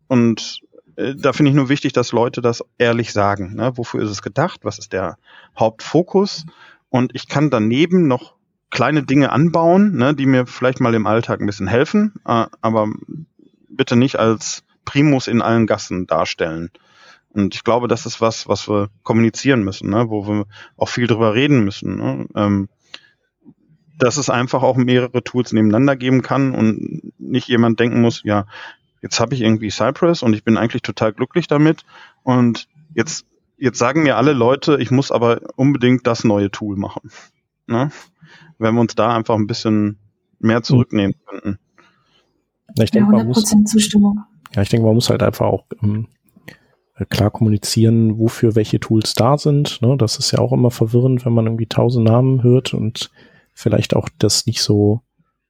[0.07, 0.61] Und
[0.95, 3.55] äh, da finde ich nur wichtig, dass Leute das ehrlich sagen.
[3.55, 3.73] Ne?
[3.75, 4.61] Wofür ist es gedacht?
[4.63, 5.17] Was ist der
[5.57, 6.45] Hauptfokus?
[6.89, 8.35] Und ich kann daneben noch
[8.71, 12.89] kleine Dinge anbauen, ne, die mir vielleicht mal im Alltag ein bisschen helfen, äh, aber
[13.75, 16.69] bitte nicht als Primus in allen Gassen darstellen.
[17.29, 20.09] Und ich glaube, das ist was, was wir kommunizieren müssen, ne?
[20.09, 20.45] wo wir
[20.77, 21.97] auch viel drüber reden müssen.
[21.97, 22.27] Ne?
[22.35, 22.69] Ähm,
[23.97, 28.45] dass es einfach auch mehrere Tools nebeneinander geben kann und nicht jemand denken muss, ja,
[29.01, 31.85] jetzt habe ich irgendwie Cypress und ich bin eigentlich total glücklich damit
[32.23, 33.25] und jetzt,
[33.57, 37.11] jetzt sagen mir alle Leute, ich muss aber unbedingt das neue Tool machen.
[37.67, 37.91] Ne?
[38.57, 39.97] Wenn wir uns da einfach ein bisschen
[40.39, 41.59] mehr zurücknehmen könnten.
[42.75, 44.19] Ja, ich denke, man muss, Zustimmung.
[44.55, 46.07] Ja, ich denke, man muss halt einfach auch ähm,
[47.09, 49.81] klar kommunizieren, wofür welche Tools da sind.
[49.81, 49.97] Ne?
[49.97, 53.11] Das ist ja auch immer verwirrend, wenn man irgendwie tausend Namen hört und
[53.53, 55.01] vielleicht auch das nicht so,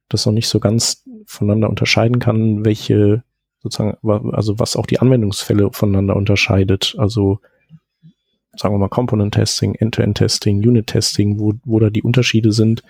[0.08, 3.22] das noch nicht so ganz voneinander unterscheiden kann, welche
[3.62, 3.96] sozusagen,
[4.32, 6.94] also was auch die Anwendungsfälle voneinander unterscheidet.
[6.98, 7.40] Also
[8.56, 12.82] sagen wir mal Component Testing, End-to-End Testing, Unit Testing, wo, wo da die Unterschiede sind,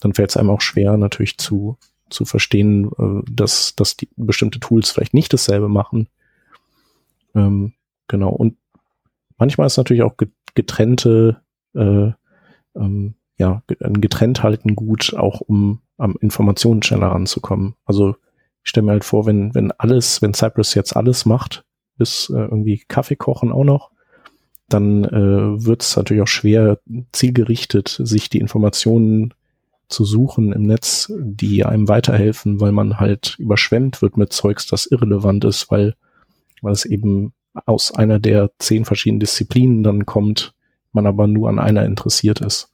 [0.00, 1.78] dann fällt es einem auch schwer natürlich zu
[2.10, 6.08] zu verstehen, äh, dass, dass die bestimmte Tools vielleicht nicht dasselbe machen.
[7.34, 7.72] Ähm,
[8.08, 8.30] genau.
[8.30, 8.56] Und
[9.38, 10.16] manchmal ist natürlich auch
[10.54, 11.40] getrennte,
[11.74, 12.10] äh,
[12.76, 17.74] ähm, ja, ein getrennt halten gut, auch um am Informationen schneller ranzukommen.
[17.84, 18.16] Also
[18.62, 21.64] ich stelle mir halt vor, wenn, wenn alles, wenn Cypress jetzt alles macht,
[21.96, 23.90] bis äh, irgendwie Kaffee kochen auch noch,
[24.68, 26.78] dann äh, wird es natürlich auch schwer,
[27.12, 29.34] zielgerichtet sich die Informationen
[29.94, 34.86] zu suchen im Netz, die einem weiterhelfen, weil man halt überschwemmt wird mit Zeugs, das
[34.86, 35.94] irrelevant ist, weil,
[36.60, 37.32] weil es eben
[37.66, 40.54] aus einer der zehn verschiedenen Disziplinen dann kommt,
[40.92, 42.70] man aber nur an einer interessiert ist.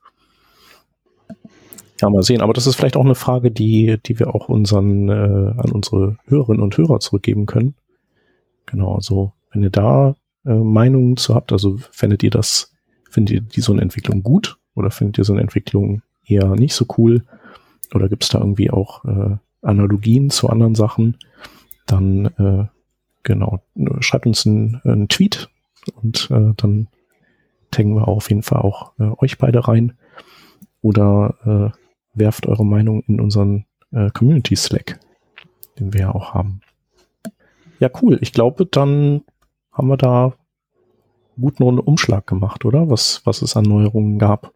[2.01, 2.41] Ja, mal sehen.
[2.41, 6.17] Aber das ist vielleicht auch eine Frage, die, die wir auch unseren, äh, an unsere
[6.27, 7.75] Hörerinnen und Hörer zurückgeben können.
[8.65, 10.15] Genau, also wenn ihr da
[10.47, 12.73] äh, Meinungen zu habt, also findet ihr das,
[13.11, 16.75] findet ihr die so eine Entwicklung gut oder findet ihr so eine Entwicklung eher nicht
[16.75, 17.25] so cool
[17.95, 21.17] oder gibt es da irgendwie auch äh, Analogien zu anderen Sachen,
[21.87, 22.67] dann äh,
[23.23, 23.61] genau,
[24.01, 25.49] schreibt uns einen Tweet
[26.03, 26.89] und äh, dann
[27.71, 29.95] taggen wir auf jeden Fall auch äh, euch beide rein
[30.83, 34.99] oder äh, werft eure Meinung in unseren äh, Community Slack,
[35.79, 36.61] den wir ja auch haben.
[37.79, 38.19] Ja, cool.
[38.21, 39.23] Ich glaube, dann
[39.73, 40.35] haben wir da
[41.41, 42.91] guten Umschlag gemacht, oder?
[42.91, 44.53] Was, was es an Neuerungen gab.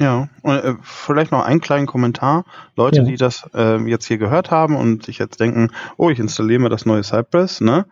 [0.00, 2.44] Ja, und äh, vielleicht noch einen kleinen Kommentar.
[2.76, 3.04] Leute, ja.
[3.04, 6.68] die das äh, jetzt hier gehört haben und sich jetzt denken, oh, ich installiere mir
[6.68, 7.86] das neue Cypress, ne?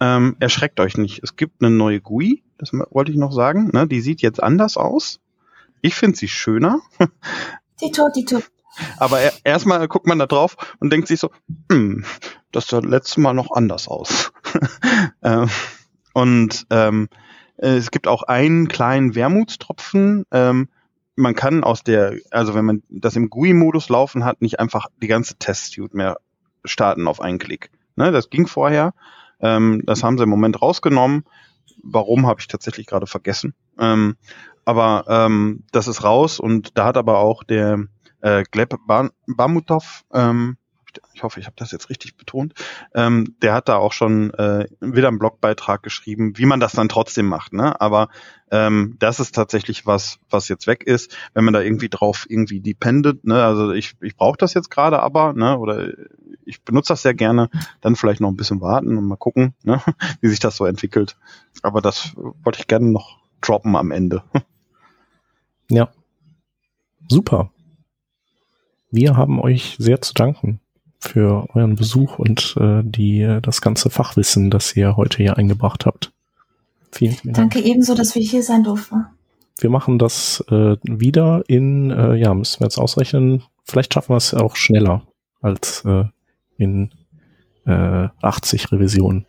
[0.00, 1.22] Ähm, erschreckt euch nicht.
[1.22, 3.70] Es gibt eine neue GUI, das wollte ich noch sagen.
[3.72, 3.86] Ne?
[3.86, 5.20] Die sieht jetzt anders aus.
[5.80, 6.80] Ich finde sie schöner.
[7.78, 8.42] Tito, Tito.
[8.98, 11.30] Aber er, erstmal guckt man da drauf und denkt sich so,
[11.70, 12.04] hm,
[12.52, 14.32] das sah letztes Mal noch anders aus.
[15.22, 15.48] ähm,
[16.12, 17.08] und ähm,
[17.56, 20.24] es gibt auch einen kleinen Wermutstropfen.
[20.30, 20.68] Ähm,
[21.16, 25.06] man kann aus der, also wenn man das im GUI-Modus laufen hat, nicht einfach die
[25.06, 26.18] ganze Test-Suite mehr
[26.64, 27.70] starten auf einen Klick.
[27.96, 28.92] Ne, das ging vorher.
[29.40, 31.24] Ähm, das haben sie im Moment rausgenommen.
[31.82, 33.54] Warum habe ich tatsächlich gerade vergessen.
[33.78, 34.16] Ähm,
[34.64, 37.86] aber ähm, das ist raus und da hat aber auch der
[38.20, 38.74] äh, Gleb
[39.26, 40.56] Bamutov, ähm,
[41.14, 42.54] ich hoffe, ich habe das jetzt richtig betont,
[42.94, 46.88] ähm, der hat da auch schon äh, wieder einen Blogbeitrag geschrieben, wie man das dann
[46.88, 47.52] trotzdem macht.
[47.52, 47.80] Ne?
[47.80, 48.08] Aber
[48.50, 52.60] ähm, das ist tatsächlich was, was jetzt weg ist, wenn man da irgendwie drauf irgendwie
[52.60, 53.24] dependet.
[53.24, 53.42] Ne?
[53.42, 55.58] Also ich, ich brauche das jetzt gerade aber, ne?
[55.58, 55.92] oder
[56.44, 57.50] ich benutze das sehr gerne,
[57.80, 59.82] dann vielleicht noch ein bisschen warten und mal gucken, ne?
[60.20, 61.16] wie sich das so entwickelt.
[61.62, 64.22] Aber das wollte ich gerne noch droppen am Ende.
[65.68, 65.90] Ja.
[67.08, 67.50] Super.
[68.92, 70.60] Wir haben euch sehr zu danken
[70.98, 76.12] für euren Besuch und äh, die, das ganze Fachwissen, das ihr heute hier eingebracht habt.
[76.92, 77.52] Vielen, vielen Dank.
[77.52, 79.06] Danke ebenso, dass wir hier sein durften.
[79.58, 84.16] Wir machen das äh, wieder in, äh, ja, müssen wir jetzt ausrechnen, vielleicht schaffen wir
[84.16, 85.02] es auch schneller
[85.40, 86.04] als äh,
[86.58, 86.90] in
[87.66, 89.26] äh, 80 Revisionen.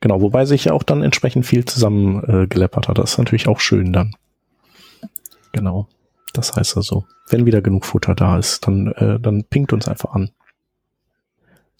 [0.00, 2.98] Genau, wobei sich ja auch dann entsprechend viel zusammen äh, hat.
[2.98, 4.16] Das ist natürlich auch schön dann.
[5.52, 5.86] Genau.
[6.32, 10.12] Das heißt also, wenn wieder genug Futter da ist, dann, äh, dann pinkt uns einfach
[10.14, 10.30] an.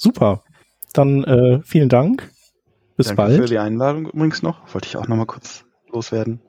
[0.02, 0.42] Super.
[0.94, 2.28] Dann äh, vielen Dank.
[2.96, 3.36] Bis Danke bald.
[3.36, 4.74] für die Einladung übrigens noch.
[4.74, 6.40] Wollte ich auch noch mal kurz loswerden.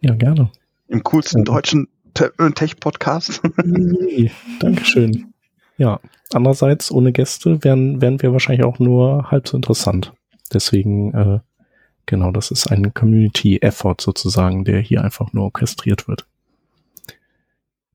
[0.00, 0.50] Ja, gerne.
[0.88, 1.44] Im coolsten ja.
[1.44, 3.42] deutschen Tech-Podcast.
[4.58, 5.32] Dankeschön.
[5.76, 6.00] Ja,
[6.32, 10.12] andererseits, ohne Gäste wären, wären wir wahrscheinlich auch nur halb so interessant.
[10.52, 11.38] Deswegen, äh,
[12.06, 16.26] genau, das ist ein Community-Effort sozusagen, der hier einfach nur orchestriert wird.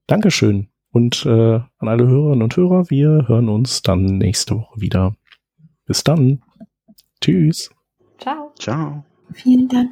[0.08, 0.70] Dankeschön.
[0.96, 5.14] Und äh, an alle Hörerinnen und Hörer, wir hören uns dann nächste Woche wieder.
[5.86, 6.42] Bis dann.
[7.20, 7.70] Tschüss.
[8.18, 8.54] Ciao.
[8.58, 9.04] Ciao.
[9.34, 9.92] Vielen Dank.